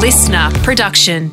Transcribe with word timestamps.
listener 0.00 0.48
production. 0.62 1.30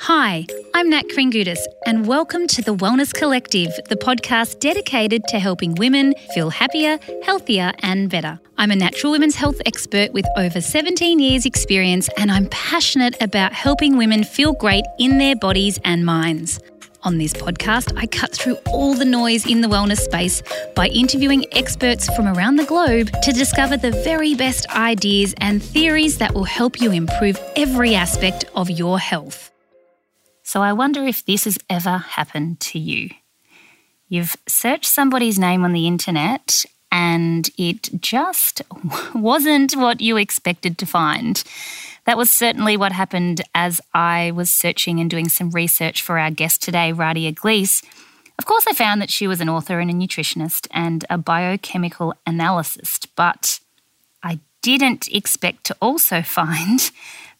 Hi, 0.00 0.46
I'm 0.74 0.90
Nat 0.90 1.04
Kringoudis, 1.14 1.60
and 1.86 2.08
welcome 2.08 2.48
to 2.48 2.60
the 2.60 2.74
Wellness 2.74 3.14
Collective, 3.14 3.70
the 3.88 3.94
podcast 3.94 4.58
dedicated 4.58 5.22
to 5.28 5.38
helping 5.38 5.76
women 5.76 6.12
feel 6.34 6.50
happier, 6.50 6.98
healthier, 7.22 7.70
and 7.84 8.10
better. 8.10 8.40
I'm 8.58 8.72
a 8.72 8.76
natural 8.76 9.12
women's 9.12 9.36
health 9.36 9.60
expert 9.64 10.12
with 10.12 10.26
over 10.36 10.60
17 10.60 11.20
years' 11.20 11.46
experience, 11.46 12.08
and 12.16 12.32
I'm 12.32 12.46
passionate 12.46 13.14
about 13.22 13.52
helping 13.52 13.96
women 13.96 14.24
feel 14.24 14.52
great 14.54 14.84
in 14.98 15.18
their 15.18 15.36
bodies 15.36 15.78
and 15.84 16.04
minds. 16.04 16.58
On 17.02 17.16
this 17.16 17.32
podcast, 17.32 17.96
I 17.96 18.06
cut 18.06 18.32
through 18.32 18.56
all 18.66 18.92
the 18.92 19.06
noise 19.06 19.46
in 19.46 19.62
the 19.62 19.68
wellness 19.68 20.00
space 20.00 20.42
by 20.76 20.88
interviewing 20.88 21.46
experts 21.52 22.14
from 22.14 22.28
around 22.28 22.56
the 22.56 22.66
globe 22.66 23.10
to 23.22 23.32
discover 23.32 23.78
the 23.78 23.92
very 24.04 24.34
best 24.34 24.68
ideas 24.76 25.34
and 25.38 25.62
theories 25.62 26.18
that 26.18 26.34
will 26.34 26.44
help 26.44 26.78
you 26.78 26.92
improve 26.92 27.38
every 27.56 27.94
aspect 27.94 28.44
of 28.54 28.68
your 28.68 28.98
health. 28.98 29.50
So 30.42 30.60
I 30.60 30.74
wonder 30.74 31.06
if 31.06 31.24
this 31.24 31.44
has 31.44 31.56
ever 31.70 31.96
happened 31.96 32.60
to 32.60 32.78
you. 32.78 33.08
You've 34.08 34.36
searched 34.46 34.86
somebody's 34.86 35.38
name 35.38 35.64
on 35.64 35.72
the 35.72 35.86
internet 35.86 36.66
and 36.92 37.48
it 37.56 37.88
just 38.02 38.60
wasn't 39.14 39.74
what 39.74 40.02
you 40.02 40.18
expected 40.18 40.76
to 40.78 40.86
find. 40.86 41.42
That 42.10 42.18
was 42.18 42.28
certainly 42.28 42.76
what 42.76 42.90
happened 42.90 43.40
as 43.54 43.80
I 43.94 44.32
was 44.32 44.50
searching 44.50 44.98
and 44.98 45.08
doing 45.08 45.28
some 45.28 45.52
research 45.52 46.02
for 46.02 46.18
our 46.18 46.32
guest 46.32 46.60
today, 46.60 46.92
Radhia 46.92 47.32
Gleis. 47.32 47.84
Of 48.36 48.46
course, 48.46 48.66
I 48.66 48.72
found 48.72 49.00
that 49.00 49.12
she 49.12 49.28
was 49.28 49.40
an 49.40 49.48
author 49.48 49.78
and 49.78 49.88
a 49.88 49.94
nutritionist 49.94 50.66
and 50.72 51.04
a 51.08 51.16
biochemical 51.16 52.14
analyst, 52.26 53.14
but 53.14 53.60
I 54.24 54.40
didn't 54.60 55.06
expect 55.14 55.62
to 55.66 55.76
also 55.80 56.20
find 56.40 56.90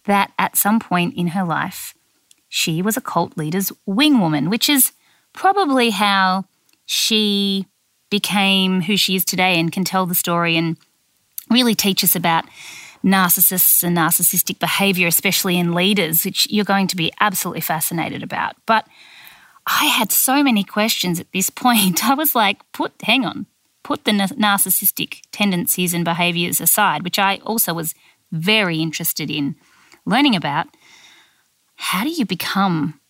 that 0.05 0.31
at 0.39 0.57
some 0.57 0.79
point 0.79 1.17
in 1.17 1.27
her 1.35 1.43
life, 1.43 1.93
she 2.49 2.81
was 2.81 2.97
a 2.97 3.01
cult 3.01 3.37
leader's 3.37 3.73
wing 3.87 4.21
woman, 4.21 4.49
which 4.49 4.69
is 4.69 4.93
probably 5.33 5.91
how 5.91 6.45
she 6.87 7.67
became 8.09 8.83
who 8.83 8.97
she 8.97 9.17
is 9.17 9.25
today 9.25 9.59
and 9.59 9.73
can 9.73 9.83
tell 9.83 10.07
the 10.07 10.15
story 10.15 10.57
and 10.57 10.77
really 11.51 11.75
teach 11.75 12.05
us 12.05 12.15
about 12.15 12.45
narcissists 13.05 13.83
and 13.83 13.97
narcissistic 13.97 14.59
behavior, 14.59 15.07
especially 15.07 15.59
in 15.59 15.75
leaders, 15.75 16.25
which 16.25 16.47
you're 16.51 16.65
going 16.65 16.87
to 16.89 16.97
be 16.97 17.13
absolutely 17.21 17.61
fascinated 17.61 18.23
about. 18.23 18.57
But 18.67 18.87
I 19.67 19.87
had 19.87 20.13
so 20.13 20.43
many 20.43 20.65
questions 20.65 21.21
at 21.21 21.33
this 21.33 21.51
point. 21.65 22.05
I 22.05 22.15
was 22.15 22.35
like, 22.35 22.61
put, 22.73 22.93
hang 23.03 23.25
on, 23.25 23.47
put 23.83 24.05
the 24.05 24.13
narcissistic 24.13 25.21
tendencies 25.33 25.95
and 25.95 26.05
behaviors 26.05 26.61
aside, 26.61 27.03
which 27.03 27.19
I 27.19 27.37
also 27.39 27.75
was 27.75 27.95
very 28.33 28.79
interested 28.79 29.31
in 29.31 29.57
learning 30.05 30.37
about 30.37 30.69
how 31.77 32.05
do 32.05 32.11
you 32.11 32.27
become 32.27 33.01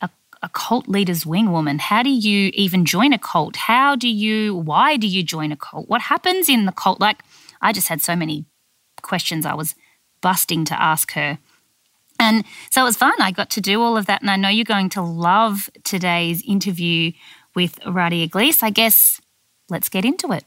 a, 0.00 0.10
a 0.42 0.48
cult 0.48 0.88
leader's 0.88 1.24
wing 1.24 1.52
woman? 1.52 1.78
How 1.78 2.02
do 2.02 2.10
you 2.10 2.50
even 2.54 2.84
join 2.84 3.12
a 3.12 3.18
cult? 3.18 3.54
How 3.56 3.94
do 3.94 4.08
you, 4.08 4.56
why 4.56 4.96
do 4.96 5.06
you 5.06 5.22
join 5.22 5.52
a 5.52 5.56
cult? 5.56 5.88
What 5.88 6.02
happens 6.02 6.48
in 6.48 6.66
the 6.66 6.72
cult? 6.72 7.00
Like, 7.00 7.22
I 7.60 7.72
just 7.72 7.86
had 7.86 8.02
so 8.02 8.16
many 8.16 8.44
questions 9.02 9.46
I 9.46 9.54
was 9.54 9.74
busting 10.20 10.64
to 10.66 10.80
ask 10.80 11.12
her. 11.12 11.38
And 12.18 12.44
so 12.70 12.82
it 12.82 12.84
was 12.84 12.96
fun. 12.96 13.14
I 13.18 13.32
got 13.32 13.50
to 13.50 13.60
do 13.60 13.82
all 13.82 13.96
of 13.96 14.06
that. 14.06 14.20
And 14.20 14.30
I 14.30 14.36
know 14.36 14.48
you're 14.48 14.64
going 14.64 14.88
to 14.90 15.02
love 15.02 15.68
today's 15.82 16.42
interview 16.46 17.12
with 17.54 17.80
Radhia 17.80 18.30
Gleis. 18.30 18.62
I 18.62 18.70
guess 18.70 19.20
let's 19.68 19.88
get 19.88 20.04
into 20.04 20.32
it. 20.32 20.44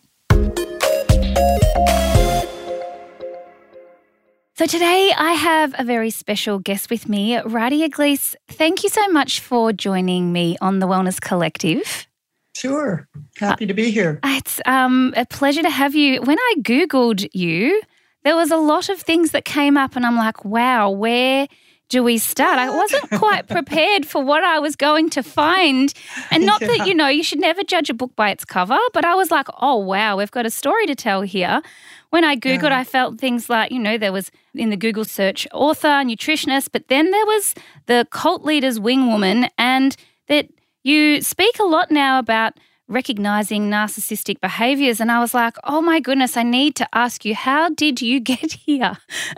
So 4.58 4.66
today 4.66 5.12
I 5.18 5.34
have 5.34 5.76
a 5.78 5.84
very 5.84 6.10
special 6.10 6.60
guest 6.60 6.90
with 6.90 7.10
me, 7.10 7.36
Radhia 7.36 7.90
Gleis. 7.90 8.36
Thank 8.48 8.84
you 8.84 8.90
so 8.90 9.06
much 9.10 9.42
for 9.42 9.74
joining 9.74 10.32
me 10.32 10.56
on 10.62 10.80
the 10.80 10.88
Wellness 10.88 11.20
Collective. 11.20 12.08
Sure. 12.56 13.06
Happy 13.38 13.66
uh, 13.66 13.68
to 13.68 13.74
be 13.74 13.92
here. 13.92 14.22
It's 14.24 14.62
um, 14.66 15.14
a 15.18 15.26
pleasure 15.26 15.62
to 15.62 15.70
have 15.70 15.94
you. 15.94 16.22
When 16.22 16.40
I 16.40 16.54
Googled 16.62 17.28
you, 17.34 17.82
there 18.26 18.36
was 18.36 18.50
a 18.50 18.58
lot 18.58 18.90
of 18.90 19.00
things 19.00 19.32
that 19.32 19.46
came 19.46 19.78
up, 19.78 19.96
and 19.96 20.06
I'm 20.06 20.18
like, 20.18 20.44
wow, 20.44 20.90
where 20.90 21.48
do 21.90 22.04
we 22.04 22.18
start? 22.18 22.58
I 22.58 22.76
wasn't 22.76 23.10
quite 23.20 23.48
prepared 23.48 24.04
for 24.04 24.24
what 24.24 24.44
I 24.44 24.58
was 24.58 24.76
going 24.76 25.12
to 25.12 25.22
find. 25.22 25.94
And 26.32 26.44
not 26.44 26.60
yeah. 26.60 26.70
that, 26.70 26.88
you 26.88 26.96
know, 26.96 27.08
you 27.08 27.22
should 27.22 27.40
never 27.40 27.64
judge 27.64 27.92
a 27.92 27.94
book 27.94 28.16
by 28.16 28.32
its 28.32 28.44
cover, 28.44 28.80
but 28.94 29.06
I 29.06 29.14
was 29.14 29.30
like, 29.30 29.48
oh, 29.62 29.78
wow, 29.78 30.18
we've 30.18 30.32
got 30.32 30.48
a 30.48 30.50
story 30.50 30.88
to 30.88 30.96
tell 30.96 31.22
here. 31.22 31.62
When 32.10 32.24
I 32.24 32.36
Googled, 32.36 32.72
yeah. 32.72 32.80
I 32.80 32.84
felt 32.84 33.20
things 33.20 33.48
like, 33.48 33.72
you 33.72 33.80
know, 33.80 33.96
there 33.96 34.12
was 34.12 34.32
in 34.56 34.72
the 34.72 34.78
Google 34.78 35.06
search 35.06 35.48
author, 35.54 35.88
nutritionist, 35.88 36.70
but 36.72 36.88
then 36.88 37.12
there 37.12 37.26
was 37.28 37.54
the 37.86 38.08
cult 38.10 38.44
leader's 38.44 38.80
wing 38.80 39.06
woman, 39.06 39.50
and 39.60 39.96
that 40.30 40.50
you 40.82 41.22
speak 41.22 41.60
a 41.60 41.64
lot 41.64 41.92
now 41.92 42.18
about 42.18 42.54
recognizing 42.88 43.70
narcissistic 43.70 44.40
behaviors. 44.42 45.00
And 45.00 45.12
I 45.12 45.20
was 45.20 45.34
like, 45.34 45.56
oh 45.64 45.82
my 45.82 46.00
goodness, 46.00 46.38
I 46.38 46.44
need 46.44 46.76
to 46.76 46.88
ask 46.94 47.26
you, 47.26 47.34
how 47.34 47.70
did 47.70 48.02
you 48.02 48.20
get 48.20 48.54
here? 48.54 48.98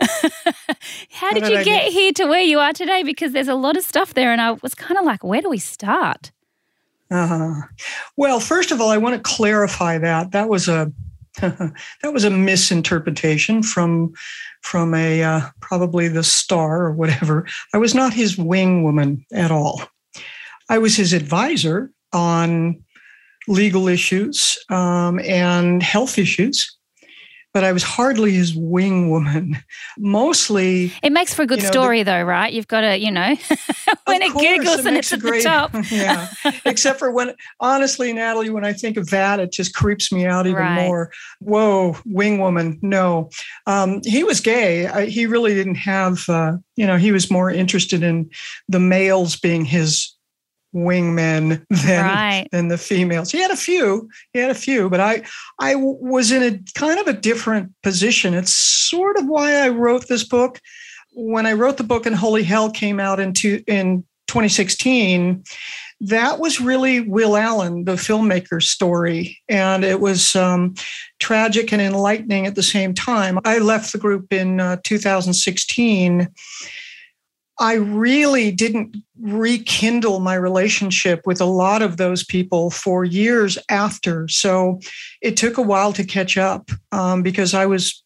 how 1.10 1.32
did, 1.32 1.48
you 1.48 1.56
get, 1.56 1.64
get 1.64 1.92
here 1.92 2.12
to 2.12 2.26
where 2.26 2.42
you 2.42 2.58
are 2.58 2.72
today? 2.72 3.02
Because 3.02 3.32
there's 3.32 3.48
a 3.48 3.54
lot 3.54 3.76
of 3.76 3.84
stuff 3.84 4.14
there. 4.14 4.32
And 4.32 4.40
I 4.40 4.52
was 4.52 4.74
kind 4.74 4.98
of 4.98 5.04
like, 5.04 5.24
where 5.24 5.40
do 5.40 5.48
we 5.48 5.58
start? 5.58 6.30
Uh-huh. 7.10 7.62
Well, 8.16 8.38
first 8.38 8.70
of 8.70 8.80
all, 8.80 8.90
I 8.90 8.98
want 8.98 9.16
to 9.16 9.22
clarify 9.22 9.98
that. 9.98 10.32
That 10.32 10.48
was 10.48 10.68
a 10.68 10.92
that 11.40 12.12
was 12.12 12.24
a 12.24 12.30
misinterpretation 12.30 13.62
from 13.62 14.12
from 14.62 14.92
a 14.92 15.22
uh, 15.22 15.40
probably 15.60 16.08
the 16.08 16.24
star 16.24 16.82
or 16.82 16.92
whatever. 16.92 17.46
I 17.72 17.78
was 17.78 17.94
not 17.94 18.12
his 18.12 18.36
wing 18.36 18.82
woman 18.82 19.24
at 19.32 19.50
all. 19.50 19.82
I 20.68 20.78
was 20.78 20.96
his 20.96 21.12
advisor 21.12 21.92
on 22.12 22.82
legal 23.48 23.88
issues 23.88 24.58
um, 24.70 25.18
and 25.20 25.82
health 25.82 26.18
issues 26.18 26.78
but 27.54 27.64
I 27.64 27.72
was 27.72 27.82
hardly 27.82 28.32
his 28.32 28.54
wing 28.54 29.10
woman. 29.10 29.56
Mostly, 29.98 30.92
it 31.02 31.10
makes 31.10 31.34
for 31.34 31.42
a 31.42 31.46
good 31.46 31.58
you 31.58 31.64
know, 31.64 31.70
story, 31.70 32.02
the, 32.02 32.12
though, 32.12 32.22
right? 32.22 32.52
You've 32.52 32.68
got 32.68 32.82
to, 32.82 32.96
you 32.96 33.10
know, 33.10 33.34
when 34.04 34.22
it 34.22 34.36
giggles 34.38 34.84
and 34.84 34.96
it's 34.96 35.12
at 35.12 35.20
great, 35.20 35.42
the 35.42 35.48
top. 35.48 35.70
yeah, 35.90 36.28
except 36.64 36.98
for 36.98 37.10
when, 37.10 37.34
honestly, 37.58 38.12
Natalie, 38.12 38.50
when 38.50 38.64
I 38.64 38.72
think 38.72 38.96
of 38.96 39.10
that, 39.10 39.40
it 39.40 39.50
just 39.50 39.74
creeps 39.74 40.12
me 40.12 40.26
out 40.26 40.46
even 40.46 40.62
right. 40.62 40.86
more. 40.86 41.10
Whoa, 41.40 41.96
wing 42.04 42.38
woman, 42.38 42.78
no. 42.82 43.30
Um, 43.66 44.02
he 44.04 44.24
was 44.24 44.40
gay. 44.40 44.86
I, 44.86 45.06
he 45.06 45.26
really 45.26 45.54
didn't 45.54 45.76
have, 45.76 46.28
uh, 46.28 46.58
you 46.76 46.86
know, 46.86 46.96
he 46.96 47.12
was 47.12 47.30
more 47.30 47.50
interested 47.50 48.02
in 48.02 48.30
the 48.68 48.80
males 48.80 49.36
being 49.36 49.64
his 49.64 50.14
wingmen 50.74 51.64
than 51.84 52.04
right. 52.04 52.48
than 52.52 52.68
the 52.68 52.78
females. 52.78 53.30
He 53.30 53.40
had 53.40 53.50
a 53.50 53.56
few. 53.56 54.08
He 54.32 54.40
had 54.40 54.50
a 54.50 54.54
few, 54.54 54.88
but 54.88 55.00
I 55.00 55.22
I 55.60 55.74
was 55.76 56.32
in 56.32 56.42
a 56.42 56.58
kind 56.78 56.98
of 56.98 57.06
a 57.06 57.18
different 57.18 57.72
position. 57.82 58.34
It's 58.34 58.52
sort 58.52 59.16
of 59.16 59.26
why 59.26 59.54
I 59.54 59.68
wrote 59.68 60.08
this 60.08 60.24
book. 60.24 60.60
When 61.12 61.46
I 61.46 61.54
wrote 61.54 61.78
the 61.78 61.84
book 61.84 62.06
and 62.06 62.14
Holy 62.14 62.44
Hell 62.44 62.70
came 62.70 63.00
out 63.00 63.18
in 63.18 63.32
two, 63.32 63.62
in 63.66 64.04
2016, 64.28 65.42
that 66.00 66.38
was 66.38 66.60
really 66.60 67.00
Will 67.00 67.36
Allen, 67.36 67.84
the 67.84 67.94
filmmaker's 67.94 68.70
story, 68.70 69.38
and 69.48 69.84
it 69.84 70.00
was 70.00 70.36
um, 70.36 70.74
tragic 71.18 71.72
and 71.72 71.82
enlightening 71.82 72.46
at 72.46 72.54
the 72.54 72.62
same 72.62 72.94
time. 72.94 73.40
I 73.44 73.58
left 73.58 73.92
the 73.92 73.98
group 73.98 74.32
in 74.32 74.60
uh, 74.60 74.76
2016 74.84 76.28
I 77.60 77.74
really 77.74 78.50
didn't 78.52 78.96
rekindle 79.20 80.20
my 80.20 80.34
relationship 80.34 81.26
with 81.26 81.40
a 81.40 81.44
lot 81.44 81.82
of 81.82 81.96
those 81.96 82.24
people 82.24 82.70
for 82.70 83.04
years 83.04 83.58
after. 83.68 84.28
So 84.28 84.80
it 85.20 85.36
took 85.36 85.58
a 85.58 85.62
while 85.62 85.92
to 85.94 86.04
catch 86.04 86.36
up 86.38 86.70
um, 86.92 87.22
because 87.22 87.54
I 87.54 87.66
was 87.66 88.02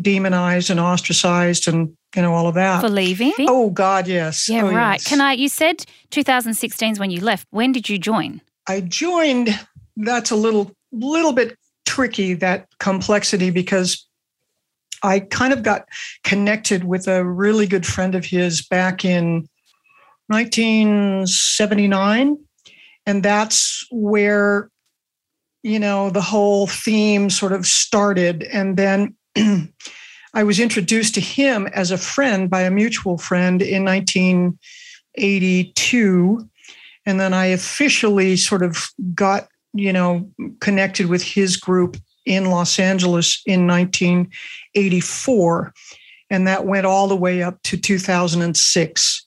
demonized 0.00 0.70
and 0.70 0.80
ostracized 0.80 1.68
and 1.68 1.94
you 2.16 2.22
know 2.22 2.32
all 2.32 2.46
of 2.46 2.54
that 2.54 2.80
for 2.80 2.88
leaving. 2.88 3.32
Oh 3.40 3.70
God, 3.70 4.06
yes. 4.06 4.48
Yeah, 4.48 4.62
oh, 4.62 4.72
right. 4.72 4.94
Yes. 4.94 5.08
Can 5.08 5.20
I? 5.20 5.32
You 5.32 5.48
said 5.48 5.84
2016 6.10 6.92
is 6.92 6.98
when 6.98 7.10
you 7.10 7.20
left. 7.20 7.46
When 7.50 7.72
did 7.72 7.88
you 7.88 7.98
join? 7.98 8.40
I 8.68 8.80
joined. 8.80 9.58
That's 9.96 10.30
a 10.30 10.36
little 10.36 10.72
little 10.92 11.32
bit 11.32 11.56
tricky 11.84 12.34
that 12.34 12.68
complexity 12.78 13.50
because 13.50 14.06
I 15.02 15.20
kind 15.20 15.52
of 15.52 15.62
got 15.62 15.86
connected 16.24 16.84
with 16.84 17.06
a 17.08 17.24
really 17.24 17.66
good 17.66 17.86
friend 17.86 18.14
of 18.14 18.24
his 18.24 18.62
back 18.62 19.04
in 19.04 19.46
1979. 20.28 22.38
And 23.04 23.22
that's 23.22 23.86
where, 23.90 24.70
you 25.62 25.78
know, 25.78 26.10
the 26.10 26.20
whole 26.20 26.66
theme 26.66 27.30
sort 27.30 27.52
of 27.52 27.64
started. 27.66 28.42
And 28.44 28.76
then 28.76 29.16
I 30.34 30.44
was 30.44 30.60
introduced 30.60 31.14
to 31.14 31.20
him 31.20 31.66
as 31.68 31.90
a 31.90 31.98
friend 31.98 32.48
by 32.48 32.62
a 32.62 32.70
mutual 32.70 33.18
friend 33.18 33.60
in 33.60 33.84
1982. 33.84 36.48
And 37.04 37.20
then 37.20 37.34
I 37.34 37.46
officially 37.46 38.36
sort 38.36 38.62
of 38.62 38.86
got, 39.14 39.48
you 39.74 39.92
know, 39.92 40.30
connected 40.60 41.06
with 41.06 41.22
his 41.22 41.56
group 41.56 41.96
in 42.24 42.50
Los 42.50 42.78
Angeles 42.78 43.42
in 43.46 43.66
1984. 43.66 45.74
And 46.30 46.46
that 46.46 46.64
went 46.64 46.86
all 46.86 47.08
the 47.08 47.16
way 47.16 47.42
up 47.42 47.60
to 47.64 47.76
2006. 47.76 49.26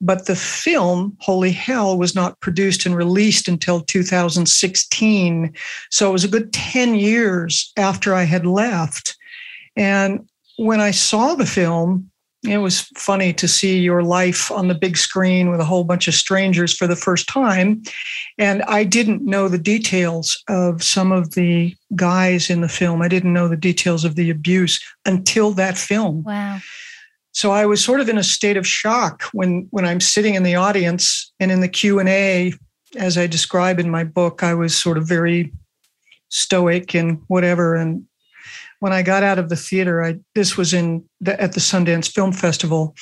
But 0.00 0.26
the 0.26 0.36
film, 0.36 1.16
Holy 1.20 1.52
Hell, 1.52 1.98
was 1.98 2.14
not 2.14 2.40
produced 2.40 2.86
and 2.86 2.96
released 2.96 3.48
until 3.48 3.82
2016. 3.82 5.52
So 5.90 6.08
it 6.08 6.12
was 6.12 6.24
a 6.24 6.28
good 6.28 6.52
10 6.52 6.94
years 6.94 7.72
after 7.76 8.14
I 8.14 8.22
had 8.22 8.46
left. 8.46 9.16
And 9.76 10.26
when 10.56 10.80
I 10.80 10.90
saw 10.90 11.34
the 11.34 11.46
film, 11.46 12.09
it 12.42 12.58
was 12.58 12.80
funny 12.96 13.32
to 13.34 13.46
see 13.46 13.78
your 13.78 14.02
life 14.02 14.50
on 14.50 14.68
the 14.68 14.74
big 14.74 14.96
screen 14.96 15.50
with 15.50 15.60
a 15.60 15.64
whole 15.64 15.84
bunch 15.84 16.08
of 16.08 16.14
strangers 16.14 16.74
for 16.74 16.86
the 16.86 16.96
first 16.96 17.28
time. 17.28 17.82
And 18.38 18.62
I 18.62 18.84
didn't 18.84 19.24
know 19.24 19.48
the 19.48 19.58
details 19.58 20.42
of 20.48 20.82
some 20.82 21.12
of 21.12 21.34
the 21.34 21.76
guys 21.96 22.48
in 22.48 22.62
the 22.62 22.68
film. 22.68 23.02
I 23.02 23.08
didn't 23.08 23.34
know 23.34 23.46
the 23.46 23.56
details 23.56 24.04
of 24.04 24.14
the 24.14 24.30
abuse 24.30 24.82
until 25.04 25.52
that 25.52 25.76
film. 25.76 26.22
Wow. 26.22 26.60
So 27.32 27.50
I 27.50 27.66
was 27.66 27.84
sort 27.84 28.00
of 28.00 28.08
in 28.08 28.18
a 28.18 28.24
state 28.24 28.56
of 28.56 28.66
shock 28.66 29.24
when 29.32 29.68
when 29.70 29.84
I'm 29.84 30.00
sitting 30.00 30.34
in 30.34 30.42
the 30.42 30.56
audience 30.56 31.32
and 31.38 31.52
in 31.52 31.60
the 31.60 31.68
Q&A 31.68 32.52
as 32.96 33.16
I 33.16 33.26
describe 33.26 33.78
in 33.78 33.90
my 33.90 34.02
book, 34.02 34.42
I 34.42 34.54
was 34.54 34.76
sort 34.76 34.98
of 34.98 35.06
very 35.06 35.52
stoic 36.28 36.94
and 36.94 37.22
whatever 37.28 37.76
and 37.76 38.04
when 38.80 38.92
I 38.92 39.02
got 39.02 39.22
out 39.22 39.38
of 39.38 39.48
the 39.48 39.56
theater, 39.56 40.02
I 40.02 40.16
this 40.34 40.56
was 40.56 40.74
in 40.74 41.04
the, 41.20 41.40
at 41.40 41.52
the 41.52 41.60
Sundance 41.60 42.10
Film 42.10 42.32
Festival, 42.32 42.96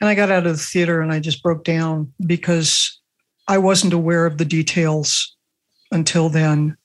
and 0.00 0.08
I 0.08 0.14
got 0.14 0.30
out 0.30 0.46
of 0.46 0.56
the 0.56 0.62
theater 0.62 1.00
and 1.00 1.12
I 1.12 1.20
just 1.20 1.42
broke 1.42 1.64
down 1.64 2.12
because 2.24 2.98
I 3.46 3.58
wasn't 3.58 3.92
aware 3.92 4.26
of 4.26 4.38
the 4.38 4.44
details 4.44 5.36
until 5.90 6.28
then. 6.28 6.76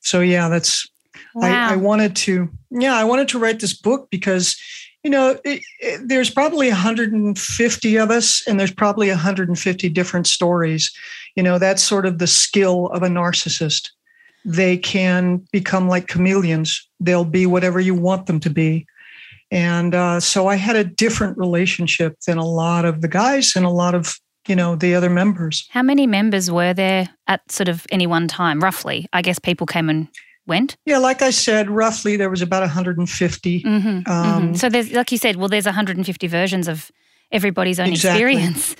So 0.00 0.20
yeah, 0.20 0.48
that's 0.48 0.88
wow. 1.34 1.70
I, 1.70 1.74
I, 1.74 1.76
wanted 1.76 2.16
to 2.16 2.48
yeah 2.70 2.96
I 2.96 3.04
wanted 3.04 3.28
to 3.28 3.38
write 3.38 3.60
this 3.60 3.76
book 3.76 4.08
because 4.10 4.56
you 5.02 5.10
know 5.10 5.38
it, 5.44 5.62
it, 5.80 6.00
there's 6.06 6.30
probably 6.30 6.68
150 6.68 7.96
of 7.96 8.10
us 8.10 8.46
and 8.46 8.60
there's 8.60 8.72
probably 8.72 9.08
150 9.08 9.88
different 9.88 10.26
stories. 10.26 10.92
You 11.34 11.42
know 11.42 11.58
that's 11.58 11.82
sort 11.82 12.06
of 12.06 12.18
the 12.18 12.28
skill 12.28 12.86
of 12.88 13.02
a 13.02 13.08
narcissist 13.08 13.88
they 14.44 14.76
can 14.76 15.46
become 15.52 15.88
like 15.88 16.08
chameleons. 16.08 16.88
They'll 16.98 17.24
be 17.24 17.46
whatever 17.46 17.80
you 17.80 17.94
want 17.94 18.26
them 18.26 18.40
to 18.40 18.50
be. 18.50 18.86
And 19.50 19.94
uh, 19.94 20.20
so 20.20 20.46
I 20.46 20.56
had 20.56 20.76
a 20.76 20.84
different 20.84 21.36
relationship 21.36 22.18
than 22.26 22.38
a 22.38 22.44
lot 22.44 22.84
of 22.84 23.00
the 23.00 23.08
guys 23.08 23.54
and 23.56 23.66
a 23.66 23.70
lot 23.70 23.94
of 23.94 24.18
you 24.46 24.56
know 24.56 24.76
the 24.76 24.94
other 24.94 25.10
members. 25.10 25.68
How 25.70 25.82
many 25.82 26.06
members 26.06 26.50
were 26.50 26.72
there 26.72 27.08
at 27.26 27.50
sort 27.50 27.68
of 27.68 27.86
any 27.90 28.06
one 28.06 28.28
time, 28.28 28.60
roughly? 28.60 29.06
I 29.12 29.22
guess 29.22 29.38
people 29.38 29.66
came 29.66 29.90
and 29.90 30.08
went. 30.46 30.76
Yeah, 30.86 30.98
like 30.98 31.20
I 31.22 31.30
said, 31.30 31.68
roughly 31.70 32.16
there 32.16 32.30
was 32.30 32.42
about 32.42 32.62
150. 32.62 33.62
Mm-hmm, 33.62 33.88
um, 33.88 34.04
mm-hmm. 34.06 34.54
So 34.54 34.68
there's, 34.68 34.92
like 34.92 35.12
you 35.12 35.18
said, 35.18 35.36
well, 35.36 35.48
there's 35.48 35.66
150 35.66 36.26
versions 36.26 36.68
of 36.68 36.90
everybody's 37.30 37.78
own 37.78 37.88
exactly. 37.88 38.22
experience. 38.22 38.76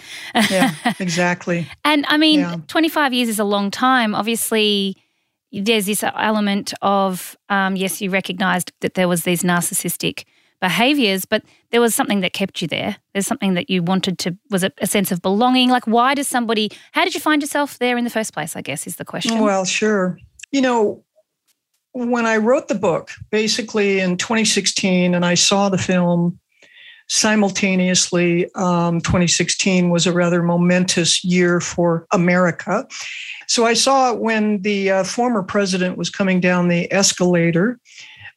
yeah, 0.50 0.74
exactly. 0.98 1.68
and 1.84 2.04
I 2.08 2.16
mean, 2.16 2.40
yeah. 2.40 2.56
25 2.66 3.12
years 3.12 3.28
is 3.28 3.38
a 3.38 3.44
long 3.44 3.70
time. 3.70 4.14
Obviously 4.14 4.96
there's 5.52 5.86
this 5.86 6.02
element 6.02 6.72
of 6.82 7.36
um, 7.48 7.76
yes, 7.76 8.00
you 8.00 8.10
recognised 8.10 8.72
that 8.80 8.94
there 8.94 9.08
was 9.08 9.24
these 9.24 9.42
narcissistic 9.42 10.24
behaviours, 10.60 11.24
but 11.24 11.42
there 11.70 11.80
was 11.80 11.94
something 11.94 12.20
that 12.20 12.32
kept 12.32 12.60
you 12.60 12.68
there. 12.68 12.96
There's 13.12 13.26
something 13.26 13.54
that 13.54 13.70
you 13.70 13.82
wanted 13.82 14.18
to 14.20 14.36
was 14.50 14.62
it 14.62 14.74
a 14.80 14.86
sense 14.86 15.10
of 15.10 15.22
belonging? 15.22 15.70
Like, 15.70 15.86
why 15.86 16.14
does 16.14 16.28
somebody? 16.28 16.70
How 16.92 17.04
did 17.04 17.14
you 17.14 17.20
find 17.20 17.42
yourself 17.42 17.78
there 17.78 17.96
in 17.96 18.04
the 18.04 18.10
first 18.10 18.32
place? 18.32 18.56
I 18.56 18.62
guess 18.62 18.86
is 18.86 18.96
the 18.96 19.04
question. 19.04 19.38
Well, 19.40 19.64
sure. 19.64 20.18
You 20.52 20.60
know, 20.60 21.04
when 21.92 22.26
I 22.26 22.36
wrote 22.36 22.68
the 22.68 22.74
book, 22.74 23.10
basically 23.30 24.00
in 24.00 24.16
2016, 24.16 25.14
and 25.14 25.24
I 25.24 25.34
saw 25.34 25.68
the 25.68 25.78
film 25.78 26.38
simultaneously, 27.10 28.48
um, 28.54 29.00
2016 29.00 29.90
was 29.90 30.06
a 30.06 30.12
rather 30.12 30.44
momentous 30.44 31.24
year 31.24 31.60
for 31.60 32.06
America. 32.12 32.86
So 33.48 33.66
I 33.66 33.74
saw 33.74 34.14
when 34.14 34.62
the 34.62 34.90
uh, 34.92 35.04
former 35.04 35.42
president 35.42 35.98
was 35.98 36.08
coming 36.08 36.40
down 36.40 36.68
the 36.68 36.90
escalator. 36.92 37.80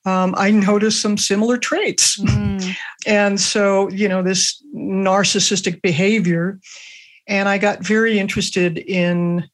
Um, 0.05 0.33
I 0.35 0.49
noticed 0.49 1.01
some 1.01 1.19
similar 1.19 1.57
traits. 1.57 2.19
Mm. 2.19 2.75
and 3.05 3.39
so, 3.39 3.89
you 3.89 4.09
know, 4.09 4.23
this 4.23 4.61
narcissistic 4.75 5.83
behavior. 5.83 6.59
And 7.27 7.47
I 7.47 7.59
got 7.59 7.85
very 7.85 8.17
interested 8.17 8.79
in 8.79 9.47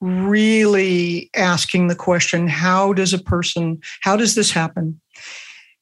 really 0.00 1.30
asking 1.36 1.86
the 1.86 1.94
question 1.94 2.48
how 2.48 2.92
does 2.92 3.14
a 3.14 3.22
person, 3.22 3.80
how 4.00 4.16
does 4.16 4.34
this 4.34 4.50
happen? 4.50 5.00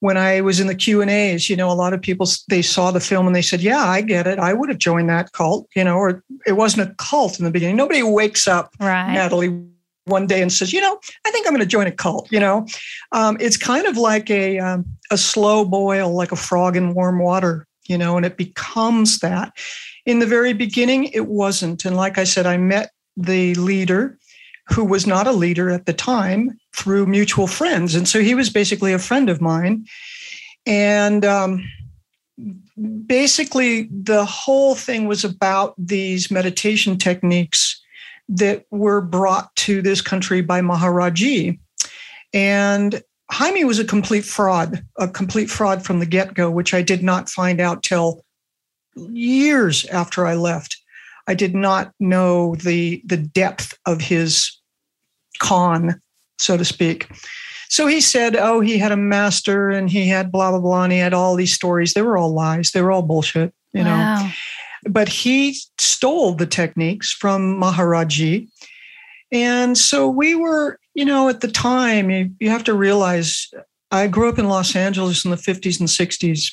When 0.01 0.17
I 0.17 0.41
was 0.41 0.61
in 0.61 0.67
the 0.67 0.75
Q 0.75 1.03
and 1.03 1.11
A's, 1.11 1.49
you 1.49 1.57
know, 1.57 1.71
a 1.71 1.75
lot 1.75 1.93
of 1.93 2.01
people 2.01 2.27
they 2.49 2.63
saw 2.63 2.91
the 2.91 3.01
film 3.01 3.27
and 3.27 3.37
they 3.37 3.43
said, 3.43 3.61
"Yeah, 3.61 3.85
I 3.85 4.01
get 4.01 4.27
it. 4.27 4.39
I 4.39 4.53
would 4.53 4.69
have 4.69 4.79
joined 4.79 5.09
that 5.11 5.33
cult." 5.33 5.69
You 5.77 5.85
know, 5.85 5.97
or 5.97 6.25
it 6.47 6.53
wasn't 6.53 6.91
a 6.91 6.95
cult 6.95 7.39
in 7.39 7.45
the 7.45 7.51
beginning. 7.51 7.77
Nobody 7.77 8.03
wakes 8.03 8.49
up, 8.49 8.75
right. 8.81 9.13
Natalie, 9.13 9.63
one 10.07 10.27
day 10.27 10.43
and 10.43 10.53
says, 10.53 10.73
"You 10.73 10.81
know, 10.81 10.99
I 11.27 11.31
think 11.31 11.47
I'm 11.47 11.53
going 11.53 11.61
to 11.61 11.67
join 11.67 11.87
a 11.87 11.93
cult." 11.93 12.33
You 12.33 12.41
know, 12.41 12.67
um, 13.13 13.37
it's 13.41 13.57
kind 13.57 13.87
of 13.87 13.97
like 13.97 14.31
a 14.31 14.59
um, 14.59 14.87
a 15.11 15.19
slow 15.19 15.65
boil, 15.65 16.15
like 16.15 16.33
a 16.33 16.37
frog 16.37 16.77
in 16.77 16.95
warm 16.95 17.19
water. 17.19 17.67
You 17.87 17.99
know, 17.99 18.17
and 18.17 18.25
it 18.25 18.37
becomes 18.37 19.19
that. 19.21 19.53
In 20.07 20.19
the 20.19 20.27
very 20.27 20.55
beginning, 20.55 21.05
it 21.07 21.27
wasn't, 21.27 21.85
and 21.85 21.97
like 21.97 22.19
I 22.19 22.25
said, 22.25 22.47
I 22.47 22.57
met 22.57 22.91
the 23.17 23.55
leader 23.57 24.19
who 24.69 24.85
was 24.85 25.07
not 25.07 25.27
a 25.27 25.33
leader 25.33 25.69
at 25.69 25.87
the 25.87 25.93
time 25.93 26.59
through 26.75 27.07
mutual 27.07 27.47
friends. 27.47 27.95
And 27.95 28.09
so 28.09 28.21
he 28.21 28.35
was 28.35 28.51
basically 28.51 28.93
a 28.93 28.99
friend 28.99 29.29
of 29.29 29.41
mine. 29.41 29.87
And 30.67 31.25
um, 31.25 31.65
basically, 33.07 33.89
the 33.93 34.25
whole 34.25 34.75
thing 34.75 35.07
was 35.07 35.25
about 35.25 35.75
these 35.79 36.31
meditation 36.31 36.99
techniques 36.99 37.81
that 38.29 38.65
were 38.71 39.01
brought 39.01 39.55
to 39.57 39.83
this 39.83 40.01
country 40.01 40.41
by 40.41 40.61
Maharaji. 40.61 41.59
And 42.33 43.03
Jaime 43.31 43.65
was 43.65 43.79
a 43.79 43.85
complete 43.85 44.25
fraud, 44.25 44.85
a 44.99 45.09
complete 45.09 45.51
fraud 45.51 45.85
from 45.85 45.99
the 45.99 46.07
get 46.07 46.35
go, 46.35 46.51
which 46.51 46.75
I 46.75 46.83
did 46.83 47.03
not 47.03 47.29
find 47.29 47.61
out 47.61 47.83
till 47.83 48.25
years 48.97 49.85
after 49.87 50.27
I 50.27 50.35
left. 50.35 50.77
I 51.27 51.35
did 51.35 51.55
not 51.55 51.93
know 52.01 52.57
the 52.57 53.03
the 53.05 53.17
depth 53.17 53.79
of 53.87 54.01
his 54.01 54.59
con, 55.39 56.01
so 56.41 56.57
to 56.57 56.65
speak. 56.65 57.09
So 57.69 57.87
he 57.87 58.01
said, 58.01 58.35
oh, 58.35 58.61
he 58.61 58.79
had 58.79 58.91
a 58.91 58.97
master 58.97 59.71
and 59.71 59.89
he 59.89 60.09
had 60.09 60.33
blah, 60.33 60.51
blah, 60.51 60.61
blah. 60.61 60.85
And 60.85 60.93
he 60.93 60.99
had 60.99 61.15
all 61.15 61.37
these 61.37 61.55
stories. 61.55 61.95
They 61.95 62.03
were 62.03 62.19
all 62.19 62.35
lies. 62.35 62.73
They 62.73 62.83
were 62.83 62.91
all 62.91 63.03
bullshit, 63.03 63.55
you 63.73 63.85
wow. 63.85 64.23
know. 64.23 64.31
But 64.89 65.09
he 65.09 65.57
stole 65.79 66.35
the 66.35 66.47
techniques 66.47 67.13
from 67.13 67.61
Maharaji. 67.61 68.49
And 69.31 69.79
so 69.79 70.09
we 70.09 70.35
were, 70.35 70.79
you 70.95 71.05
know, 71.05 71.29
at 71.29 71.43
the 71.43 71.49
time, 71.49 72.11
you, 72.11 72.31
you 72.41 72.51
have 72.51 72.65
to 72.65 72.75
realize 72.75 73.49
I 73.93 74.09
grew 74.09 74.29
up 74.29 74.39
in 74.39 74.49
Los 74.49 74.75
Angeles 74.75 75.25
in 75.25 75.31
the 75.31 75.37
50s 75.37 75.79
and 75.79 75.89
60s. 75.89 76.53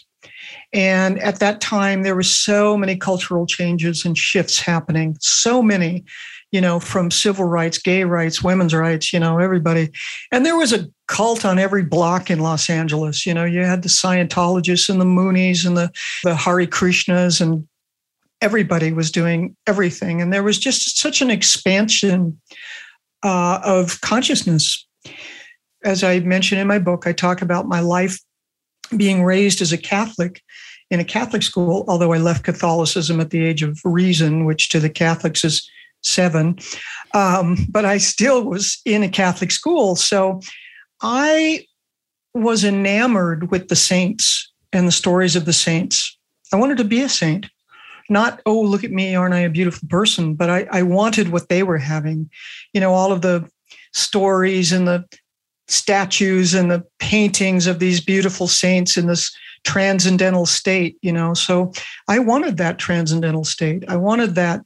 And 0.71 1.19
at 1.19 1.39
that 1.39 1.61
time, 1.61 2.03
there 2.03 2.15
were 2.15 2.23
so 2.23 2.77
many 2.77 2.95
cultural 2.95 3.47
changes 3.47 4.05
and 4.05 4.15
shifts 4.15 4.59
happening, 4.59 5.17
so 5.19 5.63
many 5.63 6.03
you 6.51 6.61
know, 6.61 6.79
from 6.79 7.11
civil 7.11 7.45
rights, 7.45 7.77
gay 7.77 8.03
rights, 8.03 8.41
women's 8.41 8.73
rights, 8.73 9.11
you 9.11 9.19
know, 9.19 9.37
everybody. 9.39 9.89
And 10.31 10.45
there 10.45 10.57
was 10.57 10.71
a 10.71 10.87
cult 11.07 11.45
on 11.45 11.59
every 11.59 11.83
block 11.83 12.29
in 12.29 12.39
Los 12.39 12.69
Angeles. 12.69 13.25
You 13.25 13.33
know, 13.33 13.45
you 13.45 13.61
had 13.61 13.83
the 13.83 13.89
Scientologists 13.89 14.89
and 14.89 15.01
the 15.01 15.05
Moonies 15.05 15.65
and 15.65 15.75
the, 15.75 15.91
the 16.23 16.35
Hare 16.35 16.65
Krishnas, 16.65 17.41
and 17.41 17.67
everybody 18.41 18.93
was 18.93 19.11
doing 19.11 19.55
everything. 19.65 20.21
And 20.21 20.31
there 20.31 20.43
was 20.43 20.57
just 20.57 20.97
such 20.97 21.21
an 21.21 21.29
expansion 21.29 22.39
uh, 23.23 23.59
of 23.63 23.99
consciousness. 24.01 24.87
As 25.83 26.03
I 26.03 26.19
mentioned 26.21 26.61
in 26.61 26.67
my 26.67 26.79
book, 26.79 27.07
I 27.07 27.13
talk 27.13 27.41
about 27.41 27.67
my 27.67 27.81
life 27.81 28.19
being 28.95 29.23
raised 29.23 29.61
as 29.61 29.73
a 29.73 29.77
Catholic 29.77 30.41
in 30.89 31.01
a 31.01 31.05
Catholic 31.05 31.43
school, 31.43 31.83
although 31.89 32.13
I 32.13 32.17
left 32.17 32.45
Catholicism 32.45 33.19
at 33.19 33.31
the 33.31 33.43
age 33.43 33.63
of 33.63 33.77
reason, 33.83 34.45
which 34.45 34.69
to 34.69 34.79
the 34.79 34.89
Catholics 34.89 35.43
is 35.43 35.69
seven, 36.07 36.57
um, 37.13 37.57
but 37.69 37.85
I 37.85 37.97
still 37.97 38.43
was 38.43 38.79
in 38.85 39.03
a 39.03 39.09
Catholic 39.09 39.51
school. 39.51 39.95
So 39.95 40.41
I 41.01 41.65
was 42.33 42.63
enamored 42.63 43.51
with 43.51 43.67
the 43.67 43.75
saints 43.75 44.51
and 44.71 44.87
the 44.87 44.91
stories 44.91 45.35
of 45.35 45.45
the 45.45 45.53
saints. 45.53 46.17
I 46.53 46.57
wanted 46.57 46.77
to 46.77 46.83
be 46.83 47.01
a 47.01 47.09
saint. 47.09 47.47
Not, 48.09 48.41
oh, 48.45 48.61
look 48.61 48.83
at 48.83 48.91
me, 48.91 49.15
aren't 49.15 49.33
I 49.33 49.39
a 49.39 49.49
beautiful 49.49 49.87
person? 49.89 50.35
But 50.35 50.49
I, 50.49 50.67
I 50.71 50.81
wanted 50.83 51.29
what 51.29 51.49
they 51.49 51.63
were 51.63 51.77
having. 51.77 52.29
You 52.73 52.79
know, 52.79 52.93
all 52.93 53.11
of 53.11 53.21
the 53.21 53.49
stories 53.93 54.71
and 54.71 54.87
the 54.87 55.05
statues 55.67 56.53
and 56.53 56.71
the 56.71 56.85
paintings 56.99 57.67
of 57.67 57.79
these 57.79 57.99
beautiful 57.99 58.47
saints 58.47 58.95
in 58.95 59.07
this 59.07 59.35
transcendental 59.65 60.45
state, 60.45 60.97
you 61.01 61.11
know. 61.11 61.33
So 61.33 61.73
I 62.07 62.19
wanted 62.19 62.57
that 62.57 62.77
transcendental 62.77 63.43
state. 63.43 63.83
I 63.89 63.97
wanted 63.97 64.35
that 64.35 64.61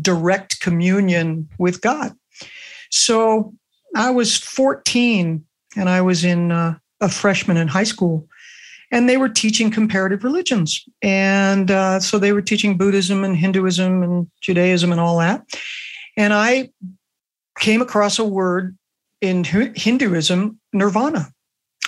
direct 0.00 0.60
communion 0.60 1.48
with 1.58 1.80
God. 1.80 2.12
So 2.90 3.54
I 3.94 4.10
was 4.10 4.36
14 4.36 5.44
and 5.76 5.88
I 5.88 6.00
was 6.00 6.24
in 6.24 6.52
uh, 6.52 6.76
a 7.00 7.08
freshman 7.08 7.56
in 7.56 7.68
high 7.68 7.84
school. 7.84 8.26
and 8.90 9.08
they 9.08 9.16
were 9.16 9.28
teaching 9.28 9.70
comparative 9.70 10.22
religions. 10.22 10.84
And 11.00 11.70
uh, 11.70 11.98
so 11.98 12.18
they 12.18 12.32
were 12.32 12.42
teaching 12.42 12.76
Buddhism 12.76 13.24
and 13.24 13.34
Hinduism 13.34 14.02
and 14.02 14.30
Judaism 14.42 14.92
and 14.92 15.00
all 15.00 15.18
that. 15.18 15.46
And 16.16 16.34
I 16.34 16.70
came 17.58 17.80
across 17.80 18.18
a 18.18 18.24
word 18.24 18.76
in 19.22 19.44
Hinduism, 19.44 20.60
nirvana. 20.74 21.32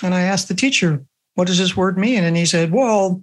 And 0.01 0.15
I 0.15 0.21
asked 0.21 0.47
the 0.47 0.55
teacher, 0.55 1.05
what 1.35 1.47
does 1.47 1.59
this 1.59 1.77
word 1.77 1.97
mean? 1.97 2.23
And 2.23 2.35
he 2.35 2.45
said, 2.45 2.71
well, 2.71 3.21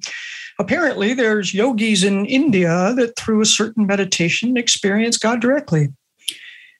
apparently 0.58 1.14
there's 1.14 1.54
yogis 1.54 2.04
in 2.04 2.26
India 2.26 2.92
that 2.96 3.16
through 3.16 3.40
a 3.40 3.46
certain 3.46 3.86
meditation 3.86 4.56
experience 4.56 5.18
God 5.18 5.40
directly. 5.40 5.88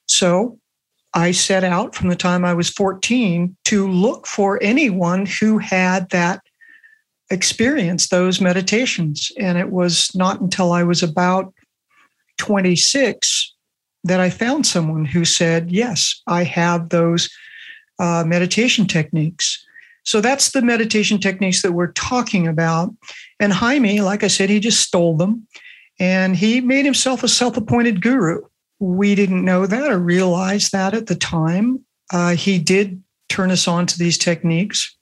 So 0.06 0.58
I 1.14 1.32
set 1.32 1.64
out 1.64 1.94
from 1.94 2.08
the 2.08 2.16
time 2.16 2.44
I 2.44 2.54
was 2.54 2.70
14 2.70 3.56
to 3.66 3.88
look 3.88 4.26
for 4.26 4.62
anyone 4.62 5.26
who 5.26 5.58
had 5.58 6.08
that 6.10 6.40
experience, 7.30 8.08
those 8.08 8.40
meditations. 8.40 9.30
And 9.38 9.58
it 9.58 9.70
was 9.70 10.14
not 10.14 10.40
until 10.40 10.72
I 10.72 10.82
was 10.82 11.02
about 11.02 11.52
26 12.38 13.54
that 14.04 14.20
I 14.20 14.30
found 14.30 14.66
someone 14.66 15.04
who 15.04 15.24
said, 15.24 15.70
Yes, 15.70 16.20
I 16.26 16.44
have 16.44 16.88
those 16.88 17.30
uh, 17.98 18.24
meditation 18.26 18.86
techniques. 18.86 19.64
So 20.04 20.20
that's 20.20 20.50
the 20.50 20.62
meditation 20.62 21.18
techniques 21.18 21.62
that 21.62 21.72
we're 21.72 21.92
talking 21.92 22.48
about. 22.48 22.92
And 23.42 23.52
Jaime, 23.52 24.00
like 24.00 24.22
I 24.22 24.28
said, 24.28 24.50
he 24.50 24.60
just 24.60 24.80
stole 24.80 25.16
them 25.16 25.48
and 25.98 26.36
he 26.36 26.60
made 26.60 26.84
himself 26.84 27.24
a 27.24 27.28
self 27.28 27.56
appointed 27.56 28.00
guru. 28.00 28.40
We 28.78 29.16
didn't 29.16 29.44
know 29.44 29.66
that 29.66 29.90
or 29.90 29.98
realize 29.98 30.70
that 30.70 30.94
at 30.94 31.08
the 31.08 31.16
time. 31.16 31.84
Uh, 32.12 32.36
he 32.36 32.60
did 32.60 33.02
turn 33.28 33.50
us 33.50 33.66
on 33.66 33.86
to 33.86 33.98
these 33.98 34.16
techniques. 34.16 34.96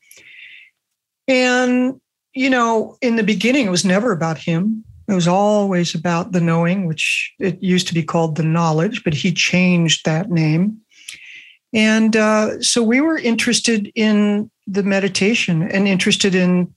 And, 1.28 2.00
you 2.32 2.48
know, 2.48 2.96
in 3.02 3.16
the 3.16 3.22
beginning, 3.22 3.66
it 3.66 3.70
was 3.70 3.84
never 3.84 4.10
about 4.10 4.38
him. 4.38 4.84
It 5.06 5.12
was 5.12 5.28
always 5.28 5.94
about 5.94 6.32
the 6.32 6.40
knowing, 6.40 6.86
which 6.86 7.34
it 7.38 7.62
used 7.62 7.88
to 7.88 7.94
be 7.94 8.02
called 8.02 8.36
the 8.36 8.42
knowledge, 8.42 9.04
but 9.04 9.12
he 9.12 9.32
changed 9.34 10.06
that 10.06 10.30
name. 10.30 10.78
And 11.74 12.16
uh, 12.16 12.62
so 12.62 12.82
we 12.82 13.02
were 13.02 13.18
interested 13.18 13.92
in 13.94 14.50
the 14.66 14.82
meditation 14.82 15.62
and 15.62 15.86
interested 15.86 16.34
in 16.34 16.74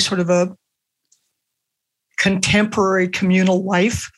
sort 0.00 0.20
of 0.20 0.30
a 0.30 0.56
contemporary 2.18 3.08
communal 3.08 3.64
life. 3.64 4.10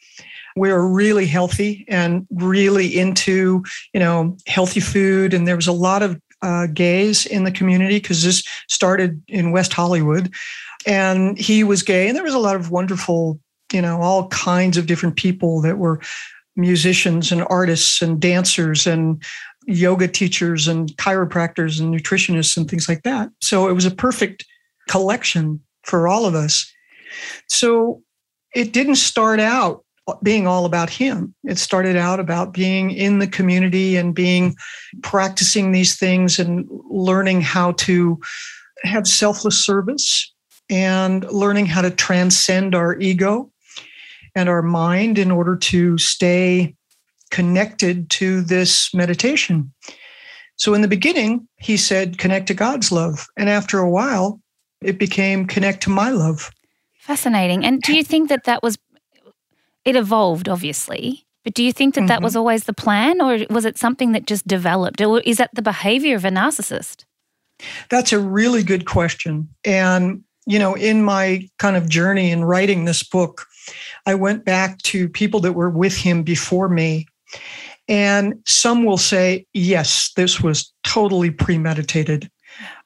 We 0.56 0.72
were 0.72 0.88
really 0.88 1.26
healthy 1.26 1.84
and 1.88 2.26
really 2.30 2.98
into 2.98 3.62
you 3.94 4.00
know 4.00 4.36
healthy 4.46 4.80
food. 4.80 5.32
And 5.32 5.46
there 5.46 5.56
was 5.56 5.68
a 5.68 5.72
lot 5.72 6.02
of 6.02 6.20
uh, 6.42 6.66
gays 6.66 7.26
in 7.26 7.44
the 7.44 7.52
community 7.52 8.00
because 8.00 8.24
this 8.24 8.42
started 8.68 9.22
in 9.28 9.52
west 9.52 9.72
hollywood. 9.72 10.32
And 10.86 11.38
he 11.38 11.62
was 11.62 11.82
gay 11.82 12.08
and 12.08 12.16
there 12.16 12.24
was 12.24 12.34
a 12.34 12.38
lot 12.38 12.56
of 12.56 12.70
wonderful 12.70 13.38
you 13.72 13.82
know 13.82 14.00
all 14.00 14.28
kinds 14.28 14.76
of 14.76 14.86
different 14.86 15.16
people 15.16 15.60
that 15.60 15.78
were 15.78 16.00
musicians 16.56 17.30
and 17.30 17.44
artists 17.48 18.02
and 18.02 18.20
dancers 18.20 18.86
and 18.86 19.22
yoga 19.66 20.08
teachers 20.08 20.66
and 20.66 20.88
chiropractors 20.96 21.80
and 21.80 21.94
nutritionists 21.94 22.56
and 22.56 22.68
things 22.68 22.88
like 22.88 23.02
that. 23.02 23.30
So 23.40 23.68
it 23.68 23.72
was 23.72 23.84
a 23.84 23.90
perfect 23.90 24.44
collection 24.88 25.60
for 25.84 26.08
all 26.08 26.26
of 26.26 26.34
us 26.34 26.69
so 27.48 28.02
it 28.54 28.72
didn't 28.72 28.96
start 28.96 29.40
out 29.40 29.84
being 30.22 30.46
all 30.46 30.64
about 30.64 30.90
him. 30.90 31.34
It 31.44 31.58
started 31.58 31.96
out 31.96 32.20
about 32.20 32.52
being 32.52 32.90
in 32.90 33.18
the 33.18 33.28
community 33.28 33.96
and 33.96 34.14
being 34.14 34.56
practicing 35.02 35.72
these 35.72 35.96
things 35.96 36.38
and 36.38 36.68
learning 36.90 37.42
how 37.42 37.72
to 37.72 38.18
have 38.82 39.06
selfless 39.06 39.64
service 39.64 40.32
and 40.68 41.24
learning 41.30 41.66
how 41.66 41.82
to 41.82 41.90
transcend 41.90 42.74
our 42.74 42.98
ego 42.98 43.50
and 44.34 44.48
our 44.48 44.62
mind 44.62 45.18
in 45.18 45.30
order 45.30 45.56
to 45.56 45.98
stay 45.98 46.74
connected 47.30 48.10
to 48.10 48.40
this 48.42 48.92
meditation. 48.94 49.72
So, 50.56 50.74
in 50.74 50.82
the 50.82 50.88
beginning, 50.88 51.48
he 51.58 51.76
said, 51.76 52.18
connect 52.18 52.46
to 52.48 52.54
God's 52.54 52.92
love. 52.92 53.26
And 53.36 53.48
after 53.48 53.78
a 53.78 53.90
while, 53.90 54.40
it 54.82 54.98
became 54.98 55.46
connect 55.46 55.82
to 55.84 55.90
my 55.90 56.10
love. 56.10 56.50
Fascinating. 57.00 57.64
And 57.64 57.82
do 57.82 57.96
you 57.96 58.04
think 58.04 58.28
that 58.28 58.44
that 58.44 58.62
was 58.62 58.78
it 59.84 59.96
evolved, 59.96 60.48
obviously. 60.48 61.26
But 61.44 61.54
do 61.54 61.64
you 61.64 61.72
think 61.72 61.94
that 61.94 62.02
mm-hmm. 62.02 62.08
that 62.08 62.22
was 62.22 62.32
mm-hmm. 62.32 62.40
always 62.40 62.64
the 62.64 62.72
plan, 62.72 63.20
or 63.20 63.38
was 63.48 63.64
it 63.64 63.78
something 63.78 64.12
that 64.12 64.26
just 64.26 64.46
developed? 64.46 65.00
Or 65.00 65.20
is 65.20 65.38
that 65.38 65.50
the 65.54 65.62
behavior 65.62 66.16
of 66.16 66.24
a 66.24 66.30
narcissist? 66.30 67.04
That's 67.88 68.12
a 68.12 68.18
really 68.18 68.62
good 68.62 68.86
question. 68.86 69.48
And, 69.64 70.22
you 70.46 70.58
know, 70.58 70.74
in 70.74 71.02
my 71.02 71.48
kind 71.58 71.76
of 71.76 71.88
journey 71.88 72.30
in 72.30 72.44
writing 72.44 72.84
this 72.84 73.02
book, 73.02 73.46
I 74.06 74.14
went 74.14 74.44
back 74.44 74.78
to 74.82 75.08
people 75.08 75.40
that 75.40 75.52
were 75.52 75.70
with 75.70 75.96
him 75.96 76.22
before 76.22 76.68
me. 76.68 77.06
And 77.88 78.34
some 78.46 78.84
will 78.84 78.98
say, 78.98 79.46
yes, 79.52 80.12
this 80.16 80.40
was 80.40 80.72
totally 80.84 81.30
premeditated 81.30 82.30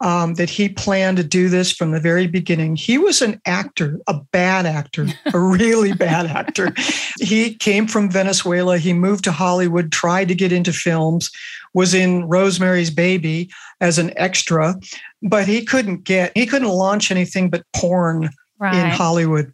um, 0.00 0.34
that 0.34 0.50
he 0.50 0.68
planned 0.68 1.16
to 1.16 1.24
do 1.24 1.48
this 1.48 1.72
from 1.72 1.92
the 1.92 2.00
very 2.00 2.26
beginning. 2.26 2.76
He 2.76 2.98
was 2.98 3.22
an 3.22 3.40
actor, 3.46 4.00
a 4.06 4.14
bad 4.32 4.66
actor, 4.66 5.06
a 5.32 5.38
really 5.38 5.92
bad 6.06 6.26
actor. 6.26 6.72
He 7.20 7.54
came 7.54 7.86
from 7.86 8.10
Venezuela. 8.10 8.78
He 8.78 8.92
moved 8.92 9.24
to 9.24 9.32
Hollywood, 9.32 9.92
tried 9.92 10.28
to 10.28 10.34
get 10.34 10.52
into 10.52 10.72
films, 10.72 11.30
was 11.72 11.94
in 11.94 12.24
Rosemary's 12.26 12.90
Baby 12.90 13.50
as 13.80 13.98
an 13.98 14.12
extra, 14.16 14.76
but 15.22 15.46
he 15.46 15.64
couldn't 15.64 16.04
get, 16.04 16.32
he 16.34 16.46
couldn't 16.46 16.68
launch 16.68 17.10
anything 17.10 17.50
but 17.50 17.64
porn 17.74 18.30
right. 18.58 18.74
in 18.74 18.90
Hollywood. 18.90 19.52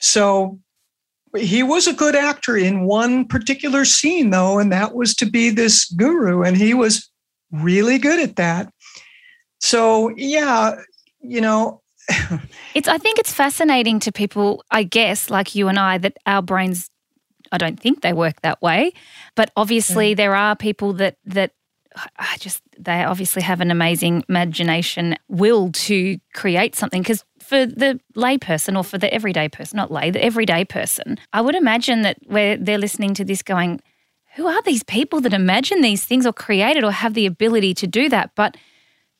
So 0.00 0.58
he 1.36 1.62
was 1.62 1.86
a 1.86 1.92
good 1.92 2.14
actor 2.14 2.56
in 2.56 2.84
one 2.84 3.26
particular 3.26 3.84
scene, 3.84 4.30
though, 4.30 4.58
and 4.58 4.72
that 4.72 4.94
was 4.94 5.14
to 5.16 5.26
be 5.26 5.50
this 5.50 5.86
guru. 5.92 6.42
And 6.42 6.56
he 6.56 6.74
was 6.74 7.10
really 7.50 7.98
good 7.98 8.20
at 8.20 8.36
that. 8.36 8.72
So, 9.58 10.10
yeah, 10.16 10.76
you 11.20 11.40
know, 11.40 11.82
it's 12.74 12.88
I 12.88 12.98
think 12.98 13.18
it's 13.18 13.32
fascinating 13.32 14.00
to 14.00 14.12
people, 14.12 14.64
I 14.70 14.82
guess, 14.82 15.30
like 15.30 15.54
you 15.54 15.68
and 15.68 15.78
I, 15.78 15.98
that 15.98 16.16
our 16.26 16.42
brains 16.42 16.90
I 17.50 17.58
don't 17.58 17.80
think 17.80 18.02
they 18.02 18.12
work 18.12 18.42
that 18.42 18.60
way. 18.60 18.92
But 19.34 19.50
obviously 19.56 20.12
mm. 20.12 20.16
there 20.16 20.34
are 20.34 20.56
people 20.56 20.92
that 20.94 21.16
that 21.24 21.52
I 22.18 22.36
just 22.38 22.62
they 22.78 23.02
obviously 23.02 23.42
have 23.42 23.60
an 23.60 23.70
amazing 23.70 24.24
imagination, 24.28 25.16
will 25.28 25.72
to 25.72 26.18
create 26.34 26.76
something. 26.76 27.02
Because 27.02 27.24
for 27.40 27.66
the 27.66 27.98
layperson 28.14 28.76
or 28.76 28.84
for 28.84 28.98
the 28.98 29.12
everyday 29.12 29.48
person, 29.48 29.76
not 29.78 29.90
lay, 29.90 30.10
the 30.10 30.22
everyday 30.22 30.64
person, 30.64 31.18
I 31.32 31.40
would 31.40 31.54
imagine 31.54 32.02
that 32.02 32.18
where 32.26 32.56
they're 32.56 32.78
listening 32.78 33.14
to 33.14 33.24
this 33.24 33.42
going, 33.42 33.80
who 34.36 34.46
are 34.46 34.62
these 34.62 34.84
people 34.84 35.20
that 35.22 35.32
imagine 35.32 35.80
these 35.80 36.04
things 36.04 36.26
or 36.26 36.32
create 36.32 36.76
it 36.76 36.84
or 36.84 36.92
have 36.92 37.14
the 37.14 37.26
ability 37.26 37.74
to 37.74 37.86
do 37.86 38.08
that? 38.10 38.30
But 38.36 38.56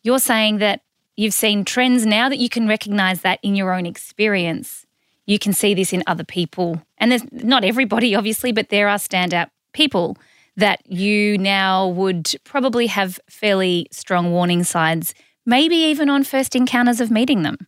you're 0.09 0.19
saying 0.19 0.57
that 0.57 0.81
you've 1.19 1.35
seen 1.35 1.67
trends 1.67 2.07
now 2.07 2.31
that 2.31 2.38
you 2.38 2.49
can 2.49 2.67
recognize 2.67 3.21
that 3.21 3.38
in 3.43 3.55
your 3.55 3.75
own 3.75 3.85
experience. 3.85 4.87
You 5.27 5.38
can 5.38 5.53
see 5.53 5.75
this 5.75 5.93
in 5.93 6.03
other 6.07 6.25
people. 6.25 6.81
And 6.97 7.12
there's 7.12 7.31
not 7.31 7.62
everybody, 7.62 8.15
obviously, 8.15 8.50
but 8.50 8.71
there 8.71 8.88
are 8.88 8.97
standout 8.97 9.50
people 9.75 10.17
that 10.57 10.81
you 10.91 11.37
now 11.37 11.88
would 11.88 12.35
probably 12.45 12.87
have 12.87 13.21
fairly 13.29 13.87
strong 13.91 14.33
warning 14.33 14.65
signs, 14.65 15.12
maybe 15.45 15.77
even 15.77 16.09
on 16.09 16.25
first 16.25 16.57
encounters 16.57 17.03
of 17.03 17.11
meeting 17.11 17.43
them. 17.43 17.59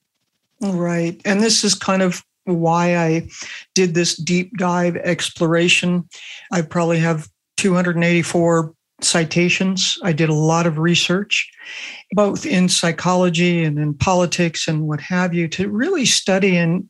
Right. 0.63 1.21
And 1.27 1.43
this 1.43 1.63
is 1.63 1.75
kind 1.75 2.01
of 2.01 2.25
why 2.45 2.97
I 2.97 3.29
did 3.75 3.93
this 3.93 4.17
deep 4.17 4.57
dive 4.57 4.97
exploration. 4.97 6.09
I 6.51 6.63
probably 6.63 7.01
have 7.01 7.29
284 7.59 8.73
citations. 9.05 9.99
I 10.03 10.13
did 10.13 10.29
a 10.29 10.35
lot 10.35 10.67
of 10.67 10.79
research, 10.79 11.51
both 12.13 12.47
in 12.47 12.69
psychology 12.69 13.65
and 13.65 13.79
in 13.79 13.95
politics 13.95 14.69
and 14.69 14.83
what 14.83 15.01
have 15.01 15.35
you, 15.35 15.49
to 15.49 15.69
really 15.69 16.07
study 16.07 16.57
and 16.57 16.89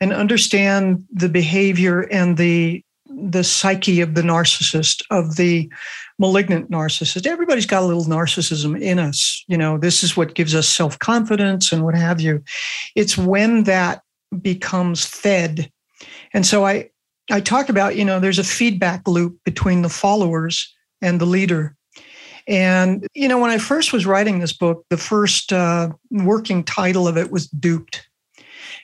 and 0.00 0.12
understand 0.12 1.04
the 1.12 1.28
behavior 1.28 2.02
and 2.10 2.36
the 2.36 2.84
the 3.14 3.44
psyche 3.44 4.00
of 4.00 4.14
the 4.14 4.22
narcissist, 4.22 5.02
of 5.10 5.36
the 5.36 5.70
malignant 6.18 6.70
narcissist. 6.70 7.26
Everybody's 7.26 7.66
got 7.66 7.82
a 7.82 7.86
little 7.86 8.04
narcissism 8.04 8.80
in 8.80 8.98
us. 8.98 9.44
You 9.48 9.58
know, 9.58 9.78
this 9.78 10.02
is 10.02 10.16
what 10.16 10.34
gives 10.34 10.54
us 10.54 10.68
self 10.68 10.98
confidence 10.98 11.72
and 11.72 11.84
what 11.84 11.94
have 11.94 12.20
you. 12.20 12.42
It's 12.94 13.18
when 13.18 13.64
that 13.64 14.02
becomes 14.40 15.04
fed. 15.04 15.70
And 16.32 16.46
so 16.46 16.64
I, 16.64 16.90
I 17.30 17.40
talk 17.40 17.68
about, 17.68 17.96
you 17.96 18.04
know, 18.04 18.18
there's 18.18 18.38
a 18.38 18.44
feedback 18.44 19.06
loop 19.06 19.38
between 19.44 19.82
the 19.82 19.88
followers 19.88 20.72
and 21.02 21.20
the 21.20 21.26
leader. 21.26 21.76
And, 22.48 23.06
you 23.14 23.28
know, 23.28 23.38
when 23.38 23.50
I 23.50 23.58
first 23.58 23.92
was 23.92 24.06
writing 24.06 24.38
this 24.38 24.52
book, 24.52 24.84
the 24.88 24.96
first 24.96 25.52
uh, 25.52 25.90
working 26.10 26.64
title 26.64 27.06
of 27.06 27.16
it 27.16 27.30
was 27.30 27.46
Duped. 27.48 28.08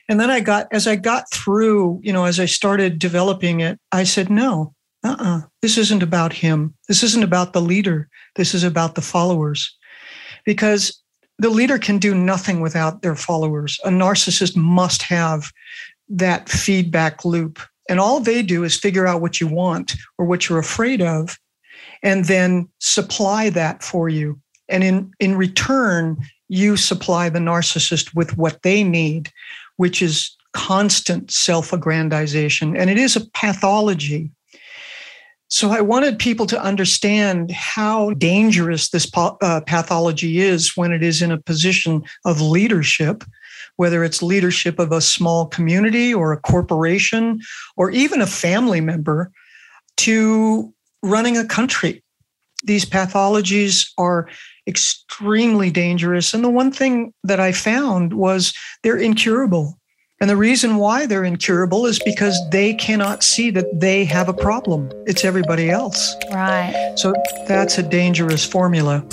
And 0.07 0.19
then 0.19 0.29
I 0.29 0.39
got, 0.39 0.67
as 0.71 0.87
I 0.87 0.95
got 0.95 1.29
through, 1.31 1.99
you 2.03 2.13
know, 2.13 2.25
as 2.25 2.39
I 2.39 2.45
started 2.45 2.99
developing 2.99 3.59
it, 3.59 3.79
I 3.91 4.03
said, 4.03 4.29
no, 4.29 4.73
uh 5.03 5.15
uh-uh, 5.19 5.37
uh 5.37 5.41
this 5.61 5.77
isn't 5.77 6.03
about 6.03 6.33
him. 6.33 6.73
This 6.87 7.03
isn't 7.03 7.23
about 7.23 7.53
the 7.53 7.61
leader. 7.61 8.09
This 8.35 8.53
is 8.53 8.63
about 8.63 8.95
the 8.95 9.01
followers. 9.01 9.75
Because 10.45 11.01
the 11.37 11.49
leader 11.49 11.77
can 11.77 11.99
do 11.99 12.15
nothing 12.15 12.59
without 12.59 13.01
their 13.01 13.15
followers. 13.15 13.79
A 13.85 13.89
narcissist 13.89 14.55
must 14.55 15.01
have 15.03 15.51
that 16.09 16.49
feedback 16.49 17.23
loop. 17.23 17.59
And 17.87 17.99
all 17.99 18.19
they 18.19 18.41
do 18.41 18.63
is 18.63 18.77
figure 18.77 19.07
out 19.07 19.21
what 19.21 19.39
you 19.39 19.47
want 19.47 19.95
or 20.17 20.25
what 20.25 20.47
you're 20.47 20.59
afraid 20.59 21.01
of 21.01 21.37
and 22.03 22.25
then 22.25 22.67
supply 22.79 23.49
that 23.49 23.83
for 23.83 24.09
you. 24.09 24.39
And 24.67 24.83
in, 24.83 25.11
in 25.19 25.35
return, 25.35 26.17
you 26.47 26.77
supply 26.77 27.29
the 27.29 27.39
narcissist 27.39 28.15
with 28.15 28.37
what 28.37 28.61
they 28.63 28.83
need, 28.83 29.31
which 29.77 30.01
is 30.01 30.35
constant 30.53 31.31
self 31.31 31.71
aggrandization. 31.71 32.77
And 32.77 32.89
it 32.89 32.97
is 32.97 33.15
a 33.15 33.29
pathology. 33.31 34.31
So 35.51 35.71
I 35.71 35.81
wanted 35.81 36.19
people 36.19 36.45
to 36.47 36.61
understand 36.61 37.49
how 37.51 38.11
dangerous 38.11 38.89
this 38.89 39.09
uh, 39.15 39.61
pathology 39.65 40.39
is 40.39 40.77
when 40.77 40.91
it 40.91 41.01
is 41.01 41.23
in 41.23 41.31
a 41.31 41.41
position 41.41 42.03
of 42.23 42.39
leadership, 42.39 43.23
whether 43.75 44.03
it's 44.03 44.21
leadership 44.21 44.77
of 44.77 44.91
a 44.91 45.01
small 45.01 45.47
community 45.47 46.13
or 46.13 46.33
a 46.33 46.39
corporation 46.39 47.39
or 47.77 47.89
even 47.89 48.21
a 48.21 48.27
family 48.27 48.79
member, 48.79 49.31
to 49.97 50.71
running 51.03 51.37
a 51.37 51.45
country. 51.45 52.03
These 52.63 52.85
pathologies 52.85 53.89
are 53.97 54.27
extremely 54.67 55.71
dangerous. 55.71 56.33
And 56.33 56.43
the 56.43 56.49
one 56.49 56.71
thing 56.71 57.13
that 57.23 57.39
I 57.39 57.51
found 57.51 58.13
was 58.13 58.53
they're 58.83 58.97
incurable. 58.97 59.79
And 60.21 60.29
the 60.29 60.35
reason 60.35 60.75
why 60.75 61.05
they're 61.05 61.23
incurable 61.23 61.85
is 61.85 61.99
because 62.03 62.37
they 62.51 62.73
cannot 62.73 63.23
see 63.23 63.51
that 63.51 63.79
they 63.79 64.03
have 64.03 64.27
a 64.27 64.33
problem. 64.33 64.91
It's 65.07 65.23
everybody 65.23 65.69
else. 65.69 66.15
Right. 66.33 66.93
So 66.97 67.13
that's 67.47 67.77
a 67.77 67.83
dangerous 67.83 68.45
formula. 68.45 69.05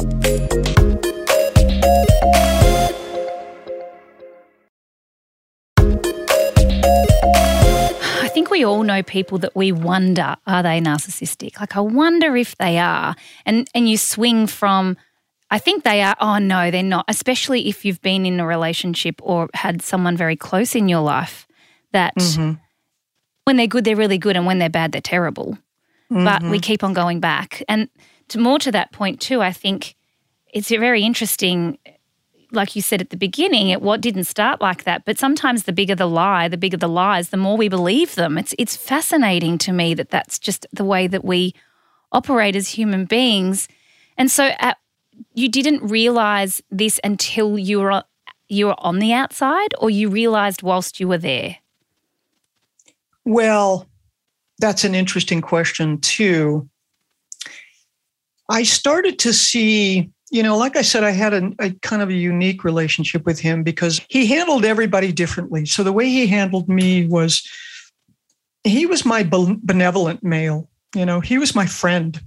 We 8.56 8.64
all 8.64 8.82
know 8.82 9.02
people 9.02 9.38
that 9.38 9.54
we 9.54 9.70
wonder 9.70 10.36
are 10.46 10.62
they 10.62 10.80
narcissistic? 10.80 11.60
Like 11.60 11.76
I 11.76 11.80
wonder 11.80 12.36
if 12.36 12.56
they 12.56 12.78
are. 12.78 13.14
And 13.44 13.68
and 13.74 13.88
you 13.88 13.98
swing 13.98 14.46
from 14.46 14.96
I 15.50 15.58
think 15.58 15.84
they 15.84 16.02
are. 16.02 16.16
Oh, 16.20 16.38
no, 16.38 16.70
they're 16.70 16.82
not. 16.82 17.04
Especially 17.06 17.68
if 17.68 17.84
you've 17.84 18.02
been 18.02 18.26
in 18.26 18.40
a 18.40 18.46
relationship 18.46 19.20
or 19.22 19.48
had 19.54 19.80
someone 19.80 20.16
very 20.16 20.36
close 20.36 20.74
in 20.74 20.88
your 20.88 21.02
life 21.02 21.46
that 21.92 22.16
mm-hmm. 22.16 22.54
when 23.44 23.56
they're 23.56 23.68
good, 23.68 23.84
they're 23.84 23.94
really 23.94 24.18
good. 24.18 24.36
And 24.36 24.46
when 24.46 24.58
they're 24.58 24.68
bad, 24.68 24.90
they're 24.90 25.00
terrible. 25.00 25.56
Mm-hmm. 26.10 26.24
But 26.24 26.42
we 26.42 26.48
mm-hmm. 26.48 26.60
keep 26.60 26.82
on 26.82 26.94
going 26.94 27.20
back. 27.20 27.62
And 27.68 27.88
to 28.28 28.38
more 28.40 28.58
to 28.58 28.72
that 28.72 28.90
point, 28.90 29.20
too, 29.20 29.40
I 29.40 29.52
think 29.52 29.94
it's 30.52 30.72
a 30.72 30.78
very 30.78 31.02
interesting. 31.02 31.78
Like 32.52 32.76
you 32.76 32.82
said 32.82 33.00
at 33.00 33.10
the 33.10 33.16
beginning, 33.16 33.70
it 33.70 33.82
what 33.82 34.00
didn't 34.00 34.24
start 34.24 34.60
like 34.60 34.84
that. 34.84 35.04
But 35.04 35.18
sometimes 35.18 35.64
the 35.64 35.72
bigger 35.72 35.94
the 35.94 36.06
lie, 36.06 36.48
the 36.48 36.56
bigger 36.56 36.76
the 36.76 36.88
lies, 36.88 37.30
the 37.30 37.36
more 37.36 37.56
we 37.56 37.68
believe 37.68 38.14
them. 38.14 38.38
It's 38.38 38.54
it's 38.58 38.76
fascinating 38.76 39.58
to 39.58 39.72
me 39.72 39.94
that 39.94 40.10
that's 40.10 40.38
just 40.38 40.66
the 40.72 40.84
way 40.84 41.06
that 41.06 41.24
we 41.24 41.54
operate 42.12 42.56
as 42.56 42.68
human 42.68 43.04
beings. 43.04 43.68
And 44.16 44.30
so 44.30 44.50
at 44.58 44.78
you 45.34 45.48
didn't 45.48 45.86
realize 45.86 46.62
this 46.70 47.00
until 47.02 47.58
you 47.58 47.80
were 47.80 48.02
you 48.48 48.66
were 48.66 48.80
on 48.80 48.98
the 48.98 49.12
outside 49.12 49.74
or 49.78 49.90
you 49.90 50.08
realized 50.08 50.62
whilst 50.62 51.00
you 51.00 51.08
were 51.08 51.18
there? 51.18 51.56
Well, 53.24 53.86
that's 54.58 54.84
an 54.84 54.94
interesting 54.94 55.40
question 55.40 55.98
too. 56.00 56.68
I 58.48 58.62
started 58.62 59.18
to 59.20 59.32
see, 59.32 60.10
you 60.30 60.42
know, 60.42 60.56
like 60.56 60.76
I 60.76 60.82
said, 60.82 61.04
I 61.04 61.10
had 61.10 61.34
a, 61.34 61.52
a, 61.60 61.70
kind 61.82 62.02
of 62.02 62.08
a 62.08 62.14
unique 62.14 62.64
relationship 62.64 63.24
with 63.24 63.38
him 63.38 63.62
because 63.62 64.00
he 64.08 64.26
handled 64.26 64.64
everybody 64.64 65.12
differently. 65.12 65.66
So 65.66 65.82
the 65.82 65.92
way 65.92 66.08
he 66.08 66.26
handled 66.26 66.68
me 66.68 67.06
was 67.06 67.48
he 68.64 68.86
was 68.86 69.04
my 69.04 69.22
benevolent 69.22 70.24
male, 70.24 70.68
you 70.94 71.06
know, 71.06 71.20
he 71.20 71.38
was 71.38 71.54
my 71.54 71.66
friend 71.66 72.20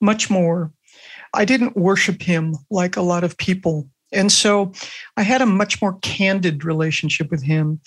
much 0.00 0.30
more 0.30 0.72
I 1.34 1.44
didn't 1.44 1.76
worship 1.76 2.22
him 2.22 2.56
like 2.70 2.96
a 2.96 3.02
lot 3.02 3.24
of 3.24 3.36
people. 3.36 3.88
And 4.12 4.32
so 4.32 4.72
I 5.16 5.22
had 5.22 5.42
a 5.42 5.46
much 5.46 5.80
more 5.82 5.98
candid 6.00 6.64
relationship 6.64 7.30
with 7.30 7.42
him. 7.42 7.80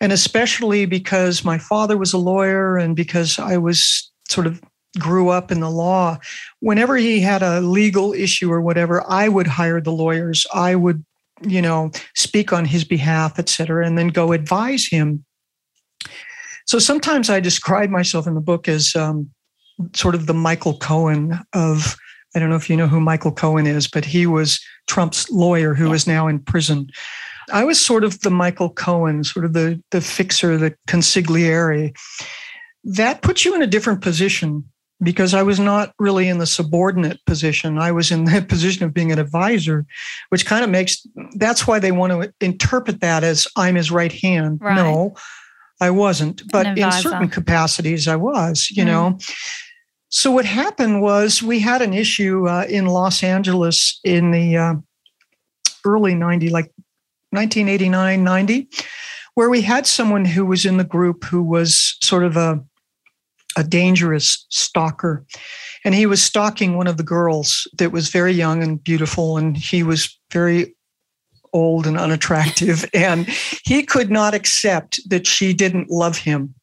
And 0.00 0.12
especially 0.12 0.86
because 0.86 1.44
my 1.44 1.58
father 1.58 1.96
was 1.96 2.12
a 2.12 2.18
lawyer 2.18 2.76
and 2.76 2.94
because 2.94 3.38
I 3.38 3.56
was 3.56 4.10
sort 4.28 4.46
of 4.46 4.62
grew 4.98 5.28
up 5.28 5.50
in 5.50 5.60
the 5.60 5.70
law, 5.70 6.18
whenever 6.60 6.96
he 6.96 7.20
had 7.20 7.42
a 7.42 7.60
legal 7.60 8.12
issue 8.12 8.50
or 8.50 8.60
whatever, 8.60 9.04
I 9.08 9.28
would 9.28 9.46
hire 9.46 9.80
the 9.80 9.92
lawyers. 9.92 10.46
I 10.52 10.74
would, 10.74 11.04
you 11.42 11.62
know, 11.62 11.90
speak 12.14 12.52
on 12.52 12.64
his 12.64 12.84
behalf, 12.84 13.38
et 13.38 13.48
cetera, 13.48 13.86
and 13.86 13.96
then 13.96 14.08
go 14.08 14.32
advise 14.32 14.86
him. 14.86 15.24
So 16.66 16.78
sometimes 16.78 17.30
I 17.30 17.40
describe 17.40 17.90
myself 17.90 18.26
in 18.26 18.34
the 18.34 18.40
book 18.40 18.68
as 18.68 18.96
um, 18.96 19.30
sort 19.94 20.14
of 20.14 20.26
the 20.26 20.34
Michael 20.34 20.78
Cohen 20.78 21.38
of 21.52 21.96
I 22.34 22.38
don't 22.38 22.50
know 22.50 22.56
if 22.56 22.68
you 22.68 22.76
know 22.76 22.86
who 22.86 23.00
Michael 23.00 23.32
Cohen 23.32 23.66
is, 23.66 23.88
but 23.88 24.04
he 24.04 24.26
was 24.26 24.60
Trump's 24.88 25.30
lawyer 25.30 25.72
who 25.72 25.94
is 25.94 26.06
now 26.06 26.28
in 26.28 26.38
prison. 26.38 26.90
I 27.50 27.64
was 27.64 27.80
sort 27.80 28.04
of 28.04 28.20
the 28.20 28.30
Michael 28.30 28.68
Cohen, 28.68 29.24
sort 29.24 29.46
of 29.46 29.54
the, 29.54 29.82
the 29.90 30.02
fixer, 30.02 30.58
the 30.58 30.74
consigliere. 30.86 31.96
That 32.84 33.22
puts 33.22 33.46
you 33.46 33.54
in 33.54 33.62
a 33.62 33.66
different 33.66 34.02
position 34.02 34.64
because 35.02 35.34
I 35.34 35.42
was 35.42 35.60
not 35.60 35.92
really 35.98 36.28
in 36.28 36.38
the 36.38 36.46
subordinate 36.46 37.24
position. 37.26 37.78
I 37.78 37.92
was 37.92 38.10
in 38.10 38.24
the 38.26 38.42
position 38.42 38.84
of 38.84 38.94
being 38.94 39.12
an 39.12 39.18
advisor, 39.18 39.86
which 40.30 40.46
kind 40.46 40.64
of 40.64 40.70
makes 40.70 41.06
that's 41.34 41.66
why 41.66 41.78
they 41.78 41.92
want 41.92 42.12
to 42.12 42.32
interpret 42.40 43.00
that 43.00 43.24
as 43.24 43.46
I'm 43.56 43.74
his 43.74 43.90
right 43.90 44.12
hand. 44.12 44.60
Right. 44.60 44.76
No, 44.76 45.14
I 45.80 45.90
wasn't. 45.90 46.42
But 46.50 46.78
in 46.78 46.90
certain 46.92 47.28
capacities, 47.28 48.08
I 48.08 48.16
was, 48.16 48.68
you 48.70 48.84
mm. 48.84 48.88
know. 48.88 49.18
So 50.08 50.30
what 50.30 50.44
happened 50.44 51.02
was 51.02 51.42
we 51.42 51.58
had 51.58 51.82
an 51.82 51.92
issue 51.92 52.48
uh, 52.48 52.64
in 52.68 52.86
Los 52.86 53.22
Angeles 53.22 54.00
in 54.04 54.30
the 54.30 54.56
uh, 54.56 54.74
early 55.84 56.14
90, 56.14 56.48
like 56.50 56.72
1989, 57.30 58.24
90, 58.24 58.68
where 59.34 59.50
we 59.50 59.60
had 59.62 59.86
someone 59.86 60.24
who 60.24 60.46
was 60.46 60.64
in 60.64 60.76
the 60.76 60.84
group 60.84 61.24
who 61.24 61.42
was 61.42 61.96
sort 62.02 62.24
of 62.24 62.36
a, 62.36 62.64
a 63.56 63.64
dangerous 63.64 64.46
stalker. 64.50 65.24
And 65.84 65.94
he 65.94 66.06
was 66.06 66.22
stalking 66.22 66.76
one 66.76 66.86
of 66.86 66.96
the 66.96 67.02
girls 67.02 67.66
that 67.78 67.92
was 67.92 68.08
very 68.08 68.32
young 68.32 68.62
and 68.62 68.82
beautiful, 68.82 69.36
and 69.36 69.56
he 69.56 69.82
was 69.82 70.16
very 70.32 70.74
old 71.52 71.86
and 71.86 71.98
unattractive. 71.98 72.84
and 72.94 73.26
he 73.64 73.82
could 73.82 74.10
not 74.10 74.34
accept 74.34 75.00
that 75.08 75.26
she 75.26 75.52
didn't 75.52 75.90
love 75.90 76.18
him. 76.18 76.54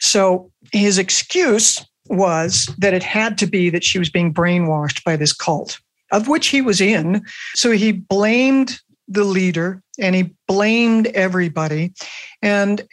So 0.00 0.50
his 0.72 0.98
excuse 0.98 1.84
was 2.06 2.72
that 2.78 2.94
it 2.94 3.02
had 3.02 3.36
to 3.38 3.46
be 3.46 3.68
that 3.70 3.84
she 3.84 3.98
was 3.98 4.10
being 4.10 4.32
brainwashed 4.32 5.04
by 5.04 5.16
this 5.16 5.32
cult, 5.32 5.78
of 6.12 6.28
which 6.28 6.48
he 6.48 6.62
was 6.62 6.80
in. 6.80 7.22
So 7.54 7.72
he 7.72 7.92
blamed 7.92 8.80
the 9.08 9.24
leader 9.24 9.82
and 9.98 10.14
he 10.14 10.34
blamed 10.46 11.08
everybody. 11.08 11.92
And, 12.42 12.86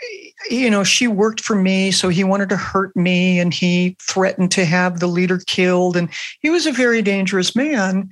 you 0.50 0.70
know, 0.70 0.84
she 0.84 1.08
worked 1.08 1.42
for 1.42 1.56
me, 1.56 1.92
so 1.92 2.10
he 2.10 2.24
wanted 2.24 2.50
to 2.50 2.58
hurt 2.58 2.96
me 2.96 3.40
and 3.40 3.54
he 3.54 3.98
threatened 4.02 4.52
to 4.52 4.66
have 4.66 5.00
the 5.00 5.08
leader 5.08 5.40
killed. 5.46 5.98
And 5.98 6.10
he 6.40 6.50
was 6.50 6.66
a 6.66 6.72
very 6.72 7.02
dangerous 7.02 7.56
man. 7.56 8.10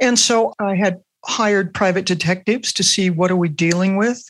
And 0.00 0.18
so 0.18 0.52
I 0.58 0.76
had 0.76 1.00
hired 1.24 1.72
private 1.74 2.06
detectives 2.06 2.72
to 2.74 2.82
see 2.82 3.10
what 3.10 3.30
are 3.30 3.36
we 3.36 3.48
dealing 3.48 3.96
with. 3.96 4.22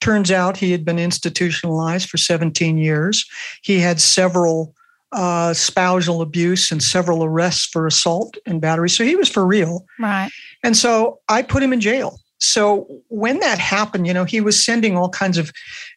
Turns 0.00 0.30
out 0.30 0.56
he 0.56 0.72
had 0.72 0.84
been 0.84 0.98
institutionalized 0.98 2.08
for 2.08 2.16
17 2.16 2.78
years. 2.78 3.24
He 3.62 3.80
had 3.80 4.00
several 4.00 4.74
uh, 5.12 5.52
spousal 5.52 6.22
abuse 6.22 6.70
and 6.70 6.82
several 6.82 7.24
arrests 7.24 7.66
for 7.66 7.86
assault 7.86 8.36
and 8.46 8.60
battery. 8.60 8.88
So 8.88 9.04
he 9.04 9.16
was 9.16 9.28
for 9.28 9.46
real. 9.46 9.84
Right. 9.98 10.30
And 10.62 10.76
so 10.76 11.20
I 11.28 11.42
put 11.42 11.62
him 11.62 11.72
in 11.72 11.80
jail. 11.80 12.18
So 12.40 13.02
when 13.08 13.38
that 13.40 13.58
happened, 13.58 14.06
you 14.06 14.14
know, 14.14 14.24
he 14.24 14.40
was 14.40 14.64
sending 14.64 14.96
all 14.96 15.10
kinds 15.10 15.38
of 15.38 15.52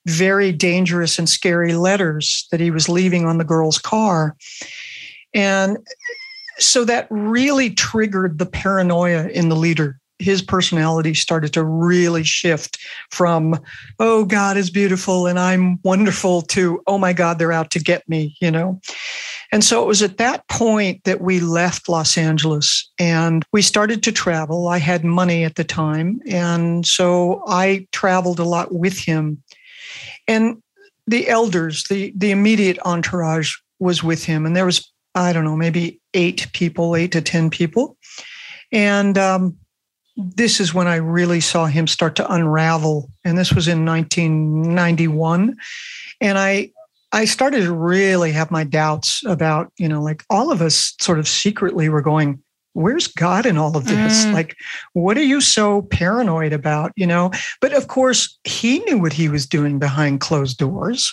very 0.06 0.52
dangerous 0.52 1.18
and 1.18 1.30
scary 1.30 1.74
letters 1.74 2.48
that 2.52 2.60
he 2.60 2.70
was 2.70 2.90
leaving 2.90 3.26
on 3.26 3.38
the 3.38 3.46
girl's 3.46 3.78
car. 3.78 4.36
And 5.34 5.78
so 6.60 6.86
that 6.86 7.08
really 7.10 7.70
triggered 7.70 8.38
the 8.38 8.46
paranoia 8.46 9.28
in 9.30 9.50
the 9.50 9.56
leader 9.56 10.00
his 10.24 10.42
personality 10.42 11.14
started 11.14 11.54
to 11.54 11.64
really 11.64 12.24
shift 12.24 12.78
from 13.12 13.60
oh 14.00 14.26
god 14.26 14.58
is 14.58 14.70
beautiful 14.70 15.28
and 15.28 15.40
i'm 15.40 15.80
wonderful 15.84 16.42
to 16.42 16.82
oh 16.88 16.98
my 16.98 17.14
god 17.14 17.38
they're 17.38 17.52
out 17.52 17.72
to 17.72 17.80
get 17.80 18.08
me 18.08 18.36
you 18.42 18.52
know? 18.52 18.80
And 19.52 19.64
so 19.64 19.84
it 19.84 19.88
was 19.88 20.02
at 20.02 20.18
that 20.18 20.48
point 20.48 21.04
that 21.04 21.22
we 21.22 21.40
left 21.40 21.88
los 21.88 22.18
angeles 22.18 22.92
and 23.00 23.46
we 23.52 23.62
started 23.62 24.04
to 24.04 24.12
travel. 24.12 24.68
I 24.68 24.80
had 24.80 25.04
money 25.04 25.44
at 25.44 25.56
the 25.56 25.64
time 25.64 26.20
and 26.28 26.86
so 26.86 27.44
i 27.48 27.88
traveled 27.92 28.40
a 28.40 28.44
lot 28.44 28.74
with 28.74 28.98
him. 28.98 29.42
And 30.28 30.62
the 31.08 31.28
elders 31.28 31.84
the 31.86 32.14
the 32.16 32.32
immediate 32.32 32.80
entourage 32.86 33.56
was 33.80 34.04
with 34.04 34.24
him 34.24 34.46
and 34.46 34.56
there 34.56 34.66
was 34.66 34.90
i 35.16 35.34
don't 35.34 35.44
know 35.44 35.58
maybe 35.58 36.00
eight 36.14 36.48
people 36.54 36.96
eight 36.96 37.12
to 37.12 37.22
ten 37.22 37.50
people. 37.50 37.98
And 38.72 39.18
um, 39.18 39.58
this 40.16 40.60
is 40.60 40.74
when 40.74 40.88
I 40.88 40.96
really 40.96 41.40
saw 41.40 41.66
him 41.66 41.88
start 41.88 42.16
to 42.18 42.32
unravel. 42.32 43.10
And 43.24 43.38
this 43.38 43.54
was 43.54 43.68
in 43.68 43.86
1991. 43.86 45.56
And 46.22 46.38
I, 46.38 46.72
I 47.12 47.26
started 47.26 47.62
to 47.62 47.74
really 47.74 48.32
have 48.32 48.52
my 48.52 48.64
doubts 48.64 49.24
about, 49.26 49.72
you 49.78 49.88
know, 49.88 50.02
like 50.02 50.24
all 50.30 50.52
of 50.52 50.62
us 50.62 50.94
sort 51.00 51.20
of 51.20 51.28
secretly 51.28 51.90
were 51.90 52.02
going, 52.02 52.42
where's 52.74 53.08
God 53.08 53.46
in 53.46 53.58
all 53.58 53.78
of 53.78 53.86
this? 53.86 54.26
Mm. 54.26 54.34
Like, 54.34 54.56
what 54.94 55.18
are 55.18 55.24
you 55.24 55.42
so 55.42 55.84
paranoid 55.84 56.54
about? 56.54 56.92
You 56.96 57.08
know, 57.08 57.32
but 57.62 57.74
of 57.74 57.88
course, 57.88 58.38
he 58.44 58.80
knew 58.80 58.98
what 58.98 59.14
he 59.14 59.30
was 59.30 59.46
doing 59.46 59.80
behind 59.80 60.22
closed 60.22 60.58
doors. 60.58 61.12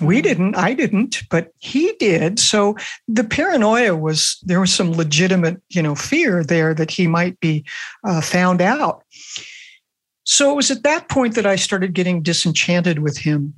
We 0.00 0.20
mm. 0.20 0.22
didn't, 0.22 0.56
I 0.56 0.74
didn't, 0.74 1.22
but 1.30 1.52
he 1.58 1.92
did. 1.98 2.38
So 2.38 2.76
the 3.08 3.24
paranoia 3.24 3.96
was 3.96 4.38
there 4.42 4.60
was 4.60 4.72
some 4.72 4.92
legitimate, 4.92 5.60
you 5.70 5.82
know, 5.82 5.94
fear 5.94 6.44
there 6.44 6.74
that 6.74 6.90
he 6.90 7.06
might 7.06 7.38
be 7.40 7.64
uh, 8.04 8.20
found 8.20 8.60
out. 8.60 9.02
So 10.24 10.50
it 10.50 10.56
was 10.56 10.70
at 10.70 10.82
that 10.82 11.08
point 11.08 11.34
that 11.36 11.46
I 11.46 11.56
started 11.56 11.94
getting 11.94 12.22
disenchanted 12.22 12.98
with 12.98 13.18
him 13.18 13.54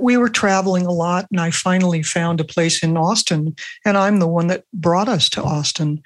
we 0.00 0.16
were 0.16 0.28
traveling 0.28 0.86
a 0.86 0.92
lot 0.92 1.26
and 1.30 1.40
I 1.40 1.50
finally 1.50 2.02
found 2.02 2.40
a 2.40 2.44
place 2.44 2.82
in 2.82 2.96
Austin 2.96 3.54
and 3.84 3.98
I'm 3.98 4.18
the 4.18 4.28
one 4.28 4.46
that 4.46 4.64
brought 4.72 5.08
us 5.08 5.28
to 5.30 5.42
Austin 5.42 6.02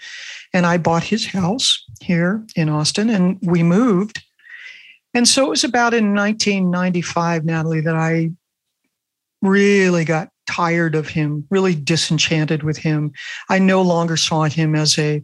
and 0.53 0.67
I 0.67 0.77
bought 0.79 1.05
his 1.05 1.27
house 1.27 1.85
here 2.01 2.45
in 2.57 2.69
Austin 2.69 3.11
and 3.11 3.39
we 3.43 3.63
moved 3.63 4.23
and 5.15 5.27
so 5.27 5.47
it 5.47 5.51
was 5.51 5.65
about 5.65 5.95
in 5.95 6.15
1995 6.15 7.45
Natalie 7.45 7.81
that 7.81 7.97
I 7.97 8.33
really 9.47 10.05
got 10.05 10.29
tired 10.47 10.95
of 10.95 11.09
him 11.09 11.47
really 11.51 11.75
disenchanted 11.75 12.63
with 12.63 12.77
him 12.77 13.13
I 13.49 13.59
no 13.59 13.83
longer 13.83 14.17
saw 14.17 14.45
him 14.45 14.75
as 14.75 14.99
a 14.99 15.23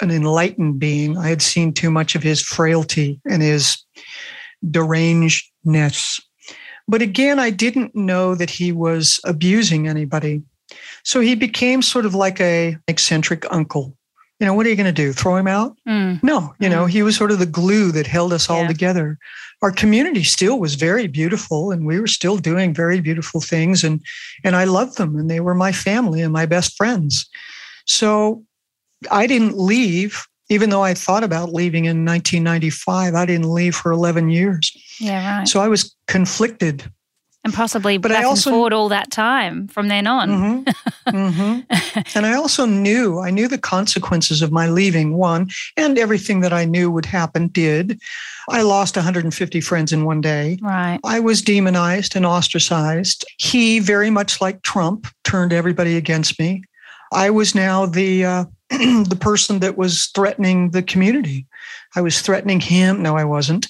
an 0.00 0.10
enlightened 0.10 0.78
being 0.78 1.18
I 1.18 1.28
had 1.28 1.42
seen 1.42 1.72
too 1.72 1.90
much 1.90 2.14
of 2.14 2.22
his 2.22 2.40
frailty 2.40 3.20
and 3.28 3.42
his 3.42 3.82
derangedness 4.64 6.20
but 6.88 7.02
again, 7.02 7.38
I 7.38 7.50
didn't 7.50 7.94
know 7.94 8.34
that 8.34 8.48
he 8.48 8.72
was 8.72 9.20
abusing 9.24 9.86
anybody. 9.86 10.42
So 11.04 11.20
he 11.20 11.34
became 11.34 11.82
sort 11.82 12.06
of 12.06 12.14
like 12.14 12.40
a 12.40 12.78
eccentric 12.88 13.44
uncle. 13.52 13.94
You 14.40 14.46
know, 14.46 14.54
what 14.54 14.66
are 14.66 14.68
you 14.68 14.76
going 14.76 14.86
to 14.86 14.92
do? 14.92 15.12
Throw 15.12 15.36
him 15.36 15.48
out? 15.48 15.76
Mm. 15.88 16.22
No, 16.22 16.54
you 16.60 16.68
mm. 16.68 16.72
know, 16.72 16.86
he 16.86 17.02
was 17.02 17.16
sort 17.16 17.32
of 17.32 17.38
the 17.38 17.46
glue 17.46 17.90
that 17.92 18.06
held 18.06 18.32
us 18.32 18.48
all 18.48 18.62
yeah. 18.62 18.68
together. 18.68 19.18
Our 19.62 19.72
community 19.72 20.22
still 20.22 20.60
was 20.60 20.76
very 20.76 21.08
beautiful 21.08 21.72
and 21.72 21.86
we 21.86 21.98
were 21.98 22.06
still 22.06 22.36
doing 22.36 22.72
very 22.72 23.00
beautiful 23.00 23.40
things 23.40 23.82
and 23.82 24.00
and 24.44 24.54
I 24.54 24.64
loved 24.64 24.96
them 24.96 25.16
and 25.16 25.28
they 25.28 25.40
were 25.40 25.54
my 25.54 25.72
family 25.72 26.22
and 26.22 26.32
my 26.32 26.46
best 26.46 26.76
friends. 26.76 27.28
So 27.84 28.44
I 29.10 29.26
didn't 29.26 29.58
leave 29.58 30.28
even 30.50 30.70
though 30.70 30.82
I 30.82 30.94
thought 30.94 31.24
about 31.24 31.52
leaving 31.52 31.84
in 31.84 32.04
1995, 32.04 33.14
I 33.14 33.26
didn't 33.26 33.52
leave 33.52 33.74
for 33.74 33.92
11 33.92 34.30
years. 34.30 34.72
Yeah, 34.98 35.38
right. 35.38 35.48
So 35.48 35.60
I 35.60 35.68
was 35.68 35.94
conflicted. 36.06 36.90
And 37.48 37.54
possibly 37.54 37.96
but 37.96 38.10
back 38.10 38.24
I 38.24 38.24
also, 38.24 38.50
forward 38.50 38.74
all 38.74 38.90
that 38.90 39.10
time 39.10 39.68
from 39.68 39.88
then 39.88 40.06
on. 40.06 40.28
Mm-hmm, 40.28 41.08
mm-hmm. 41.16 42.00
and 42.14 42.26
I 42.26 42.34
also 42.34 42.66
knew, 42.66 43.20
I 43.20 43.30
knew 43.30 43.48
the 43.48 43.56
consequences 43.56 44.42
of 44.42 44.52
my 44.52 44.68
leaving, 44.68 45.14
one, 45.16 45.48
and 45.74 45.98
everything 45.98 46.40
that 46.40 46.52
I 46.52 46.66
knew 46.66 46.90
would 46.90 47.06
happen 47.06 47.48
did. 47.48 47.98
I 48.50 48.60
lost 48.60 48.96
150 48.96 49.62
friends 49.62 49.94
in 49.94 50.04
one 50.04 50.20
day. 50.20 50.58
Right. 50.60 51.00
I 51.04 51.20
was 51.20 51.40
demonized 51.40 52.14
and 52.14 52.26
ostracized. 52.26 53.24
He, 53.38 53.78
very 53.78 54.10
much 54.10 54.42
like 54.42 54.60
Trump, 54.60 55.06
turned 55.24 55.54
everybody 55.54 55.96
against 55.96 56.38
me. 56.38 56.64
I 57.14 57.30
was 57.30 57.54
now 57.54 57.86
the 57.86 58.26
uh, 58.26 58.44
the 58.68 59.16
person 59.18 59.60
that 59.60 59.78
was 59.78 60.08
threatening 60.14 60.72
the 60.72 60.82
community. 60.82 61.46
I 61.96 62.02
was 62.02 62.20
threatening 62.20 62.60
him. 62.60 63.02
No, 63.02 63.16
I 63.16 63.24
wasn't. 63.24 63.68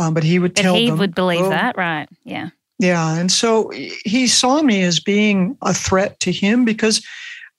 Um, 0.00 0.14
but 0.14 0.24
he 0.24 0.40
would 0.40 0.56
tell 0.56 0.74
he 0.74 0.86
them. 0.86 0.96
He 0.96 0.98
would 0.98 1.14
believe 1.14 1.42
oh, 1.42 1.50
that, 1.50 1.76
right? 1.76 2.08
Yeah. 2.24 2.48
Yeah. 2.80 3.18
And 3.18 3.30
so 3.30 3.70
he 4.04 4.26
saw 4.26 4.62
me 4.62 4.82
as 4.82 5.00
being 5.00 5.56
a 5.60 5.74
threat 5.74 6.18
to 6.20 6.32
him 6.32 6.64
because 6.64 7.06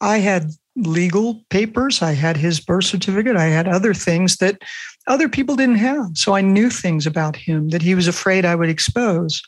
I 0.02 0.18
had 0.18 0.50
legal 0.76 1.44
papers. 1.52 2.02
I 2.02 2.14
had 2.14 2.38
his 2.38 2.60
birth 2.60 2.86
certificate. 2.86 3.36
I 3.36 3.46
had 3.46 3.68
other 3.68 3.94
things 3.94 4.38
that 4.38 4.64
other 5.06 5.30
people 5.30 5.56
didn't 5.56 5.76
have. 5.76 6.18
So 6.18 6.34
I 6.34 6.42
knew 6.42 6.72
things 6.72 7.06
about 7.06 7.36
him 7.36 7.70
that 7.70 7.84
he 7.84 7.94
was 7.94 8.08
afraid 8.08 8.46
I 8.46 8.56
would 8.56 8.70
expose. 8.70 9.44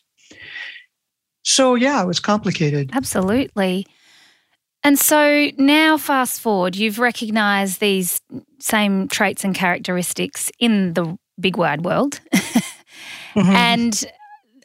So, 1.41 1.73
yeah, 1.73 2.03
it 2.03 2.05
was 2.05 2.19
complicated. 2.19 2.91
Absolutely. 2.93 3.87
And 4.83 4.99
so 4.99 5.49
now, 5.57 5.97
fast 5.97 6.39
forward, 6.39 6.75
you've 6.75 6.99
recognized 6.99 7.79
these 7.79 8.21
same 8.59 9.07
traits 9.07 9.43
and 9.43 9.55
characteristics 9.55 10.51
in 10.59 10.93
the 10.93 11.17
big 11.39 11.57
wide 11.57 11.83
world. 11.83 12.19
mm-hmm. 12.33 13.49
And 13.49 14.05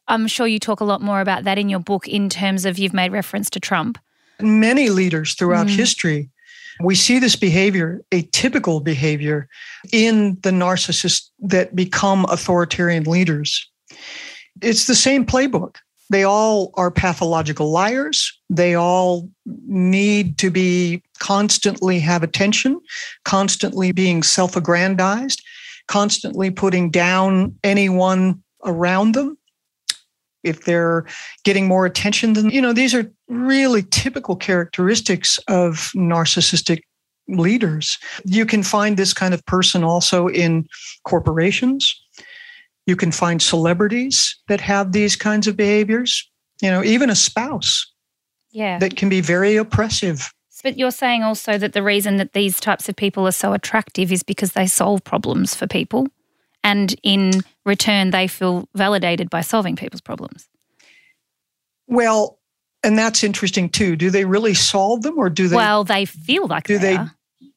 I'm 0.09 0.27
sure 0.27 0.47
you 0.47 0.59
talk 0.59 0.81
a 0.81 0.85
lot 0.85 1.03
more 1.03 1.21
about 1.21 1.44
that 1.44 1.59
in 1.59 1.68
your 1.68 1.81
book 1.81 2.09
in 2.09 2.29
terms 2.29 2.64
of 2.64 2.79
you've 2.79 2.94
made 2.94 3.12
reference 3.12 3.51
to 3.51 3.61
Trump. 3.61 3.99
Many 4.40 4.88
leaders 4.88 5.35
throughout 5.35 5.66
mm. 5.66 5.77
history, 5.77 6.31
we 6.81 6.94
see 6.94 7.18
this 7.18 7.37
behavior, 7.37 8.03
a 8.12 8.23
typical 8.23 8.81
behavior, 8.81 9.49
in 9.92 10.38
the 10.42 10.51
narcissists 10.51 11.29
that 11.40 11.77
become 11.77 12.25
authoritarian 12.29 13.05
leaders. 13.05 13.68
It's 14.62 14.87
the 14.87 14.94
same 14.94 15.27
playbook. 15.27 15.77
They 16.11 16.25
all 16.25 16.71
are 16.75 16.90
pathological 16.90 17.71
liars. 17.71 18.33
They 18.49 18.75
all 18.75 19.29
need 19.66 20.38
to 20.38 20.51
be 20.51 21.03
constantly 21.18 22.01
have 22.01 22.23
attention, 22.23 22.81
constantly 23.25 23.92
being 23.92 24.23
self 24.23 24.57
aggrandized, 24.57 25.42
constantly 25.87 26.51
putting 26.51 26.90
down 26.90 27.55
anyone 27.62 28.42
around 28.64 29.14
them. 29.14 29.37
If 30.49 30.65
they're 30.65 31.07
getting 31.45 31.67
more 31.67 31.87
attention 31.87 32.33
than, 32.33 32.51
you 32.51 32.61
know, 32.61 32.73
these 32.73 32.95
are 32.95 33.11
really 33.29 33.83
typical 33.91 34.37
characteristics 34.37 35.39
of 35.49 35.91
narcissistic 35.95 36.81
leaders. 37.29 37.99
You 38.25 38.47
can 38.47 38.63
find 38.63 38.97
this 38.97 39.13
kind 39.13 39.35
of 39.35 39.45
person 39.47 39.85
also 39.85 40.29
in 40.29 40.67
corporations 41.05 41.95
you 42.89 42.97
can 42.97 43.13
find 43.13 43.43
celebrities 43.43 44.35
that 44.49 44.63
have 44.63 44.93
these 44.93 45.15
kinds 45.15 45.47
of 45.47 45.59
behaviors, 45.59 46.27
you 46.63 46.71
know, 46.71 46.83
even 46.83 47.11
a 47.11 47.15
spouse. 47.15 47.87
Yeah. 48.51 48.79
That 48.79 48.97
can 48.97 49.11
be 49.11 49.21
very 49.21 49.57
oppressive. 49.57 50.33
But 50.63 50.79
you're 50.79 50.91
saying 50.91 51.23
also 51.23 51.59
that 51.59 51.75
the 51.75 51.83
reason 51.83 52.17
that 52.17 52.33
these 52.33 52.59
types 52.59 52.89
of 52.89 52.97
people 52.97 53.27
are 53.27 53.33
so 53.33 53.53
attractive 53.53 54.11
is 54.11 54.23
because 54.23 54.53
they 54.53 54.67
solve 54.67 55.05
problems 55.05 55.55
for 55.55 55.67
people. 55.67 56.09
And 56.69 56.95
in 57.03 57.31
return, 57.65 58.11
they 58.11 58.29
feel 58.29 58.69
validated 58.75 59.31
by 59.31 59.41
solving 59.41 59.75
people's 59.75 60.03
problems. 60.03 60.51
Well, 61.87 62.39
and 62.83 62.99
that's 62.99 63.25
interesting 63.25 63.71
too. 63.71 63.97
Do 63.97 64.11
they 64.11 64.27
really 64.27 64.53
solve 64.53 65.01
them 65.01 65.17
or 65.17 65.31
do 65.31 65.49
they? 65.49 65.57
Well, 65.57 65.83
they 65.83 66.05
feel 66.05 66.47
like 66.47 66.65
do 66.65 66.79
they, 66.79 66.99
they 66.99 67.05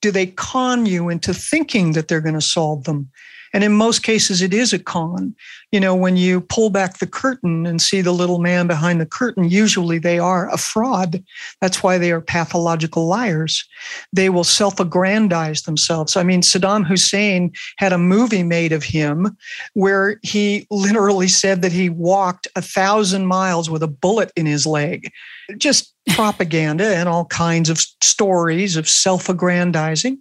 do 0.01 0.11
they 0.11 0.27
con 0.27 0.85
you 0.85 1.09
into 1.09 1.33
thinking 1.33 1.91
that 1.91 2.07
they're 2.07 2.21
going 2.21 2.35
to 2.35 2.41
solve 2.41 2.85
them? 2.85 3.09
And 3.53 3.63
in 3.63 3.73
most 3.73 4.03
cases, 4.03 4.41
it 4.41 4.53
is 4.53 4.71
a 4.73 4.79
con. 4.79 5.35
You 5.71 5.79
know, 5.79 5.95
when 5.95 6.17
you 6.17 6.41
pull 6.41 6.69
back 6.69 6.97
the 6.97 7.07
curtain 7.07 7.65
and 7.65 7.81
see 7.81 8.01
the 8.01 8.11
little 8.11 8.39
man 8.39 8.67
behind 8.67 8.99
the 8.99 9.05
curtain, 9.05 9.49
usually 9.49 9.99
they 9.99 10.19
are 10.19 10.49
a 10.49 10.57
fraud. 10.57 11.23
That's 11.59 11.83
why 11.83 11.97
they 11.97 12.11
are 12.11 12.21
pathological 12.21 13.07
liars. 13.07 13.65
They 14.13 14.29
will 14.29 14.43
self 14.43 14.79
aggrandize 14.79 15.63
themselves. 15.63 16.15
I 16.15 16.23
mean, 16.23 16.41
Saddam 16.41 16.85
Hussein 16.85 17.51
had 17.77 17.93
a 17.93 17.97
movie 17.97 18.43
made 18.43 18.71
of 18.71 18.83
him 18.83 19.37
where 19.73 20.19
he 20.23 20.67
literally 20.69 21.27
said 21.27 21.61
that 21.61 21.71
he 21.71 21.89
walked 21.89 22.47
a 22.55 22.61
thousand 22.61 23.27
miles 23.27 23.69
with 23.69 23.83
a 23.83 23.87
bullet 23.87 24.31
in 24.35 24.45
his 24.45 24.65
leg. 24.65 25.11
Just 25.57 25.93
propaganda 26.09 26.95
and 26.95 27.07
all 27.07 27.25
kinds 27.25 27.69
of 27.69 27.79
stories 28.01 28.75
of 28.75 28.89
self 28.89 29.29
aggrandizing 29.29 30.17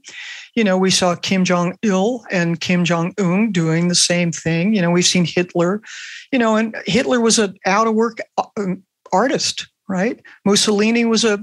you 0.54 0.64
know, 0.64 0.76
we 0.76 0.90
saw 0.90 1.14
Kim 1.14 1.44
Jong 1.44 1.76
il 1.82 2.24
and 2.30 2.60
Kim 2.60 2.84
Jong 2.84 3.14
un 3.18 3.52
doing 3.52 3.88
the 3.88 3.94
same 3.94 4.32
thing. 4.32 4.74
You 4.74 4.82
know, 4.82 4.90
we've 4.90 5.04
seen 5.04 5.24
Hitler, 5.24 5.80
you 6.32 6.38
know, 6.38 6.56
and 6.56 6.74
Hitler 6.86 7.20
was 7.20 7.38
an 7.38 7.56
out 7.66 7.86
of 7.86 7.94
work 7.94 8.18
um, 8.56 8.82
artist, 9.12 9.68
right? 9.88 10.20
Mussolini 10.44 11.04
was 11.04 11.24
a, 11.24 11.42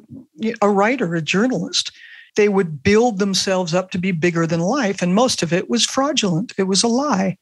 a 0.62 0.70
writer, 0.70 1.16
a 1.16 1.22
journalist. 1.22 1.92
They 2.36 2.50
would 2.50 2.84
build 2.84 3.20
themselves 3.20 3.74
up 3.74 3.92
to 3.92 3.98
be 3.98 4.12
bigger 4.12 4.46
than 4.46 4.60
life, 4.60 5.02
and 5.02 5.16
most 5.16 5.42
of 5.42 5.52
it 5.52 5.70
was 5.70 5.86
fraudulent. 5.86 6.54
It 6.58 6.64
was 6.64 6.84
a 6.84 6.88
lie. 6.88 7.38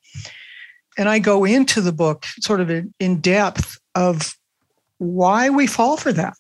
And 0.98 1.10
I 1.10 1.20
go 1.20 1.44
into 1.44 1.82
the 1.82 1.92
book 1.92 2.26
sort 2.40 2.62
of 2.62 2.72
in 3.00 3.20
depth 3.20 3.78
of 3.96 4.36
why 4.98 5.50
we 5.50 5.68
fall 5.68 5.98
for 5.98 6.14
that. 6.14 6.38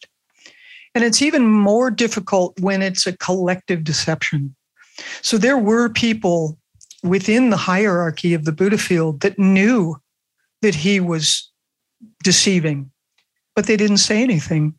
And 0.93 1.03
it's 1.03 1.21
even 1.21 1.45
more 1.45 1.91
difficult 1.91 2.57
when 2.61 2.81
it's 2.81 3.05
a 3.05 3.17
collective 3.17 3.83
deception. 3.83 4.55
So 5.21 5.37
there 5.37 5.57
were 5.57 5.89
people 5.89 6.57
within 7.03 7.49
the 7.49 7.57
hierarchy 7.57 8.33
of 8.33 8.45
the 8.45 8.51
Buddhafield 8.51 9.21
that 9.21 9.37
knew 9.37 9.95
that 10.61 10.75
he 10.75 10.99
was 10.99 11.49
deceiving, 12.23 12.91
but 13.55 13.67
they 13.67 13.77
didn't 13.77 13.97
say 13.97 14.21
anything. 14.21 14.75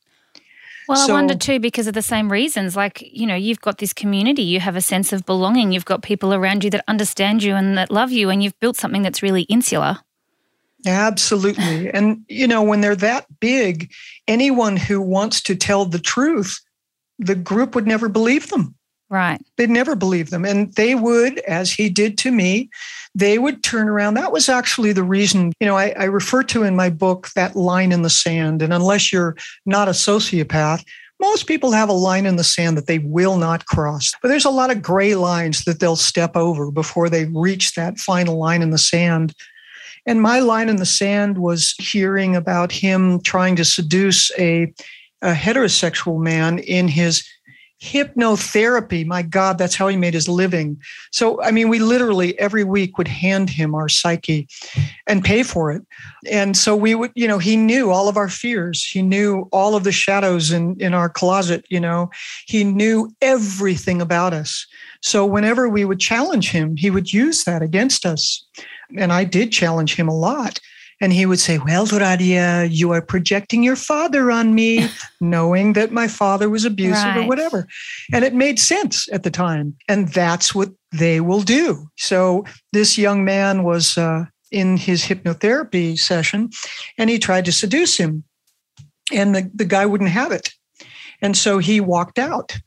Well, 0.88 1.06
so, 1.06 1.12
I 1.12 1.16
wonder 1.16 1.34
too, 1.34 1.58
because 1.58 1.86
of 1.86 1.94
the 1.94 2.02
same 2.02 2.30
reasons. 2.30 2.76
Like, 2.76 3.02
you 3.02 3.26
know, 3.26 3.34
you've 3.34 3.60
got 3.60 3.78
this 3.78 3.92
community, 3.92 4.42
you 4.42 4.60
have 4.60 4.76
a 4.76 4.80
sense 4.80 5.12
of 5.12 5.26
belonging, 5.26 5.72
you've 5.72 5.84
got 5.84 6.02
people 6.02 6.32
around 6.32 6.62
you 6.62 6.70
that 6.70 6.84
understand 6.86 7.42
you 7.42 7.54
and 7.54 7.76
that 7.76 7.90
love 7.90 8.12
you, 8.12 8.30
and 8.30 8.42
you've 8.42 8.58
built 8.60 8.76
something 8.76 9.02
that's 9.02 9.22
really 9.22 9.42
insular. 9.42 9.98
Absolutely. 10.86 11.90
and, 11.94 12.24
you 12.28 12.46
know, 12.46 12.62
when 12.62 12.80
they're 12.80 12.96
that 12.96 13.26
big, 13.40 13.92
anyone 14.28 14.76
who 14.76 15.00
wants 15.00 15.40
to 15.42 15.56
tell 15.56 15.84
the 15.86 15.98
truth, 15.98 16.60
the 17.18 17.34
group 17.34 17.74
would 17.74 17.86
never 17.86 18.08
believe 18.08 18.48
them. 18.50 18.74
Right. 19.08 19.40
They'd 19.56 19.70
never 19.70 19.94
believe 19.94 20.30
them. 20.30 20.44
And 20.44 20.72
they 20.74 20.94
would, 20.96 21.38
as 21.40 21.72
he 21.72 21.88
did 21.88 22.18
to 22.18 22.32
me, 22.32 22.68
they 23.14 23.38
would 23.38 23.62
turn 23.62 23.88
around. 23.88 24.14
That 24.14 24.32
was 24.32 24.48
actually 24.48 24.92
the 24.92 25.04
reason, 25.04 25.52
you 25.60 25.66
know, 25.66 25.76
I, 25.76 25.94
I 25.96 26.04
refer 26.04 26.42
to 26.44 26.64
in 26.64 26.74
my 26.74 26.90
book 26.90 27.30
that 27.36 27.54
line 27.54 27.92
in 27.92 28.02
the 28.02 28.10
sand. 28.10 28.62
And 28.62 28.72
unless 28.72 29.12
you're 29.12 29.36
not 29.64 29.88
a 29.88 29.92
sociopath, 29.92 30.84
most 31.20 31.46
people 31.46 31.70
have 31.72 31.88
a 31.88 31.94
line 31.94 32.26
in 32.26 32.36
the 32.36 32.44
sand 32.44 32.76
that 32.76 32.88
they 32.88 32.98
will 32.98 33.36
not 33.36 33.64
cross. 33.66 34.12
But 34.20 34.28
there's 34.28 34.44
a 34.44 34.50
lot 34.50 34.70
of 34.70 34.82
gray 34.82 35.14
lines 35.14 35.64
that 35.64 35.80
they'll 35.80 35.96
step 35.96 36.36
over 36.36 36.70
before 36.70 37.08
they 37.08 37.26
reach 37.26 37.74
that 37.74 37.98
final 37.98 38.36
line 38.36 38.60
in 38.60 38.70
the 38.70 38.76
sand. 38.76 39.34
And 40.04 40.20
my 40.20 40.40
line 40.40 40.68
in 40.68 40.76
the 40.76 40.86
sand 40.86 41.38
was 41.38 41.74
hearing 41.78 42.36
about 42.36 42.70
him 42.70 43.20
trying 43.22 43.56
to 43.56 43.64
seduce 43.64 44.30
a, 44.38 44.72
a 45.22 45.32
heterosexual 45.32 46.20
man 46.20 46.58
in 46.58 46.88
his 46.88 47.26
hypnotherapy. 47.82 49.06
My 49.06 49.22
god 49.22 49.58
that's 49.58 49.74
how 49.74 49.88
he 49.88 49.96
made 49.96 50.14
his 50.14 50.28
living. 50.28 50.80
So 51.12 51.42
i 51.42 51.50
mean 51.50 51.68
we 51.68 51.78
literally 51.78 52.38
every 52.38 52.64
week 52.64 52.98
would 52.98 53.08
hand 53.08 53.50
him 53.50 53.74
our 53.74 53.88
psyche 53.88 54.48
and 55.06 55.24
pay 55.24 55.42
for 55.42 55.70
it. 55.72 55.82
And 56.30 56.56
so 56.56 56.74
we 56.74 56.94
would 56.94 57.12
you 57.14 57.28
know 57.28 57.38
he 57.38 57.56
knew 57.56 57.90
all 57.90 58.08
of 58.08 58.16
our 58.16 58.28
fears. 58.28 58.84
He 58.84 59.02
knew 59.02 59.48
all 59.52 59.76
of 59.76 59.84
the 59.84 59.92
shadows 59.92 60.52
in 60.52 60.76
in 60.80 60.94
our 60.94 61.08
closet 61.08 61.64
you 61.68 61.80
know. 61.80 62.10
He 62.46 62.64
knew 62.64 63.12
everything 63.20 64.00
about 64.00 64.32
us. 64.32 64.66
So 65.02 65.26
whenever 65.26 65.68
we 65.68 65.84
would 65.84 66.00
challenge 66.00 66.50
him 66.50 66.76
he 66.76 66.90
would 66.90 67.12
use 67.12 67.44
that 67.44 67.62
against 67.62 68.06
us. 68.06 68.46
And 68.96 69.12
i 69.12 69.24
did 69.24 69.52
challenge 69.52 69.96
him 69.96 70.08
a 70.08 70.16
lot 70.16 70.60
and 71.00 71.12
he 71.12 71.26
would 71.26 71.38
say, 71.38 71.58
Well, 71.58 71.86
Radhia, 71.86 72.68
you 72.70 72.92
are 72.92 73.02
projecting 73.02 73.62
your 73.62 73.76
father 73.76 74.30
on 74.30 74.54
me, 74.54 74.88
knowing 75.20 75.74
that 75.74 75.92
my 75.92 76.08
father 76.08 76.48
was 76.48 76.64
abusive 76.64 77.04
right. 77.04 77.24
or 77.24 77.28
whatever. 77.28 77.66
And 78.12 78.24
it 78.24 78.34
made 78.34 78.58
sense 78.58 79.10
at 79.12 79.22
the 79.22 79.30
time. 79.30 79.76
And 79.88 80.08
that's 80.08 80.54
what 80.54 80.70
they 80.92 81.20
will 81.20 81.42
do. 81.42 81.88
So 81.96 82.44
this 82.72 82.96
young 82.96 83.24
man 83.24 83.62
was 83.62 83.98
uh, 83.98 84.24
in 84.50 84.76
his 84.76 85.04
hypnotherapy 85.04 85.98
session 85.98 86.50
and 86.96 87.10
he 87.10 87.18
tried 87.18 87.44
to 87.44 87.52
seduce 87.52 87.96
him. 87.98 88.24
And 89.12 89.34
the, 89.34 89.50
the 89.54 89.64
guy 89.64 89.86
wouldn't 89.86 90.10
have 90.10 90.32
it. 90.32 90.50
And 91.20 91.36
so 91.36 91.58
he 91.58 91.80
walked 91.80 92.18
out. 92.18 92.58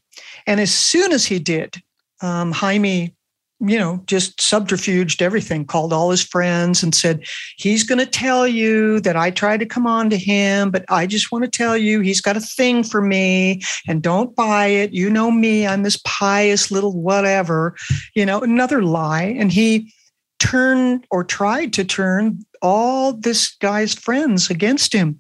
And 0.47 0.59
as 0.59 0.73
soon 0.73 1.11
as 1.11 1.25
he 1.25 1.39
did, 1.39 1.75
um, 2.21 2.51
Jaime 2.51 3.15
you 3.61 3.77
know, 3.77 4.01
just 4.05 4.37
subterfuged 4.37 5.21
everything, 5.21 5.65
called 5.65 5.91
all 5.91 6.11
his 6.11 6.23
friends 6.23 6.81
and 6.81 6.95
said, 6.95 7.25
He's 7.57 7.83
going 7.83 7.99
to 7.99 8.05
tell 8.05 8.47
you 8.47 9.01
that 9.01 9.17
I 9.17 9.31
tried 9.31 9.59
to 9.59 9.65
come 9.65 9.85
on 9.85 10.09
to 10.09 10.17
him, 10.17 10.71
but 10.71 10.85
I 10.87 11.05
just 11.05 11.31
want 11.31 11.43
to 11.43 11.51
tell 11.51 11.75
you 11.75 11.99
he's 11.99 12.21
got 12.21 12.37
a 12.37 12.41
thing 12.41 12.83
for 12.83 13.01
me 13.01 13.61
and 13.87 14.01
don't 14.01 14.35
buy 14.35 14.67
it. 14.67 14.93
You 14.93 15.09
know 15.09 15.29
me, 15.29 15.67
I'm 15.67 15.83
this 15.83 15.99
pious 16.05 16.71
little 16.71 16.99
whatever, 17.01 17.75
you 18.15 18.25
know, 18.25 18.39
another 18.39 18.81
lie. 18.81 19.35
And 19.37 19.51
he 19.51 19.93
turned 20.39 21.05
or 21.11 21.25
tried 21.25 21.73
to 21.73 21.83
turn 21.83 22.39
all 22.61 23.11
this 23.13 23.55
guy's 23.57 23.93
friends 23.93 24.49
against 24.49 24.93
him. 24.93 25.19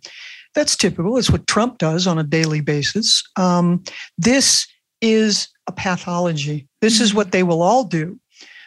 That's 0.55 0.77
typical. 0.77 1.17
It's 1.17 1.29
what 1.29 1.47
Trump 1.47 1.77
does 1.77 2.07
on 2.07 2.17
a 2.17 2.23
daily 2.23 2.61
basis. 2.61 3.21
Um, 3.35 3.83
this 4.17 4.65
is 5.01 5.49
a 5.67 5.71
pathology. 5.71 6.67
This 6.81 7.01
is 7.01 7.09
mm-hmm. 7.09 7.17
what 7.17 7.31
they 7.31 7.43
will 7.43 7.61
all 7.61 7.83
do 7.83 8.19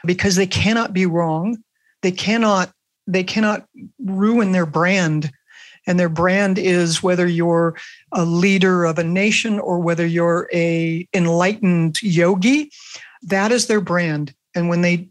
because 0.06 0.36
they 0.36 0.46
cannot 0.46 0.92
be 0.92 1.06
wrong. 1.06 1.58
They 2.02 2.12
cannot 2.12 2.72
they 3.06 3.24
cannot 3.24 3.66
ruin 4.04 4.52
their 4.52 4.66
brand. 4.66 5.30
And 5.86 5.98
their 5.98 6.08
brand 6.08 6.58
is 6.58 7.02
whether 7.02 7.26
you're 7.26 7.76
a 8.12 8.24
leader 8.24 8.84
of 8.84 8.98
a 8.98 9.04
nation 9.04 9.58
or 9.58 9.80
whether 9.80 10.06
you're 10.06 10.48
a 10.52 11.08
enlightened 11.12 12.00
yogi, 12.00 12.70
that 13.22 13.50
is 13.50 13.66
their 13.66 13.80
brand. 13.80 14.32
And 14.54 14.68
when 14.68 14.82
they 14.82 15.08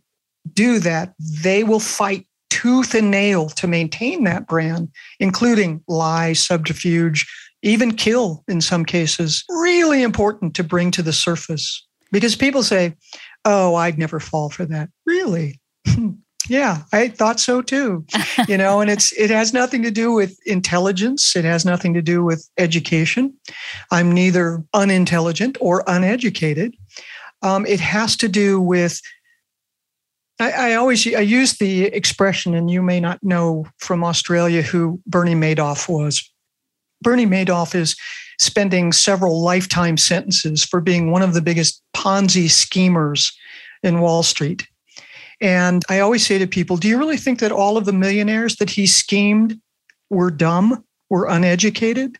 do 0.53 0.79
that, 0.79 1.13
they 1.19 1.65
will 1.65 1.81
fight 1.81 2.25
tooth 2.49 2.95
and 2.95 3.11
nail 3.11 3.49
to 3.49 3.67
maintain 3.67 4.23
that 4.23 4.47
brand, 4.47 4.89
including 5.19 5.83
lie, 5.87 6.33
subterfuge, 6.33 7.27
even 7.63 7.95
kill 7.95 8.43
in 8.47 8.61
some 8.61 8.85
cases. 8.85 9.43
Really 9.49 10.03
important 10.03 10.55
to 10.55 10.63
bring 10.63 10.91
to 10.91 11.01
the 11.01 11.13
surface 11.13 11.85
because 12.11 12.35
people 12.35 12.63
say, 12.63 12.95
oh, 13.45 13.75
I'd 13.75 13.97
never 13.97 14.19
fall 14.19 14.49
for 14.49 14.65
that. 14.65 14.89
Really? 15.05 15.59
yeah, 16.49 16.83
I 16.91 17.09
thought 17.09 17.39
so 17.39 17.61
too. 17.61 18.05
you 18.47 18.57
know, 18.57 18.81
and 18.81 18.89
it's 18.89 19.11
it 19.13 19.29
has 19.29 19.53
nothing 19.53 19.83
to 19.83 19.91
do 19.91 20.11
with 20.11 20.37
intelligence. 20.45 21.35
It 21.35 21.45
has 21.45 21.65
nothing 21.65 21.93
to 21.93 22.01
do 22.01 22.23
with 22.23 22.47
education. 22.57 23.33
I'm 23.91 24.11
neither 24.11 24.63
unintelligent 24.73 25.57
or 25.59 25.83
uneducated. 25.87 26.75
Um, 27.41 27.65
it 27.65 27.79
has 27.79 28.15
to 28.17 28.27
do 28.27 28.61
with 28.61 29.01
I, 30.39 30.71
I, 30.71 30.73
always 30.73 31.05
I 31.13 31.19
use 31.19 31.57
the 31.57 31.85
expression, 31.85 32.55
and 32.55 32.69
you 32.69 32.81
may 32.81 32.99
not 32.99 33.23
know 33.23 33.67
from 33.77 34.03
Australia 34.03 34.61
who 34.61 34.99
Bernie 35.05 35.35
Madoff 35.35 35.87
was. 35.87 36.27
Bernie 37.01 37.27
Madoff 37.27 37.75
is 37.75 37.95
spending 38.41 38.91
several 38.91 39.39
lifetime 39.39 39.97
sentences 39.97 40.65
for 40.65 40.81
being 40.81 41.11
one 41.11 41.21
of 41.21 41.33
the 41.33 41.41
biggest 41.41 41.81
Ponzi 41.95 42.49
schemers 42.49 43.31
in 43.83 44.01
Wall 44.01 44.23
Street. 44.23 44.67
And 45.39 45.83
I 45.89 45.99
always 45.99 46.25
say 46.25 46.39
to 46.39 46.47
people, 46.47 46.77
do 46.77 46.87
you 46.87 46.97
really 46.97 47.17
think 47.17 47.39
that 47.39 47.51
all 47.51 47.77
of 47.77 47.85
the 47.85 47.93
millionaires 47.93 48.55
that 48.57 48.71
he 48.71 48.87
schemed 48.87 49.59
were 50.09 50.31
dumb, 50.31 50.83
were 51.09 51.27
uneducated? 51.27 52.17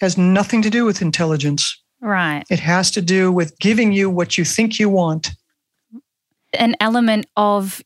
Has 0.00 0.16
nothing 0.16 0.62
to 0.62 0.70
do 0.70 0.84
with 0.84 1.02
intelligence. 1.02 1.76
Right. 2.00 2.44
It 2.50 2.60
has 2.60 2.90
to 2.92 3.02
do 3.02 3.30
with 3.30 3.58
giving 3.58 3.92
you 3.92 4.10
what 4.10 4.38
you 4.38 4.44
think 4.44 4.78
you 4.78 4.88
want. 4.88 5.30
An 6.58 6.76
element 6.80 7.26
of 7.36 7.82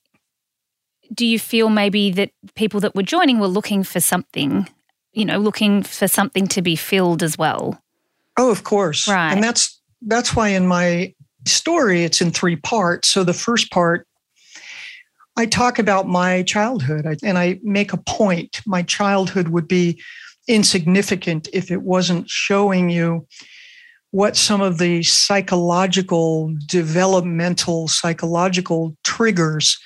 do 1.15 1.25
you 1.25 1.39
feel 1.39 1.71
maybe 1.71 2.11
that 2.11 2.31
people 2.55 2.81
that 2.81 2.95
were 2.95 3.03
joining 3.03 3.39
were 3.39 3.47
looking 3.47 3.83
for 3.83 4.01
something 4.01 4.69
you 5.17 5.25
know, 5.25 5.39
looking 5.39 5.83
for 5.83 6.07
something 6.07 6.47
to 6.49 6.63
be 6.63 6.77
filled 6.77 7.23
as 7.23 7.37
well. 7.39 7.83
Oh, 8.37 8.51
of 8.51 8.65
course. 8.65 9.09
Right. 9.09 9.33
And 9.33 9.43
that's 9.43 9.81
that's 10.03 10.37
why 10.37 10.49
in 10.49 10.67
my 10.67 11.15
story 11.47 12.05
it's 12.05 12.21
in 12.21 12.31
three 12.31 12.57
parts. 12.57 13.09
So 13.09 13.25
the 13.25 13.33
first 13.33 13.73
part 13.73 14.07
I 15.39 15.47
talk 15.47 15.79
about 15.79 16.07
my 16.07 16.43
childhood 16.43 17.07
and 17.23 17.39
I 17.39 17.61
make 17.63 17.93
a 17.93 17.99
point. 17.99 18.61
My 18.67 18.83
childhood 18.83 19.49
would 19.49 19.69
be 19.69 20.01
insignificant 20.49 21.49
if 21.53 21.71
it 21.71 21.83
wasn't 21.83 22.31
showing 22.31 22.89
you 22.89 23.27
what 24.13 24.37
some 24.37 24.63
of 24.63 24.79
the 24.79 25.03
psychological, 25.03 26.55
developmental, 26.67 27.89
psychological 27.89 28.97
triggers 29.05 29.79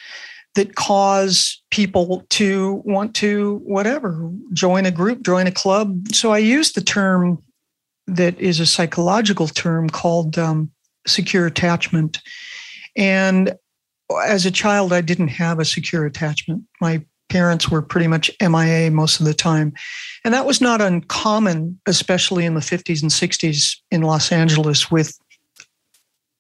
that 0.55 0.75
cause 0.75 1.63
people 1.71 2.25
to 2.31 2.83
want 2.85 3.15
to 3.15 3.61
whatever 3.65 4.31
join 4.53 4.87
a 4.87 4.91
group 4.91 5.23
join 5.23 5.47
a 5.47 5.53
club. 5.53 6.09
So 6.13 6.33
i 6.33 6.39
use 6.39 6.73
the 6.73 6.81
term 6.81 7.43
that 8.07 8.39
is 8.41 8.59
a 8.59 8.67
psychological 8.67 9.47
term 9.47 9.89
called 9.89 10.37
um, 10.39 10.71
secure 11.07 11.47
attachment. 11.47 12.19
And 12.97 13.55
as 14.25 14.45
a 14.45 14.51
child 14.51 14.93
i 14.93 15.01
didn't 15.01 15.29
have 15.29 15.59
a 15.59 15.65
secure 15.65 16.05
attachment. 16.05 16.65
My 16.81 17.05
parents 17.29 17.71
were 17.71 17.83
pretty 17.83 18.09
much 18.09 18.29
mia 18.41 18.91
most 18.91 19.21
of 19.21 19.27
the 19.27 19.35
time. 19.35 19.73
And 20.25 20.35
that 20.35 20.47
was 20.47 20.61
not 20.61 20.81
uncommon 20.81 21.81
especially 21.87 22.45
in 22.45 22.55
the 22.55 22.61
50s 22.61 23.03
and 23.03 23.11
60s 23.11 23.77
in 23.93 24.03
los 24.03 24.33
angeles 24.33 24.91
with 24.91 25.17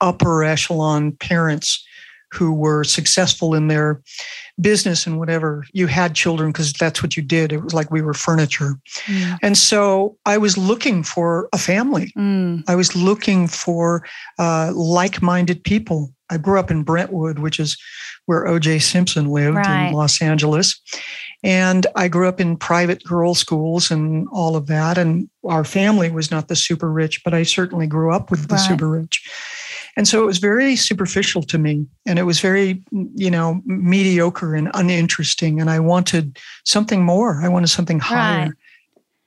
upper 0.00 0.42
echelon 0.42 1.12
parents 1.12 1.86
who 2.32 2.52
were 2.52 2.84
successful 2.84 3.54
in 3.54 3.68
their 3.68 4.00
business 4.60 5.06
and 5.06 5.18
whatever 5.18 5.64
you 5.72 5.86
had 5.86 6.14
children 6.14 6.50
because 6.50 6.72
that's 6.74 7.02
what 7.02 7.16
you 7.16 7.22
did 7.22 7.52
it 7.52 7.62
was 7.62 7.74
like 7.74 7.90
we 7.90 8.02
were 8.02 8.14
furniture 8.14 8.74
mm. 9.06 9.38
and 9.42 9.56
so 9.56 10.16
i 10.26 10.36
was 10.36 10.58
looking 10.58 11.02
for 11.02 11.48
a 11.52 11.58
family 11.58 12.12
mm. 12.16 12.62
i 12.68 12.74
was 12.74 12.94
looking 12.94 13.48
for 13.48 14.04
uh, 14.38 14.70
like-minded 14.74 15.62
people 15.64 16.12
i 16.28 16.36
grew 16.36 16.58
up 16.58 16.70
in 16.70 16.82
brentwood 16.82 17.38
which 17.38 17.58
is 17.58 17.76
where 18.26 18.44
oj 18.46 18.82
simpson 18.82 19.28
lived 19.28 19.56
right. 19.56 19.88
in 19.88 19.94
los 19.94 20.20
angeles 20.20 20.80
and 21.42 21.86
i 21.96 22.06
grew 22.06 22.28
up 22.28 22.40
in 22.40 22.56
private 22.56 23.02
girls 23.04 23.38
schools 23.38 23.90
and 23.90 24.28
all 24.30 24.56
of 24.56 24.66
that 24.66 24.98
and 24.98 25.28
our 25.48 25.64
family 25.64 26.10
was 26.10 26.30
not 26.30 26.48
the 26.48 26.56
super 26.56 26.92
rich 26.92 27.22
but 27.24 27.32
i 27.32 27.42
certainly 27.42 27.86
grew 27.86 28.12
up 28.12 28.30
with 28.30 28.48
the 28.48 28.54
right. 28.54 28.68
super 28.68 28.88
rich 28.88 29.26
and 29.96 30.06
so 30.06 30.22
it 30.22 30.26
was 30.26 30.38
very 30.38 30.76
superficial 30.76 31.42
to 31.44 31.58
me 31.58 31.86
and 32.06 32.18
it 32.18 32.22
was 32.22 32.40
very, 32.40 32.82
you 33.14 33.30
know, 33.30 33.60
mediocre 33.64 34.54
and 34.54 34.70
uninteresting. 34.74 35.60
And 35.60 35.70
I 35.70 35.80
wanted 35.80 36.38
something 36.64 37.04
more. 37.04 37.40
I 37.42 37.48
wanted 37.48 37.68
something 37.68 37.98
higher. 37.98 38.46
Right. 38.46 38.52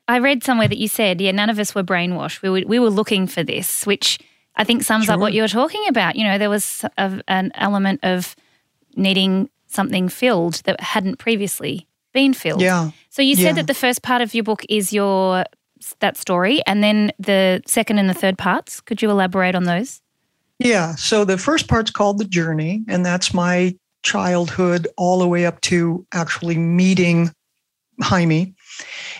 I 0.08 0.20
read 0.20 0.44
somewhere 0.44 0.68
that 0.68 0.78
you 0.78 0.88
said, 0.88 1.22
yeah, 1.22 1.32
none 1.32 1.50
of 1.50 1.60
us 1.60 1.74
were 1.74 1.84
brainwashed. 1.84 2.42
We 2.42 2.50
were, 2.50 2.64
we 2.68 2.80
were 2.80 2.90
looking 2.90 3.28
for 3.28 3.44
this, 3.44 3.86
which 3.86 4.20
I 4.56 4.64
think 4.64 4.84
sums 4.84 5.06
sure. 5.06 5.16
up 5.16 5.20
what 5.20 5.34
you 5.34 5.42
were 5.42 5.48
talking 5.48 5.84
about. 5.88 6.16
You 6.16 6.26
know, 6.26 6.38
there 6.38 6.50
was 6.50 6.86
a, 6.98 7.22
an 7.28 7.52
element 7.56 8.02
of 8.04 8.36
needing 8.96 9.50
something 9.68 10.10
filled 10.10 10.56
that 10.66 10.80
hadn't 10.80 11.18
previously 11.18 11.88
been 12.14 12.34
filled. 12.34 12.62
Yeah. 12.62 12.92
So 13.10 13.22
you 13.22 13.36
said 13.36 13.44
yeah. 13.44 13.54
that 13.54 13.68
the 13.68 13.74
first 13.74 14.02
part 14.02 14.22
of 14.22 14.34
your 14.34 14.44
book 14.44 14.66
is 14.70 14.94
your 14.94 15.46
that 16.00 16.16
story, 16.16 16.62
and 16.66 16.82
then 16.84 17.12
the 17.20 17.62
second 17.66 17.98
and 18.00 18.10
the 18.10 18.14
third 18.14 18.38
parts. 18.38 18.80
Could 18.80 19.02
you 19.02 19.10
elaborate 19.10 19.56
on 19.56 19.64
those? 19.66 20.02
Yeah. 20.60 20.96
So 20.96 21.26
the 21.26 21.38
first 21.38 21.68
part's 21.68 21.92
called 21.92 22.20
the 22.20 22.26
journey, 22.26 22.84
and 22.88 23.06
that's 23.06 23.34
my 23.34 23.76
childhood 24.04 24.88
all 24.98 25.20
the 25.20 25.28
way 25.28 25.46
up 25.46 25.62
to 25.62 26.06
actually 26.14 26.58
meeting 26.58 27.32
Jaime. 28.02 28.54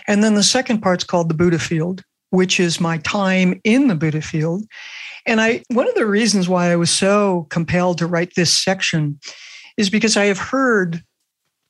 And 0.06 0.22
then 0.22 0.34
the 0.34 0.42
second 0.42 0.80
part's 0.80 1.04
called 1.04 1.28
the 1.28 1.34
Buddhafield, 1.34 2.02
which 2.30 2.60
is 2.60 2.80
my 2.80 2.98
time 2.98 3.60
in 3.64 3.88
the 3.88 3.94
Buddhafield. 3.94 4.64
And 5.26 5.40
I 5.40 5.62
one 5.70 5.88
of 5.88 5.94
the 5.94 6.06
reasons 6.06 6.48
why 6.48 6.70
I 6.70 6.76
was 6.76 6.90
so 6.90 7.46
compelled 7.50 7.98
to 7.98 8.06
write 8.06 8.34
this 8.36 8.56
section 8.56 9.18
is 9.76 9.90
because 9.90 10.16
I 10.16 10.26
have 10.26 10.38
heard 10.38 11.02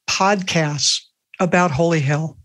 podcasts 0.09 1.01
about 1.41 1.71
holy 1.71 2.01
hell. 2.01 2.39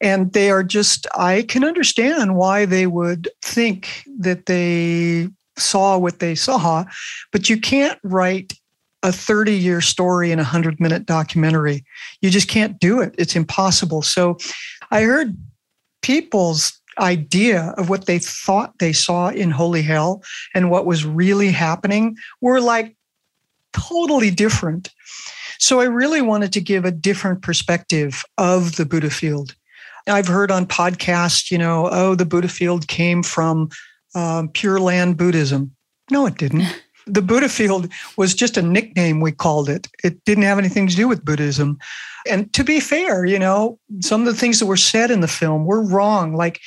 And 0.00 0.32
they 0.32 0.50
are 0.50 0.62
just, 0.62 1.06
I 1.14 1.42
can 1.42 1.64
understand 1.64 2.36
why 2.36 2.66
they 2.66 2.86
would 2.86 3.30
think 3.42 4.04
that 4.18 4.44
they 4.44 5.28
saw 5.58 5.98
what 5.98 6.18
they 6.18 6.34
saw, 6.34 6.84
but 7.32 7.48
you 7.48 7.60
can't 7.60 7.98
write 8.02 8.52
a 9.02 9.12
30 9.12 9.52
year 9.52 9.80
story 9.80 10.32
in 10.32 10.38
a 10.38 10.42
100 10.42 10.80
minute 10.80 11.06
documentary. 11.06 11.84
You 12.20 12.30
just 12.30 12.48
can't 12.48 12.78
do 12.80 13.00
it. 13.00 13.14
It's 13.18 13.36
impossible. 13.36 14.02
So 14.02 14.38
I 14.90 15.02
heard 15.02 15.36
people's 16.02 16.80
idea 16.98 17.74
of 17.76 17.88
what 17.88 18.06
they 18.06 18.18
thought 18.18 18.78
they 18.78 18.92
saw 18.92 19.28
in 19.28 19.50
Holy 19.50 19.82
Hell 19.82 20.22
and 20.54 20.70
what 20.70 20.86
was 20.86 21.04
really 21.04 21.50
happening 21.50 22.16
were 22.40 22.60
like 22.60 22.96
totally 23.72 24.30
different. 24.30 24.90
So 25.58 25.80
I 25.80 25.84
really 25.84 26.22
wanted 26.22 26.52
to 26.54 26.60
give 26.60 26.84
a 26.84 26.90
different 26.90 27.42
perspective 27.42 28.24
of 28.38 28.76
the 28.76 28.84
Buddhafield. 28.84 29.54
I've 30.06 30.28
heard 30.28 30.50
on 30.50 30.66
podcasts, 30.66 31.50
you 31.50 31.58
know, 31.58 31.88
oh, 31.90 32.14
the 32.14 32.24
Buddhafield 32.24 32.86
came 32.86 33.22
from 33.22 33.70
um, 34.16 34.48
Pure 34.48 34.80
Land 34.80 35.16
Buddhism. 35.16 35.76
No, 36.10 36.26
it 36.26 36.36
didn't. 36.38 36.64
the 37.06 37.20
Buddhafield 37.20 37.92
was 38.16 38.34
just 38.34 38.56
a 38.56 38.62
nickname 38.62 39.20
we 39.20 39.30
called 39.30 39.68
it. 39.68 39.86
It 40.02 40.24
didn't 40.24 40.44
have 40.44 40.58
anything 40.58 40.88
to 40.88 40.96
do 40.96 41.06
with 41.06 41.24
Buddhism. 41.24 41.78
And 42.28 42.52
to 42.54 42.64
be 42.64 42.80
fair, 42.80 43.24
you 43.24 43.38
know, 43.38 43.78
some 44.00 44.22
of 44.22 44.26
the 44.26 44.34
things 44.34 44.58
that 44.58 44.66
were 44.66 44.76
said 44.76 45.12
in 45.12 45.20
the 45.20 45.28
film 45.28 45.64
were 45.64 45.82
wrong. 45.82 46.34
Like 46.34 46.60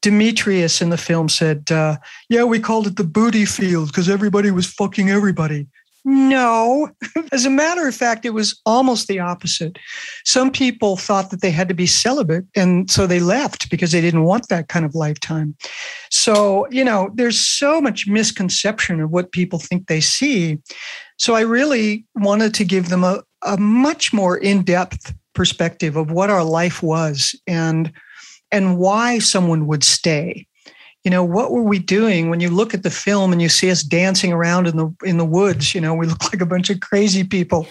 Demetrius 0.00 0.80
in 0.80 0.88
the 0.88 0.96
film 0.96 1.28
said, 1.28 1.70
uh, 1.70 1.96
yeah, 2.30 2.44
we 2.44 2.58
called 2.58 2.86
it 2.86 2.96
the 2.96 3.04
booty 3.04 3.44
field 3.44 3.88
because 3.88 4.08
everybody 4.08 4.50
was 4.50 4.66
fucking 4.66 5.10
everybody. 5.10 5.66
No. 6.04 6.90
As 7.32 7.44
a 7.44 7.50
matter 7.50 7.86
of 7.86 7.94
fact, 7.94 8.24
it 8.24 8.30
was 8.30 8.60
almost 8.66 9.06
the 9.06 9.20
opposite. 9.20 9.78
Some 10.24 10.50
people 10.50 10.96
thought 10.96 11.30
that 11.30 11.42
they 11.42 11.50
had 11.50 11.68
to 11.68 11.74
be 11.74 11.86
celibate, 11.86 12.44
and 12.56 12.90
so 12.90 13.06
they 13.06 13.20
left 13.20 13.70
because 13.70 13.92
they 13.92 14.00
didn't 14.00 14.24
want 14.24 14.48
that 14.48 14.68
kind 14.68 14.84
of 14.84 14.94
lifetime. 14.94 15.56
So, 16.10 16.66
you 16.70 16.84
know, 16.84 17.10
there's 17.14 17.40
so 17.40 17.80
much 17.80 18.08
misconception 18.08 19.00
of 19.00 19.10
what 19.10 19.32
people 19.32 19.58
think 19.58 19.86
they 19.86 20.00
see. 20.00 20.58
So, 21.18 21.34
I 21.34 21.42
really 21.42 22.04
wanted 22.16 22.54
to 22.54 22.64
give 22.64 22.88
them 22.88 23.04
a, 23.04 23.22
a 23.46 23.56
much 23.56 24.12
more 24.12 24.36
in 24.36 24.62
depth 24.62 25.14
perspective 25.34 25.96
of 25.96 26.10
what 26.10 26.30
our 26.30 26.44
life 26.44 26.82
was 26.82 27.38
and 27.46 27.92
and 28.50 28.76
why 28.76 29.18
someone 29.18 29.66
would 29.66 29.82
stay 29.82 30.46
you 31.04 31.10
know 31.10 31.24
what 31.24 31.50
were 31.50 31.62
we 31.62 31.78
doing? 31.78 32.30
When 32.30 32.40
you 32.40 32.50
look 32.50 32.74
at 32.74 32.82
the 32.82 32.90
film 32.90 33.32
and 33.32 33.42
you 33.42 33.48
see 33.48 33.70
us 33.70 33.82
dancing 33.82 34.32
around 34.32 34.66
in 34.66 34.76
the 34.76 34.94
in 35.04 35.18
the 35.18 35.24
woods 35.24 35.74
you 35.74 35.80
know 35.80 35.94
we 35.94 36.06
look 36.06 36.22
like 36.32 36.40
a 36.40 36.46
bunch 36.46 36.70
of 36.70 36.80
crazy 36.80 37.24
people. 37.24 37.66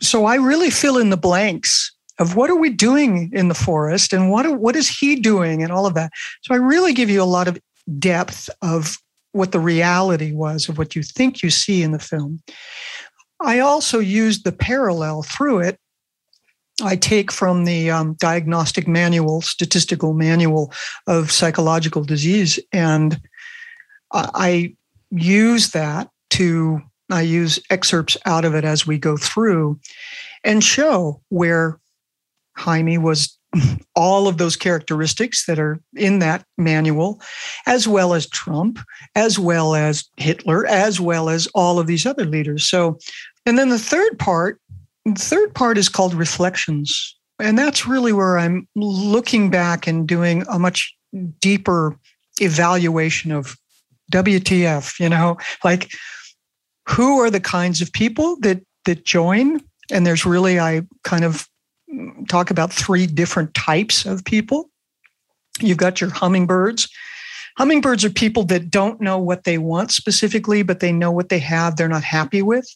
So 0.00 0.26
i 0.26 0.36
really 0.36 0.70
fill 0.70 0.98
in 0.98 1.10
the 1.10 1.16
blanks 1.16 1.92
of 2.18 2.34
what 2.34 2.50
are 2.50 2.56
we 2.56 2.70
doing 2.70 3.30
in 3.32 3.48
the 3.48 3.54
forest 3.54 4.12
and 4.12 4.30
what 4.30 4.58
what 4.58 4.76
is 4.76 4.88
he 4.88 5.16
doing 5.16 5.62
and 5.62 5.72
all 5.72 5.86
of 5.86 5.94
that. 5.94 6.10
So 6.42 6.54
i 6.54 6.58
really 6.58 6.92
give 6.92 7.10
you 7.10 7.22
a 7.22 7.24
lot 7.24 7.48
of 7.48 7.58
depth 7.98 8.50
of 8.62 8.98
what 9.32 9.52
the 9.52 9.60
reality 9.60 10.32
was 10.32 10.68
of 10.68 10.78
what 10.78 10.96
you 10.96 11.02
think 11.02 11.42
you 11.42 11.50
see 11.50 11.82
in 11.82 11.92
the 11.92 11.98
film. 11.98 12.40
I 13.40 13.60
also 13.60 14.00
used 14.00 14.44
the 14.44 14.52
parallel 14.52 15.22
through 15.22 15.60
it 15.60 15.78
I 16.82 16.96
take 16.96 17.32
from 17.32 17.64
the 17.64 17.90
um, 17.90 18.14
diagnostic 18.14 18.86
manual, 18.86 19.40
statistical 19.40 20.14
manual 20.14 20.72
of 21.06 21.30
psychological 21.30 22.04
disease, 22.04 22.58
and 22.72 23.20
I 24.12 24.74
use 25.10 25.70
that 25.70 26.10
to, 26.30 26.80
I 27.10 27.22
use 27.22 27.58
excerpts 27.70 28.16
out 28.26 28.44
of 28.44 28.54
it 28.54 28.64
as 28.64 28.86
we 28.86 28.98
go 28.98 29.16
through 29.16 29.80
and 30.44 30.62
show 30.62 31.20
where 31.30 31.80
Jaime 32.56 32.98
was 32.98 33.36
all 33.96 34.28
of 34.28 34.38
those 34.38 34.56
characteristics 34.56 35.46
that 35.46 35.58
are 35.58 35.80
in 35.96 36.18
that 36.20 36.44
manual, 36.56 37.20
as 37.66 37.88
well 37.88 38.14
as 38.14 38.28
Trump, 38.28 38.78
as 39.14 39.38
well 39.38 39.74
as 39.74 40.04
Hitler, 40.16 40.66
as 40.66 41.00
well 41.00 41.28
as 41.28 41.46
all 41.54 41.78
of 41.78 41.86
these 41.86 42.06
other 42.06 42.24
leaders. 42.24 42.68
So, 42.68 42.98
and 43.46 43.58
then 43.58 43.70
the 43.70 43.78
third 43.78 44.18
part 44.18 44.60
the 45.16 45.22
third 45.22 45.54
part 45.54 45.78
is 45.78 45.88
called 45.88 46.14
reflections. 46.14 47.16
And 47.38 47.56
that's 47.56 47.86
really 47.86 48.12
where 48.12 48.38
I'm 48.38 48.66
looking 48.74 49.50
back 49.50 49.86
and 49.86 50.08
doing 50.08 50.44
a 50.48 50.58
much 50.58 50.94
deeper 51.40 51.96
evaluation 52.40 53.32
of 53.32 53.56
WTF, 54.12 54.98
you 54.98 55.08
know, 55.08 55.36
like 55.64 55.90
who 56.88 57.20
are 57.20 57.30
the 57.30 57.40
kinds 57.40 57.80
of 57.80 57.92
people 57.92 58.36
that 58.40 58.60
that 58.84 59.04
join? 59.04 59.60
And 59.90 60.06
there's 60.06 60.24
really 60.24 60.58
I 60.58 60.82
kind 61.04 61.24
of 61.24 61.46
talk 62.28 62.50
about 62.50 62.72
three 62.72 63.06
different 63.06 63.54
types 63.54 64.04
of 64.04 64.24
people. 64.24 64.70
You've 65.60 65.78
got 65.78 66.00
your 66.00 66.10
hummingbirds. 66.10 66.88
Hummingbirds 67.58 68.04
are 68.04 68.10
people 68.10 68.44
that 68.44 68.70
don't 68.70 69.00
know 69.00 69.18
what 69.18 69.42
they 69.42 69.58
want 69.58 69.90
specifically, 69.90 70.62
but 70.62 70.78
they 70.78 70.92
know 70.92 71.10
what 71.10 71.28
they 71.28 71.40
have 71.40 71.74
they're 71.74 71.88
not 71.88 72.04
happy 72.04 72.40
with. 72.40 72.66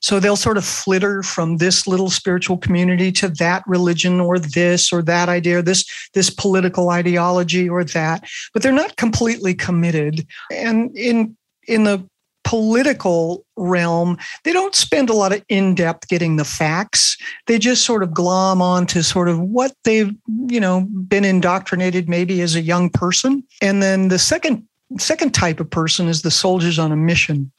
So 0.00 0.18
they'll 0.18 0.36
sort 0.36 0.58
of 0.58 0.64
flitter 0.64 1.22
from 1.22 1.58
this 1.58 1.86
little 1.86 2.10
spiritual 2.10 2.58
community 2.58 3.12
to 3.12 3.28
that 3.28 3.62
religion 3.66 4.20
or 4.20 4.40
this 4.40 4.92
or 4.92 5.02
that 5.02 5.28
idea, 5.28 5.58
or 5.58 5.62
this, 5.62 5.88
this 6.14 6.30
political 6.30 6.90
ideology 6.90 7.68
or 7.68 7.84
that, 7.84 8.24
but 8.52 8.62
they're 8.62 8.72
not 8.72 8.96
completely 8.96 9.54
committed. 9.54 10.26
And 10.52 10.96
in, 10.96 11.36
in 11.68 11.84
the 11.84 12.04
political 12.44 13.44
realm, 13.56 14.18
they 14.44 14.52
don't 14.52 14.74
spend 14.74 15.10
a 15.10 15.14
lot 15.14 15.32
of 15.32 15.42
in 15.48 15.74
depth 15.74 16.08
getting 16.08 16.36
the 16.36 16.44
facts. 16.44 17.16
They 17.46 17.58
just 17.58 17.84
sort 17.84 18.02
of 18.02 18.14
glom 18.14 18.62
on 18.62 18.86
to 18.88 19.02
sort 19.02 19.28
of 19.28 19.40
what 19.40 19.72
they've, 19.84 20.14
you 20.48 20.60
know, 20.60 20.82
been 21.08 21.24
indoctrinated 21.24 22.08
maybe 22.08 22.40
as 22.42 22.54
a 22.54 22.60
young 22.60 22.90
person. 22.90 23.42
And 23.60 23.82
then 23.82 24.08
the 24.08 24.18
second 24.18 24.66
second 24.98 25.34
type 25.34 25.60
of 25.60 25.70
person 25.70 26.08
is 26.08 26.22
the 26.22 26.30
soldiers 26.30 26.78
on 26.78 26.92
a 26.92 26.96
mission. 26.96 27.50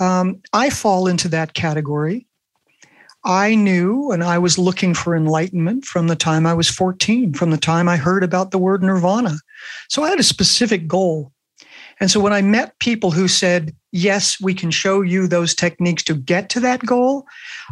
Um, 0.00 0.40
I 0.52 0.70
fall 0.70 1.06
into 1.06 1.28
that 1.28 1.54
category. 1.54 2.26
I 3.24 3.54
knew 3.54 4.10
and 4.10 4.22
I 4.22 4.38
was 4.38 4.58
looking 4.58 4.92
for 4.92 5.16
enlightenment 5.16 5.86
from 5.86 6.08
the 6.08 6.16
time 6.16 6.46
I 6.46 6.52
was 6.52 6.68
14, 6.68 7.32
from 7.32 7.50
the 7.50 7.56
time 7.56 7.88
I 7.88 7.96
heard 7.96 8.22
about 8.22 8.50
the 8.50 8.58
word 8.58 8.82
nirvana. 8.82 9.36
So 9.88 10.04
I 10.04 10.10
had 10.10 10.20
a 10.20 10.24
specific 10.24 10.86
goal. 10.86 11.32
And 12.00 12.10
so 12.10 12.20
when 12.20 12.32
I 12.32 12.42
met 12.42 12.78
people 12.78 13.10
who 13.10 13.28
said, 13.28 13.74
yes, 13.92 14.40
we 14.40 14.54
can 14.54 14.70
show 14.70 15.00
you 15.00 15.26
those 15.26 15.54
techniques 15.54 16.02
to 16.04 16.14
get 16.14 16.48
to 16.50 16.60
that 16.60 16.84
goal, 16.84 17.26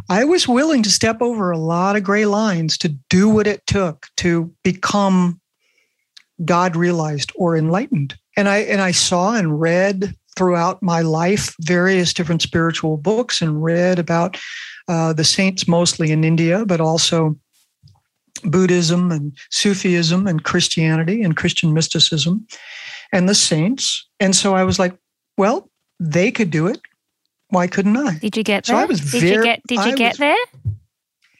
I 0.09 0.23
was 0.23 0.47
willing 0.47 0.83
to 0.83 0.91
step 0.91 1.21
over 1.21 1.51
a 1.51 1.57
lot 1.57 1.95
of 1.95 2.03
gray 2.03 2.25
lines 2.25 2.77
to 2.79 2.89
do 3.09 3.29
what 3.29 3.47
it 3.47 3.65
took 3.67 4.07
to 4.17 4.53
become 4.63 5.39
God 6.45 6.75
realized 6.75 7.31
or 7.35 7.55
enlightened. 7.55 8.15
And 8.35 8.49
I 8.49 8.59
and 8.59 8.81
I 8.81 8.91
saw 8.91 9.35
and 9.35 9.59
read 9.59 10.15
throughout 10.35 10.81
my 10.81 11.01
life 11.01 11.53
various 11.59 12.13
different 12.13 12.41
spiritual 12.41 12.97
books 12.97 13.41
and 13.41 13.63
read 13.63 13.99
about 13.99 14.37
uh, 14.87 15.13
the 15.13 15.23
saints 15.23 15.67
mostly 15.67 16.11
in 16.11 16.23
India, 16.23 16.65
but 16.65 16.81
also 16.81 17.37
Buddhism 18.43 19.11
and 19.11 19.37
Sufism 19.51 20.27
and 20.27 20.43
Christianity 20.43 21.21
and 21.21 21.37
Christian 21.37 21.73
mysticism 21.73 22.47
and 23.13 23.29
the 23.29 23.35
saints. 23.35 24.05
And 24.19 24.35
so 24.35 24.55
I 24.55 24.63
was 24.65 24.79
like, 24.79 24.97
well, 25.37 25.69
they 25.99 26.31
could 26.31 26.49
do 26.49 26.67
it. 26.67 26.81
Why 27.49 27.67
couldn't 27.67 27.95
I? 27.95 28.17
Did 28.17 28.35
you 28.35 28.43
get 28.43 28.65
there? 28.65 28.75
I 28.75 28.85
was 28.85 28.99
did 28.99 29.21
very, 29.21 29.35
you 29.35 29.43
get 29.43 29.61
did 29.67 29.75
you 29.75 29.91
I 29.91 29.95
get 29.95 30.13
was, 30.13 30.17
there? 30.17 30.45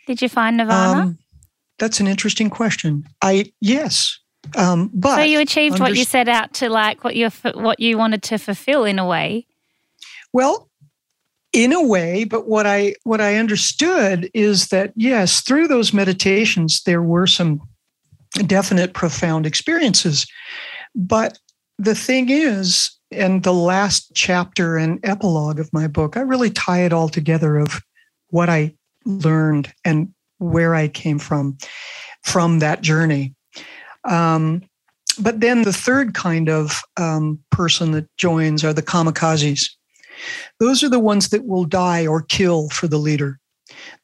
Did 0.08 0.22
you 0.22 0.30
find 0.30 0.58
Nirvana? 0.58 1.02
Um, 1.02 1.18
that's 1.80 2.00
an 2.00 2.08
interesting 2.08 2.50
question. 2.50 3.04
I 3.22 3.52
yes. 3.60 4.20
Um, 4.56 4.92
but 4.94 5.16
so 5.16 5.22
you 5.24 5.40
achieved 5.40 5.74
under- 5.74 5.84
what 5.84 5.96
you 5.96 6.06
set 6.06 6.30
out 6.30 6.54
to 6.56 6.70
like 6.70 7.04
what 7.04 7.16
you 7.16 7.30
what 7.56 7.80
you 7.80 7.98
wanted 7.98 8.22
to 8.24 8.38
fulfill 8.38 8.86
in 8.86 9.00
a 9.00 9.08
way. 9.08 9.48
Well, 10.32 10.70
in 11.52 11.74
a 11.74 11.82
way, 11.82 12.26
but 12.26 12.48
what 12.48 12.68
I 12.68 12.94
what 13.04 13.20
I 13.20 13.38
understood 13.38 14.30
is 14.36 14.68
that 14.68 14.94
yes, 14.96 15.42
through 15.42 15.68
those 15.68 15.94
meditations 15.94 16.84
there 16.86 17.02
were 17.02 17.28
some 17.28 17.60
definite, 18.46 18.94
profound 18.94 19.48
experiences. 19.48 20.28
But 20.96 21.40
the 21.84 21.96
thing 21.96 22.30
is, 22.30 22.92
and 23.12 23.44
the 23.44 23.54
last 23.54 24.12
chapter 24.16 24.78
and 24.78 25.00
epilogue 25.04 25.60
of 25.60 25.72
my 25.74 25.88
book, 25.88 26.18
I 26.18 26.22
really 26.22 26.50
tie 26.50 26.82
it 26.82 26.94
all 26.94 27.10
together 27.10 27.58
of 27.58 27.82
what 28.30 28.50
I 28.50 28.74
learned 29.06 29.74
and 29.86 30.14
where 30.40 30.76
I 30.76 30.88
came 30.88 31.20
from 31.20 31.58
from 32.24 32.60
that 32.60 32.82
journey. 32.82 33.36
Um, 34.06 34.64
but 35.20 35.42
then 35.42 35.62
the 35.62 35.74
third 35.74 36.14
kind 36.14 36.50
of 36.50 36.82
um, 36.98 37.40
person 37.52 37.92
that 37.92 38.08
joins 38.18 38.64
are 38.64 38.74
the 38.74 38.82
kamikazes. 38.82 39.70
Those 40.60 40.84
are 40.84 40.90
the 40.90 41.00
ones 41.00 41.30
that 41.30 41.46
will 41.46 41.66
die 41.66 42.08
or 42.08 42.22
kill 42.22 42.70
for 42.70 42.88
the 42.88 42.98
leader. 42.98 43.40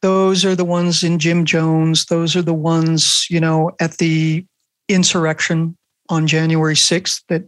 Those 0.02 0.44
are 0.44 0.54
the 0.54 0.64
ones 0.64 1.02
in 1.02 1.18
Jim 1.18 1.44
Jones. 1.44 2.06
Those 2.06 2.36
are 2.36 2.42
the 2.42 2.54
ones, 2.54 3.26
you 3.28 3.40
know, 3.40 3.72
at 3.80 3.98
the 3.98 4.44
insurrection 4.88 5.76
on 6.10 6.26
January 6.26 6.74
6th 6.74 7.22
that 7.28 7.44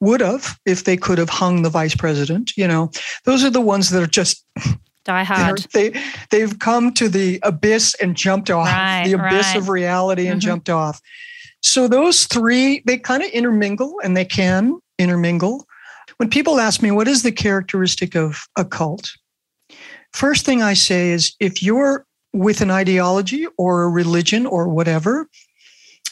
would 0.00 0.20
have, 0.20 0.58
if 0.66 0.84
they 0.84 0.96
could 0.96 1.18
have 1.18 1.30
hung 1.30 1.62
the 1.62 1.70
vice 1.70 1.94
president, 1.94 2.52
you 2.56 2.68
know, 2.68 2.90
those 3.24 3.44
are 3.44 3.50
the 3.50 3.60
ones 3.60 3.90
that 3.90 4.02
are 4.02 4.06
just 4.06 4.44
die 5.04 5.24
hard. 5.24 5.66
They 5.72 5.94
they've 6.30 6.58
come 6.58 6.92
to 6.94 7.08
the 7.08 7.40
abyss 7.42 7.94
and 8.00 8.16
jumped 8.16 8.50
off 8.50 8.68
right, 8.68 9.04
the 9.04 9.14
abyss 9.14 9.46
right. 9.48 9.56
of 9.56 9.68
reality 9.68 10.26
and 10.26 10.40
mm-hmm. 10.40 10.48
jumped 10.48 10.70
off. 10.70 11.00
So 11.60 11.88
those 11.88 12.26
three 12.26 12.82
they 12.86 12.98
kind 12.98 13.22
of 13.22 13.30
intermingle 13.30 13.96
and 14.02 14.16
they 14.16 14.24
can 14.24 14.78
intermingle. 14.98 15.66
When 16.18 16.30
people 16.30 16.60
ask 16.60 16.82
me 16.82 16.90
what 16.90 17.08
is 17.08 17.22
the 17.22 17.32
characteristic 17.32 18.14
of 18.14 18.46
a 18.56 18.64
cult, 18.64 19.10
first 20.12 20.44
thing 20.44 20.62
I 20.62 20.74
say 20.74 21.10
is 21.10 21.34
if 21.40 21.62
you're 21.62 22.06
with 22.32 22.60
an 22.60 22.70
ideology 22.70 23.46
or 23.58 23.82
a 23.82 23.88
religion 23.88 24.46
or 24.46 24.68
whatever, 24.68 25.28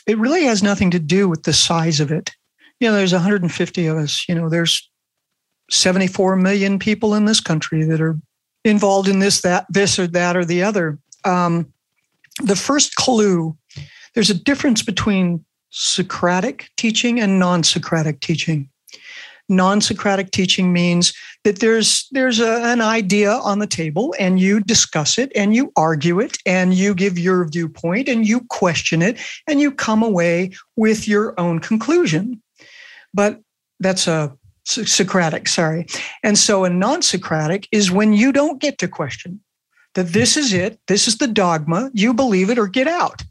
it 0.07 0.19
really 0.19 0.45
has 0.45 0.63
nothing 0.63 0.91
to 0.91 0.99
do 0.99 1.29
with 1.29 1.45
the 1.45 1.53
size 1.53 2.01
of 2.01 2.11
it. 2.11 2.31
You 2.81 2.89
know, 2.89 2.95
there's 2.95 3.13
150 3.13 3.87
of 3.87 3.97
us. 3.97 4.25
You 4.29 4.35
know, 4.35 4.49
there's 4.49 4.89
74 5.71 6.37
million 6.37 6.79
people 6.79 7.15
in 7.15 7.27
this 7.27 7.41
country 7.41 7.85
that 7.85 8.01
are 8.01 8.19
involved 8.65 9.09
in 9.09 9.19
this, 9.19 9.43
that, 9.43 9.67
this, 9.69 9.99
or 9.99 10.07
that, 10.09 10.37
or 10.37 10.45
the 10.45 10.63
other. 10.63 10.99
Um, 11.25 11.73
the 12.43 12.57
first 12.57 12.97
clue 12.97 13.57
there's 14.15 14.31
a 14.31 14.35
difference 14.35 14.83
between 14.83 15.45
Socratic 15.71 16.69
teaching 16.77 17.21
and 17.21 17.39
non 17.39 17.63
Socratic 17.63 18.21
teaching. 18.21 18.69
Non 19.51 19.81
Socratic 19.81 20.31
teaching 20.31 20.73
means 20.73 21.13
that 21.45 21.59
there's, 21.59 22.07
there's 22.13 22.41
a, 22.41 22.63
an 22.65 22.81
idea 22.81 23.33
on 23.33 23.59
the 23.59 23.67
table 23.67 24.15
and 24.19 24.39
you 24.39 24.61
discuss 24.61 25.19
it 25.19 25.33
and 25.35 25.55
you 25.55 25.73
argue 25.77 26.21
it 26.21 26.39
and 26.47 26.73
you 26.73 26.95
give 26.95 27.19
your 27.19 27.47
viewpoint 27.49 28.09
and 28.09 28.27
you 28.27 28.41
question 28.49 29.03
it 29.03 29.19
and 29.49 29.61
you 29.61 29.73
come 29.73 30.03
away 30.03 30.51
with 30.77 31.09
your 31.09 31.39
own 31.39 31.59
conclusion. 31.59 32.41
But 33.13 33.41
that's 33.81 34.07
a 34.07 34.37
Socratic, 34.65 35.49
sorry. 35.49 35.87
And 36.23 36.39
so 36.39 36.65
a 36.65 36.71
non 36.71 37.03
Socratic 37.03 37.67
is 37.73 37.91
when 37.91 38.13
you 38.13 38.31
don't 38.31 38.61
get 38.61 38.79
to 38.79 38.89
question 38.89 39.41
that 39.95 40.09
this 40.09 40.37
is 40.37 40.53
it, 40.53 40.79
this 40.87 41.09
is 41.09 41.19
the 41.19 41.27
dogma, 41.27 41.91
you 41.93 42.15
believe 42.15 42.51
it 42.51 42.59
or 42.59 42.69
get 42.69 42.87
out. 42.87 43.23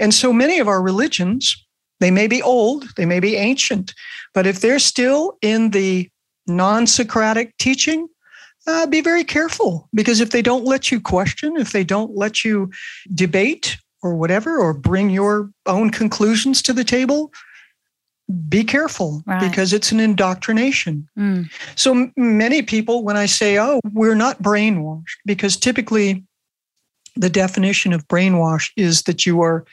And 0.00 0.12
so 0.12 0.32
many 0.32 0.58
of 0.58 0.66
our 0.66 0.82
religions, 0.82 1.66
they 2.00 2.10
may 2.10 2.26
be 2.26 2.42
old, 2.42 2.88
they 2.96 3.06
may 3.06 3.20
be 3.20 3.36
ancient, 3.36 3.94
but 4.34 4.46
if 4.46 4.60
they're 4.60 4.78
still 4.78 5.36
in 5.42 5.70
the 5.70 6.10
non 6.46 6.86
Socratic 6.86 7.56
teaching, 7.58 8.08
uh, 8.66 8.86
be 8.86 9.00
very 9.00 9.24
careful 9.24 9.88
because 9.94 10.20
if 10.20 10.30
they 10.30 10.42
don't 10.42 10.64
let 10.64 10.92
you 10.92 11.00
question, 11.00 11.56
if 11.56 11.72
they 11.72 11.84
don't 11.84 12.14
let 12.14 12.44
you 12.44 12.70
debate 13.14 13.78
or 14.02 14.14
whatever, 14.14 14.58
or 14.58 14.72
bring 14.72 15.10
your 15.10 15.50
own 15.66 15.90
conclusions 15.90 16.62
to 16.62 16.72
the 16.72 16.84
table, 16.84 17.32
be 18.48 18.62
careful 18.62 19.22
right. 19.26 19.40
because 19.40 19.72
it's 19.72 19.90
an 19.90 19.98
indoctrination. 19.98 21.08
Mm. 21.18 21.50
So 21.74 22.10
many 22.16 22.62
people, 22.62 23.02
when 23.02 23.16
I 23.16 23.26
say, 23.26 23.58
oh, 23.58 23.80
we're 23.92 24.14
not 24.14 24.42
brainwashed, 24.42 25.16
because 25.24 25.56
typically 25.56 26.24
the 27.16 27.30
definition 27.30 27.92
of 27.92 28.06
brainwash 28.06 28.70
is 28.76 29.02
that 29.02 29.26
you 29.26 29.40
are 29.40 29.64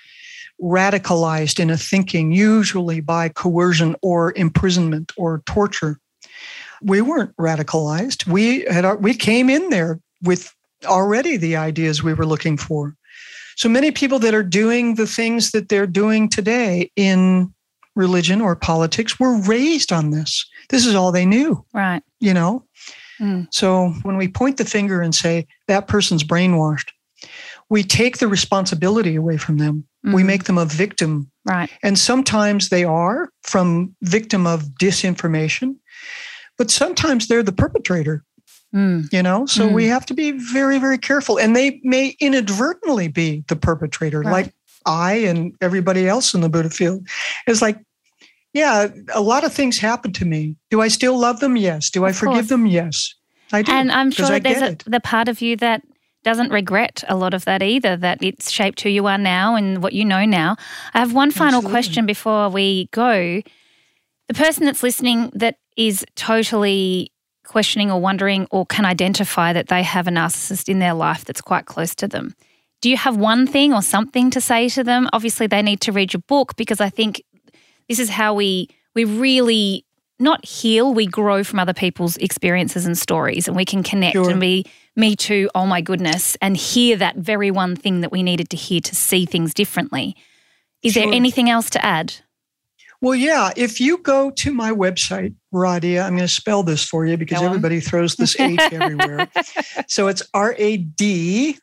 radicalized 0.62 1.60
in 1.60 1.70
a 1.70 1.78
thinking, 1.78 2.32
usually 2.32 3.01
by 3.01 3.30
coercion 3.30 3.95
or 4.01 4.34
imprisonment 4.36 5.12
or 5.18 5.41
torture. 5.45 5.99
We 6.82 7.01
weren't 7.01 7.36
radicalized. 7.38 8.28
We 8.28 8.62
had 8.66 8.86
our, 8.86 8.97
we 8.97 9.14
came 9.14 9.49
in 9.49 9.70
there 9.70 9.99
with 10.24 10.53
already 10.86 11.38
the 11.38 11.56
ideas 11.56 12.03
we 12.03 12.14
were 12.14 12.26
looking 12.26 12.58
for. 12.58 12.95
So 13.56 13.70
many 13.70 13.91
people 13.91 14.20
that 14.20 14.34
are 14.34 14.43
doing 14.43 14.95
the 14.95 15.08
things 15.08 15.51
that 15.51 15.70
they're 15.70 15.88
doing 15.88 16.30
today 16.30 16.91
in 16.95 17.53
religion 17.95 18.41
or 18.41 18.56
politics 18.56 19.20
were 19.20 19.38
raised 19.41 19.91
on 19.91 20.10
this. 20.10 20.45
This 20.70 20.86
is 20.86 20.95
all 20.95 21.12
they 21.12 21.26
knew. 21.26 21.66
Right. 21.74 22.03
You 22.20 22.34
know? 22.34 22.66
Mm. 23.20 23.47
So 23.51 23.89
when 24.03 24.18
we 24.18 24.28
point 24.28 24.58
the 24.58 24.66
finger 24.66 25.01
and 25.01 25.16
say 25.16 25.47
that 25.68 25.88
person's 25.88 26.24
brainwashed, 26.24 26.89
we 27.70 27.84
take 27.84 28.18
the 28.18 28.28
responsibility 28.28 29.16
away 29.16 29.38
from 29.38 29.57
them. 29.57 29.86
Mm. 30.05 30.13
We 30.13 30.24
make 30.24 30.43
them 30.43 30.57
a 30.57 30.66
victim. 30.66 31.32
Right. 31.45 31.70
And 31.84 31.97
sometimes 31.97 32.70
they 32.70 32.84
are 32.84 33.30
from 33.43 33.95
victim 34.01 34.47
of 34.47 34.63
disinformation, 34.80 35.76
but 36.57 36.72
sometimes 36.72 37.28
they're 37.28 37.43
the 37.43 37.51
perpetrator. 37.51 38.24
Mm. 38.74 39.11
You 39.13 39.24
know, 39.24 39.45
so 39.45 39.70
mm. 39.70 39.74
we 39.74 39.86
have 39.88 40.05
to 40.07 40.13
be 40.13 40.32
very, 40.32 40.80
very 40.80 40.97
careful. 40.97 41.39
And 41.39 41.55
they 41.55 41.80
may 41.84 42.18
inadvertently 42.20 43.07
be 43.07 43.45
the 43.47 43.55
perpetrator, 43.55 44.20
right. 44.20 44.32
like 44.32 44.53
I 44.86 45.13
and 45.13 45.55
everybody 45.61 46.09
else 46.09 46.34
in 46.34 46.41
the 46.41 46.49
Buddhafield. 46.49 47.07
It's 47.47 47.61
like, 47.61 47.80
yeah, 48.53 48.88
a 49.13 49.22
lot 49.22 49.45
of 49.45 49.53
things 49.53 49.78
happen 49.78 50.11
to 50.13 50.26
me. 50.26 50.57
Do 50.72 50.82
I 50.82 50.89
still 50.89 51.18
love 51.18 51.39
them? 51.39 51.55
Yes. 51.55 51.89
Do 51.89 52.05
I 52.05 52.11
forgive 52.11 52.49
them? 52.49 52.66
Yes. 52.66 53.13
I 53.53 53.61
do. 53.61 53.72
And 53.72 53.91
I'm 53.91 54.11
sure 54.11 54.39
there's 54.39 54.61
a, 54.61 54.78
the 54.89 54.99
part 54.99 55.30
of 55.30 55.41
you 55.41 55.55
that 55.57 55.82
doesn't 56.26 56.51
regret 56.51 57.03
a 57.07 57.15
lot 57.15 57.34
of 57.34 57.45
that 57.45 57.63
either, 57.63 57.95
that 57.95 58.21
it's 58.21 58.51
shaped 58.51 58.82
who 58.82 58.89
you 58.89 59.07
are 59.07 59.17
now 59.17 59.55
and 59.55 59.82
what 59.82 59.93
you 59.93 60.03
know 60.03 60.26
now. 60.26 60.57
I 60.93 60.99
have 60.99 61.13
one 61.13 61.32
final 61.32 61.59
Absolutely. 61.59 61.71
question 61.71 62.05
before 62.05 62.49
we 62.49 62.89
go. 62.91 63.41
The 64.28 64.34
person 64.34 64.65
that's 64.65 64.84
listening 64.84 65.32
that 65.36 65.57
is 65.78 66.05
totally 66.15 67.11
questioning 67.45 67.91
or 67.91 68.01
wondering 68.01 68.47
or 68.51 68.65
can 68.65 68.86
identify 68.86 69.53
that 69.53 69.67
they 69.67 69.84
have 69.84 70.07
a 70.07 70.11
narcissist 70.11 70.67
in 70.67 70.80
their 70.80 70.95
life 70.95 71.23
that's 71.23 71.41
quite 71.41 71.65
close 71.65 71.93
to 71.95 72.07
them 72.07 72.34
do 72.86 72.91
you 72.91 72.97
have 72.97 73.17
one 73.17 73.47
thing 73.47 73.73
or 73.73 73.82
something 73.82 74.30
to 74.30 74.39
say 74.39 74.69
to 74.69 74.84
them? 74.84 75.09
Obviously, 75.11 75.47
they 75.47 75.63
need 75.63 75.82
to 75.82 75.91
read 75.91 76.13
your 76.13 76.21
book 76.28 76.55
because 76.55 76.80
I 76.80 76.89
think 76.89 77.23
this 77.89 77.97
is 77.97 78.09
how 78.09 78.36
we 78.36 78.69
we 78.93 79.05
really 79.05 79.86
not 80.20 80.45
heal, 80.45 80.93
we 80.93 81.05
grow 81.05 81.43
from 81.43 81.59
other 81.59 81.74
people's 81.74 82.18
experiences 82.18 82.86
and 82.86 82.97
stories, 82.97 83.47
and 83.47 83.55
we 83.55 83.66
can 83.66 83.84
connect 83.84 84.13
sure. 84.13 84.30
and 84.30 84.39
be 84.39 84.66
me 84.95 85.16
too. 85.16 85.49
Oh 85.55 85.66
my 85.66 85.82
goodness, 85.82 86.38
and 86.41 86.55
hear 86.55 86.95
that 86.97 87.18
very 87.18 87.51
one 87.51 87.76
thing 87.76 88.01
that 88.01 88.11
we 88.11 88.24
needed 88.24 88.49
to 88.51 88.57
hear 88.57 88.82
to 88.82 88.95
see 88.95 89.26
things 89.26 89.53
differently. 89.53 90.16
Is 90.84 90.93
sure. 90.93 91.03
there 91.03 91.13
anything 91.13 91.49
else 91.49 91.70
to 91.72 91.86
add? 91.86 92.13
Well, 93.01 93.16
yeah. 93.16 93.51
If 93.55 93.80
you 93.82 93.97
go 93.97 94.32
to 94.32 94.53
my 94.53 94.72
website, 94.72 95.36
Radhia, 95.53 96.03
I'm 96.03 96.16
going 96.16 96.20
to 96.20 96.28
spell 96.28 96.63
this 96.63 96.84
for 96.86 97.05
you 97.05 97.18
because 97.18 97.41
everybody 97.41 97.80
throws 97.80 98.16
this 98.16 98.36
H 98.39 98.59
everywhere. 98.72 99.28
So 99.88 100.07
it's 100.07 100.24
R 100.34 100.55
A 100.57 100.78
D 100.78 101.59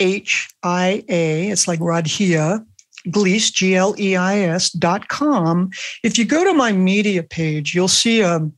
H 0.00 0.48
I 0.62 1.04
A, 1.08 1.48
it's 1.48 1.66
like 1.66 1.80
Radhia, 1.80 2.64
Gleis, 3.08 3.52
G 3.52 3.74
L 3.74 3.94
E 3.98 4.16
I 4.16 4.38
S 4.40 4.70
dot 4.70 5.08
com. 5.08 5.70
If 6.02 6.18
you 6.18 6.24
go 6.24 6.44
to 6.44 6.52
my 6.52 6.72
media 6.72 7.22
page, 7.22 7.74
you'll 7.74 7.88
see 7.88 8.20
a. 8.20 8.36
Um, 8.36 8.52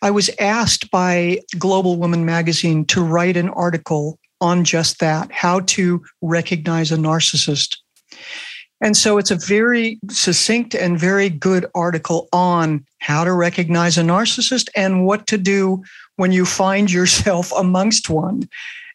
I 0.00 0.12
was 0.12 0.30
asked 0.38 0.92
by 0.92 1.40
Global 1.58 1.96
Woman 1.96 2.24
magazine 2.24 2.84
to 2.86 3.02
write 3.02 3.36
an 3.36 3.48
article 3.48 4.18
on 4.40 4.62
just 4.62 5.00
that 5.00 5.32
how 5.32 5.60
to 5.60 6.04
recognize 6.22 6.92
a 6.92 6.96
narcissist. 6.96 7.76
And 8.80 8.96
so 8.96 9.18
it's 9.18 9.32
a 9.32 9.36
very 9.36 9.98
succinct 10.08 10.74
and 10.74 10.98
very 10.98 11.28
good 11.28 11.66
article 11.74 12.28
on 12.32 12.86
how 13.00 13.24
to 13.24 13.32
recognize 13.32 13.98
a 13.98 14.02
narcissist 14.02 14.68
and 14.76 15.04
what 15.04 15.26
to 15.26 15.38
do 15.38 15.82
when 16.16 16.30
you 16.30 16.44
find 16.44 16.90
yourself 16.90 17.52
amongst 17.56 18.08
one. 18.08 18.48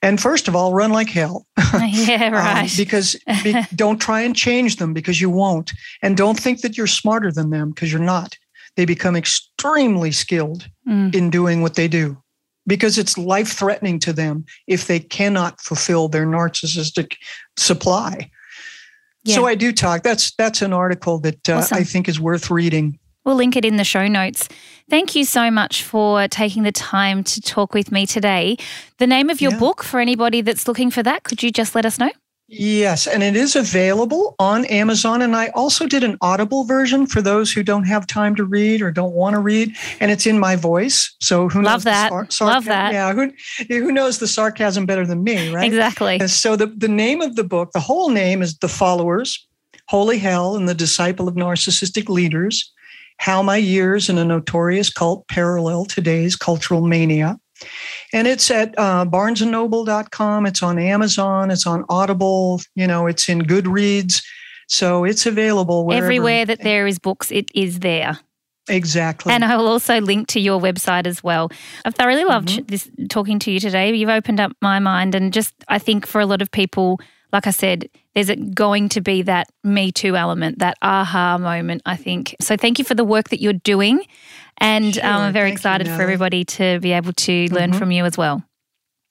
And 0.03 0.19
first 0.19 0.49
of 0.49 0.55
all, 0.55 0.73
run 0.73 0.91
like 0.91 1.09
hell. 1.09 1.47
yeah, 1.57 2.27
um, 2.27 2.33
right. 2.33 2.63
um, 2.63 2.69
because 2.75 3.15
be, 3.43 3.55
don't 3.73 4.01
try 4.01 4.21
and 4.21 4.35
change 4.35 4.75
them 4.75 4.93
because 4.93 5.21
you 5.21 5.29
won't. 5.29 5.71
And 6.01 6.17
don't 6.17 6.37
think 6.37 6.61
that 6.61 6.77
you're 6.77 6.87
smarter 6.87 7.31
than 7.31 7.49
them 7.49 7.69
because 7.69 7.91
you're 7.91 8.01
not. 8.01 8.37
They 8.75 8.83
become 8.83 9.15
extremely 9.15 10.11
skilled 10.11 10.69
mm. 10.87 11.15
in 11.15 11.29
doing 11.29 11.61
what 11.61 11.75
they 11.75 11.87
do 11.87 12.21
because 12.67 12.97
it's 12.97 13.17
life 13.17 13.53
threatening 13.53 13.97
to 13.99 14.11
them 14.11 14.45
if 14.67 14.87
they 14.87 14.99
cannot 14.99 15.61
fulfill 15.61 16.09
their 16.09 16.25
narcissistic 16.25 17.15
supply. 17.55 18.29
Yeah. 19.23 19.35
So 19.35 19.45
I 19.45 19.55
do 19.55 19.71
talk. 19.71 20.03
That's 20.03 20.35
that's 20.35 20.61
an 20.61 20.73
article 20.73 21.19
that 21.19 21.47
uh, 21.47 21.55
awesome. 21.55 21.77
I 21.77 21.83
think 21.83 22.09
is 22.09 22.19
worth 22.19 22.51
reading. 22.51 22.99
We'll 23.25 23.35
link 23.35 23.55
it 23.55 23.65
in 23.65 23.77
the 23.77 23.83
show 23.83 24.07
notes. 24.07 24.49
Thank 24.89 25.15
you 25.15 25.23
so 25.23 25.49
much 25.49 25.83
for 25.83 26.27
taking 26.27 26.63
the 26.63 26.71
time 26.71 27.23
to 27.23 27.41
talk 27.41 27.73
with 27.73 27.91
me 27.91 28.05
today. 28.05 28.57
The 28.97 29.07
name 29.07 29.29
of 29.29 29.39
your 29.39 29.53
yeah. 29.53 29.59
book, 29.59 29.83
for 29.83 29.99
anybody 29.99 30.41
that's 30.41 30.67
looking 30.67 30.91
for 30.91 31.03
that, 31.03 31.23
could 31.23 31.41
you 31.41 31.51
just 31.51 31.73
let 31.73 31.85
us 31.85 31.97
know? 31.97 32.11
Yes, 32.47 33.07
and 33.07 33.23
it 33.23 33.35
is 33.35 33.55
available 33.55 34.35
on 34.37 34.65
Amazon. 34.65 35.21
And 35.21 35.35
I 35.35 35.47
also 35.55 35.87
did 35.87 36.03
an 36.03 36.17
audible 36.21 36.65
version 36.65 37.07
for 37.07 37.21
those 37.21 37.51
who 37.51 37.63
don't 37.63 37.85
have 37.85 38.05
time 38.05 38.35
to 38.35 38.43
read 38.43 38.81
or 38.81 38.91
don't 38.91 39.13
want 39.13 39.33
to 39.35 39.39
read. 39.39 39.73
And 40.01 40.11
it's 40.11 40.27
in 40.27 40.37
my 40.37 40.55
voice. 40.57 41.15
So 41.21 41.47
who 41.47 41.61
Love 41.61 41.79
knows 41.79 41.83
that. 41.85 42.09
Sar- 42.09 42.27
sarcasm? 42.29 42.47
Love 42.47 42.65
that. 42.65 42.93
Yeah, 42.93 43.13
who, 43.13 43.31
who 43.69 43.91
knows 43.91 44.19
the 44.19 44.27
sarcasm 44.27 44.85
better 44.85 45.07
than 45.07 45.23
me, 45.23 45.53
right? 45.53 45.65
Exactly. 45.65 46.19
And 46.19 46.29
so 46.29 46.55
the, 46.55 46.67
the 46.67 46.89
name 46.89 47.21
of 47.21 47.37
the 47.37 47.45
book, 47.45 47.71
the 47.71 47.79
whole 47.79 48.09
name 48.09 48.41
is 48.41 48.57
The 48.57 48.67
Followers, 48.67 49.47
Holy 49.87 50.17
Hell 50.17 50.55
and 50.55 50.67
the 50.67 50.75
Disciple 50.75 51.29
of 51.29 51.35
Narcissistic 51.35 52.09
Leaders, 52.09 52.72
How 53.17 53.41
My 53.41 53.57
Years 53.57 54.09
in 54.09 54.17
a 54.17 54.25
Notorious 54.25 54.89
Cult 54.89 55.27
Parallel 55.27 55.85
Today's 55.85 56.35
Cultural 56.35 56.81
Mania. 56.81 57.39
And 58.11 58.27
it's 58.27 58.51
at 58.51 58.77
uh, 58.77 59.05
barnesandnoble.com. 59.05 60.45
It's 60.45 60.63
on 60.63 60.79
Amazon. 60.79 61.51
It's 61.51 61.65
on 61.65 61.85
Audible. 61.89 62.61
You 62.75 62.87
know, 62.87 63.07
it's 63.07 63.29
in 63.29 63.41
Goodreads. 63.41 64.23
So 64.67 65.03
it's 65.03 65.25
available 65.25 65.85
wherever. 65.85 66.05
everywhere 66.05 66.45
that 66.45 66.61
there 66.61 66.87
is 66.87 66.99
books. 66.99 67.31
It 67.31 67.49
is 67.53 67.79
there. 67.79 68.19
Exactly. 68.69 69.33
And 69.33 69.43
I 69.43 69.57
will 69.57 69.67
also 69.67 69.99
link 69.99 70.27
to 70.29 70.39
your 70.39 70.59
website 70.59 71.05
as 71.05 71.21
well. 71.23 71.51
I've 71.83 71.95
thoroughly 71.95 72.23
loved 72.23 72.49
mm-hmm. 72.49 72.65
this 72.67 72.89
talking 73.09 73.37
to 73.39 73.51
you 73.51 73.59
today. 73.59 73.93
You've 73.93 74.09
opened 74.09 74.39
up 74.39 74.53
my 74.61 74.79
mind, 74.79 75.15
and 75.15 75.33
just 75.33 75.53
I 75.67 75.79
think 75.79 76.07
for 76.07 76.21
a 76.21 76.25
lot 76.25 76.41
of 76.41 76.49
people, 76.49 76.99
like 77.33 77.47
I 77.47 77.51
said, 77.51 77.89
there's 78.13 78.29
going 78.53 78.89
to 78.89 79.01
be 79.01 79.23
that 79.23 79.47
Me 79.63 79.91
Too 79.91 80.15
element, 80.15 80.59
that 80.59 80.77
aha 80.83 81.39
moment, 81.39 81.81
I 81.83 81.95
think. 81.95 82.35
So 82.39 82.55
thank 82.55 82.77
you 82.77 82.85
for 82.85 82.93
the 82.93 83.03
work 83.03 83.29
that 83.29 83.41
you're 83.41 83.53
doing. 83.53 84.05
And 84.59 84.93
sure, 84.93 85.05
um, 85.05 85.21
I'm 85.21 85.33
very 85.33 85.51
excited 85.51 85.87
you, 85.87 85.95
for 85.95 86.03
everybody 86.03 86.45
to 86.45 86.79
be 86.79 86.93
able 86.93 87.11
to 87.13 87.47
learn 87.47 87.71
mm-hmm. 87.71 87.79
from 87.79 87.91
you 87.91 88.05
as 88.05 88.17
well. 88.17 88.43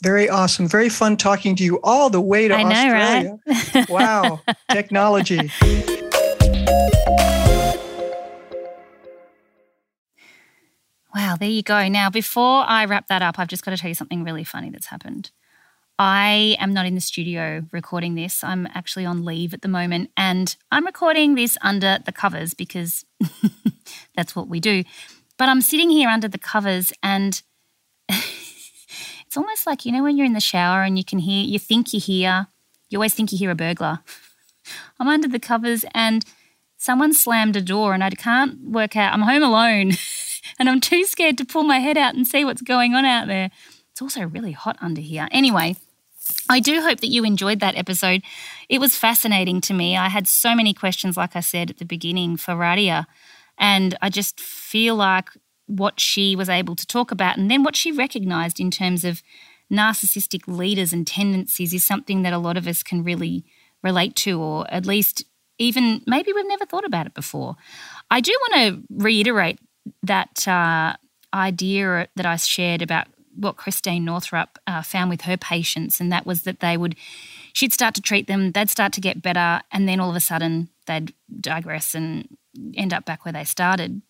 Very 0.04 0.28
awesome. 0.28 0.68
Very 0.68 0.88
fun 0.88 1.16
talking 1.16 1.56
to 1.56 1.64
you 1.64 1.80
all 1.82 2.10
the 2.10 2.20
way 2.20 2.46
to 2.46 2.54
I 2.54 2.62
Australia. 2.62 3.38
Know, 3.44 3.60
right? 3.74 3.90
wow. 3.90 4.40
Technology. 4.70 5.50
Wow, 11.14 11.36
there 11.38 11.50
you 11.50 11.62
go. 11.62 11.88
Now, 11.88 12.08
before 12.08 12.64
I 12.66 12.84
wrap 12.84 13.08
that 13.08 13.20
up, 13.20 13.38
I've 13.38 13.48
just 13.48 13.64
got 13.64 13.72
to 13.72 13.76
tell 13.76 13.88
you 13.88 13.94
something 13.94 14.24
really 14.24 14.44
funny 14.44 14.70
that's 14.70 14.86
happened. 14.86 15.30
I 15.98 16.56
am 16.58 16.72
not 16.72 16.86
in 16.86 16.94
the 16.94 17.00
studio 17.00 17.62
recording 17.70 18.14
this. 18.14 18.42
I'm 18.42 18.66
actually 18.74 19.04
on 19.04 19.24
leave 19.24 19.54
at 19.54 19.62
the 19.62 19.68
moment 19.68 20.10
and 20.16 20.54
I'm 20.70 20.86
recording 20.86 21.34
this 21.34 21.56
under 21.62 21.98
the 22.04 22.12
covers 22.12 22.54
because 22.54 23.04
that's 24.16 24.34
what 24.34 24.48
we 24.48 24.58
do. 24.58 24.84
But 25.38 25.48
I'm 25.48 25.60
sitting 25.60 25.90
here 25.90 26.08
under 26.08 26.28
the 26.28 26.38
covers 26.38 26.92
and 27.02 27.42
it's 28.08 29.36
almost 29.36 29.66
like, 29.66 29.84
you 29.84 29.92
know, 29.92 30.02
when 30.02 30.16
you're 30.16 30.26
in 30.26 30.32
the 30.32 30.40
shower 30.40 30.82
and 30.82 30.96
you 30.96 31.04
can 31.04 31.18
hear, 31.18 31.44
you 31.44 31.58
think 31.58 31.92
you 31.92 32.00
hear, 32.00 32.48
you 32.88 32.98
always 32.98 33.14
think 33.14 33.30
you 33.32 33.38
hear 33.38 33.50
a 33.50 33.54
burglar. 33.54 34.00
I'm 34.98 35.08
under 35.08 35.28
the 35.28 35.40
covers 35.40 35.84
and 35.94 36.24
someone 36.76 37.12
slammed 37.12 37.56
a 37.56 37.62
door 37.62 37.94
and 37.94 38.02
I 38.02 38.10
can't 38.10 38.60
work 38.62 38.96
out. 38.96 39.12
I'm 39.12 39.22
home 39.22 39.42
alone 39.42 39.92
and 40.58 40.68
I'm 40.68 40.80
too 40.80 41.04
scared 41.04 41.38
to 41.38 41.44
pull 41.44 41.64
my 41.64 41.78
head 41.78 41.96
out 41.96 42.14
and 42.14 42.26
see 42.26 42.44
what's 42.44 42.62
going 42.62 42.94
on 42.94 43.04
out 43.04 43.26
there. 43.28 43.50
It's 43.92 44.02
also 44.02 44.22
really 44.22 44.52
hot 44.52 44.76
under 44.80 45.00
here. 45.00 45.28
Anyway, 45.30 45.76
I 46.48 46.60
do 46.60 46.80
hope 46.80 47.00
that 47.00 47.10
you 47.10 47.24
enjoyed 47.24 47.60
that 47.60 47.76
episode. 47.76 48.22
It 48.68 48.78
was 48.78 48.96
fascinating 48.96 49.60
to 49.62 49.74
me. 49.74 49.96
I 49.96 50.08
had 50.08 50.26
so 50.26 50.54
many 50.54 50.72
questions, 50.72 51.16
like 51.16 51.36
I 51.36 51.40
said 51.40 51.70
at 51.70 51.78
the 51.78 51.84
beginning, 51.84 52.36
for 52.36 52.54
Radhia. 52.54 53.06
And 53.58 53.96
I 54.00 54.08
just 54.08 54.40
feel 54.40 54.96
like 54.96 55.28
what 55.66 56.00
she 56.00 56.34
was 56.34 56.48
able 56.48 56.74
to 56.76 56.86
talk 56.86 57.10
about 57.10 57.38
and 57.38 57.50
then 57.50 57.62
what 57.62 57.76
she 57.76 57.92
recognized 57.92 58.60
in 58.60 58.70
terms 58.70 59.04
of 59.04 59.22
narcissistic 59.70 60.42
leaders 60.46 60.92
and 60.92 61.06
tendencies 61.06 61.72
is 61.72 61.84
something 61.84 62.22
that 62.22 62.32
a 62.32 62.38
lot 62.38 62.56
of 62.56 62.66
us 62.66 62.82
can 62.82 63.02
really 63.02 63.44
relate 63.82 64.14
to, 64.16 64.40
or 64.40 64.70
at 64.72 64.86
least 64.86 65.24
even 65.58 66.02
maybe 66.06 66.32
we've 66.32 66.46
never 66.46 66.66
thought 66.66 66.84
about 66.84 67.06
it 67.06 67.14
before. 67.14 67.56
I 68.10 68.20
do 68.20 68.32
want 68.40 68.54
to 68.54 68.82
reiterate 69.04 69.58
that 70.02 70.46
uh, 70.46 70.94
idea 71.32 72.08
that 72.16 72.26
I 72.26 72.36
shared 72.36 72.82
about 72.82 73.06
what 73.34 73.56
Christine 73.56 74.04
Northrup 74.04 74.58
uh, 74.66 74.82
found 74.82 75.10
with 75.10 75.22
her 75.22 75.36
patients, 75.36 76.00
and 76.00 76.12
that 76.12 76.26
was 76.26 76.42
that 76.42 76.60
they 76.60 76.76
would, 76.76 76.96
she'd 77.52 77.72
start 77.72 77.94
to 77.94 78.02
treat 78.02 78.26
them, 78.26 78.52
they'd 78.52 78.70
start 78.70 78.92
to 78.94 79.00
get 79.00 79.22
better, 79.22 79.60
and 79.70 79.88
then 79.88 80.00
all 80.00 80.10
of 80.10 80.16
a 80.16 80.20
sudden 80.20 80.68
they'd 80.86 81.14
digress 81.40 81.94
and 81.94 82.28
end 82.74 82.92
up 82.92 83.04
back 83.04 83.24
where 83.24 83.32
they 83.32 83.44
started. 83.44 84.02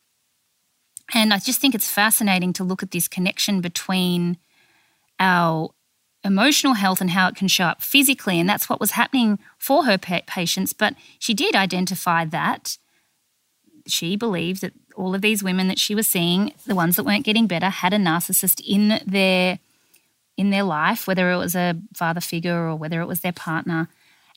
And 1.14 1.32
I 1.32 1.38
just 1.38 1.60
think 1.60 1.74
it's 1.74 1.90
fascinating 1.90 2.52
to 2.54 2.64
look 2.64 2.82
at 2.82 2.90
this 2.90 3.08
connection 3.08 3.60
between 3.60 4.38
our 5.18 5.70
emotional 6.24 6.74
health 6.74 7.00
and 7.00 7.10
how 7.10 7.28
it 7.28 7.34
can 7.34 7.48
show 7.48 7.64
up 7.64 7.82
physically. 7.82 8.38
And 8.38 8.48
that's 8.48 8.68
what 8.68 8.80
was 8.80 8.92
happening 8.92 9.38
for 9.58 9.84
her 9.84 9.98
patients. 9.98 10.72
But 10.72 10.94
she 11.18 11.34
did 11.34 11.54
identify 11.54 12.24
that. 12.26 12.78
She 13.86 14.16
believed 14.16 14.60
that 14.62 14.72
all 14.96 15.14
of 15.14 15.22
these 15.22 15.42
women 15.42 15.68
that 15.68 15.78
she 15.78 15.94
was 15.94 16.06
seeing, 16.06 16.52
the 16.66 16.74
ones 16.74 16.96
that 16.96 17.04
weren't 17.04 17.24
getting 17.24 17.46
better, 17.46 17.68
had 17.68 17.92
a 17.92 17.98
narcissist 17.98 18.60
in 18.66 19.00
their 19.06 19.58
in 20.38 20.50
their 20.50 20.62
life, 20.62 21.06
whether 21.06 21.30
it 21.30 21.36
was 21.36 21.54
a 21.54 21.74
father 21.94 22.20
figure 22.20 22.68
or 22.68 22.76
whether 22.76 23.00
it 23.00 23.06
was 23.06 23.20
their 23.20 23.32
partner. 23.32 23.88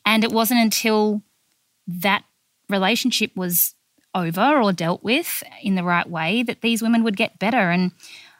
And 0.05 0.23
it 0.23 0.31
wasn't 0.31 0.59
until 0.59 1.21
that 1.87 2.23
relationship 2.69 3.35
was 3.35 3.75
over 4.13 4.61
or 4.61 4.73
dealt 4.73 5.03
with 5.03 5.43
in 5.61 5.75
the 5.75 5.83
right 5.83 6.09
way 6.09 6.43
that 6.43 6.61
these 6.61 6.81
women 6.81 7.03
would 7.03 7.17
get 7.17 7.39
better. 7.39 7.71
And 7.71 7.91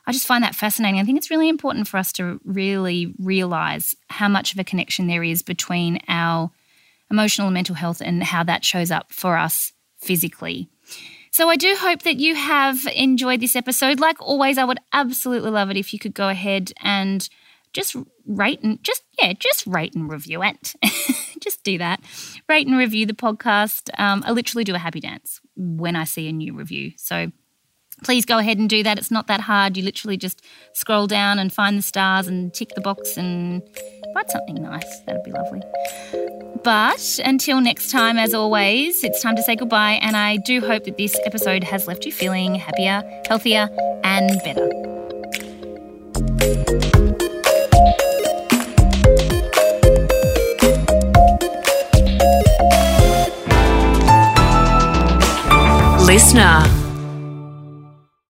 I 0.07 0.11
just 0.11 0.27
find 0.27 0.43
that 0.43 0.55
fascinating. 0.55 0.99
I 0.99 1.03
think 1.03 1.17
it's 1.17 1.31
really 1.31 1.49
important 1.49 1.87
for 1.87 1.97
us 1.97 2.11
to 2.13 2.39
really 2.43 3.13
realize 3.19 3.95
how 4.09 4.27
much 4.27 4.53
of 4.53 4.59
a 4.59 4.63
connection 4.63 5.07
there 5.07 5.23
is 5.23 5.41
between 5.41 5.99
our 6.07 6.51
emotional 7.11 7.47
and 7.47 7.53
mental 7.53 7.75
health 7.75 8.01
and 8.01 8.23
how 8.23 8.43
that 8.43 8.65
shows 8.65 8.91
up 8.91 9.11
for 9.11 9.37
us 9.37 9.73
physically. 9.97 10.69
So 11.35 11.49
I 11.49 11.57
do 11.57 11.75
hope 11.77 12.03
that 12.03 12.15
you 12.15 12.33
have 12.33 12.87
enjoyed 12.95 13.41
this 13.41 13.57
episode. 13.57 13.99
Like 13.99 14.21
always, 14.21 14.57
I 14.57 14.63
would 14.63 14.79
absolutely 14.93 15.51
love 15.51 15.69
it 15.69 15.75
if 15.75 15.91
you 15.91 15.99
could 15.99 16.13
go 16.13 16.29
ahead 16.29 16.71
and 16.81 17.27
just 17.73 17.93
rate 18.25 18.61
and 18.61 18.81
just 18.85 19.03
yeah, 19.19 19.33
just 19.37 19.67
rate 19.67 19.95
and 19.95 20.09
review 20.09 20.41
it. 20.41 20.75
just 21.41 21.61
do 21.65 21.77
that. 21.77 21.99
Rate 22.47 22.67
and 22.67 22.77
review 22.77 23.05
the 23.05 23.11
podcast. 23.11 23.89
Um, 23.99 24.23
I 24.25 24.31
literally 24.31 24.63
do 24.63 24.75
a 24.75 24.77
happy 24.77 25.01
dance 25.01 25.41
when 25.57 25.97
I 25.97 26.05
see 26.05 26.29
a 26.29 26.31
new 26.31 26.53
review. 26.53 26.93
So 26.95 27.33
please 28.01 28.23
go 28.23 28.37
ahead 28.37 28.57
and 28.57 28.69
do 28.69 28.81
that. 28.83 28.97
It's 28.97 29.11
not 29.11 29.27
that 29.27 29.41
hard. 29.41 29.75
You 29.75 29.83
literally 29.83 30.15
just 30.15 30.41
scroll 30.71 31.05
down 31.05 31.37
and 31.37 31.51
find 31.51 31.77
the 31.77 31.81
stars 31.81 32.27
and 32.27 32.53
tick 32.53 32.69
the 32.75 32.81
box 32.81 33.17
and 33.17 33.61
write 34.15 34.31
something 34.31 34.55
nice. 34.55 34.99
That'd 35.01 35.23
be 35.23 35.31
lovely. 35.31 35.61
But 36.63 37.19
until 37.23 37.61
next 37.61 37.91
time, 37.91 38.17
as 38.17 38.33
always, 38.33 39.03
it's 39.03 39.21
time 39.21 39.35
to 39.35 39.43
say 39.43 39.55
goodbye. 39.55 39.99
And 40.01 40.15
I 40.15 40.37
do 40.37 40.61
hope 40.61 40.85
that 40.85 40.97
this 40.97 41.15
episode 41.25 41.63
has 41.63 41.87
left 41.87 42.05
you 42.05 42.11
feeling 42.11 42.55
happier, 42.55 43.03
healthier, 43.27 43.69
and 44.03 44.29
better. 44.43 44.69
Listener 56.05 56.84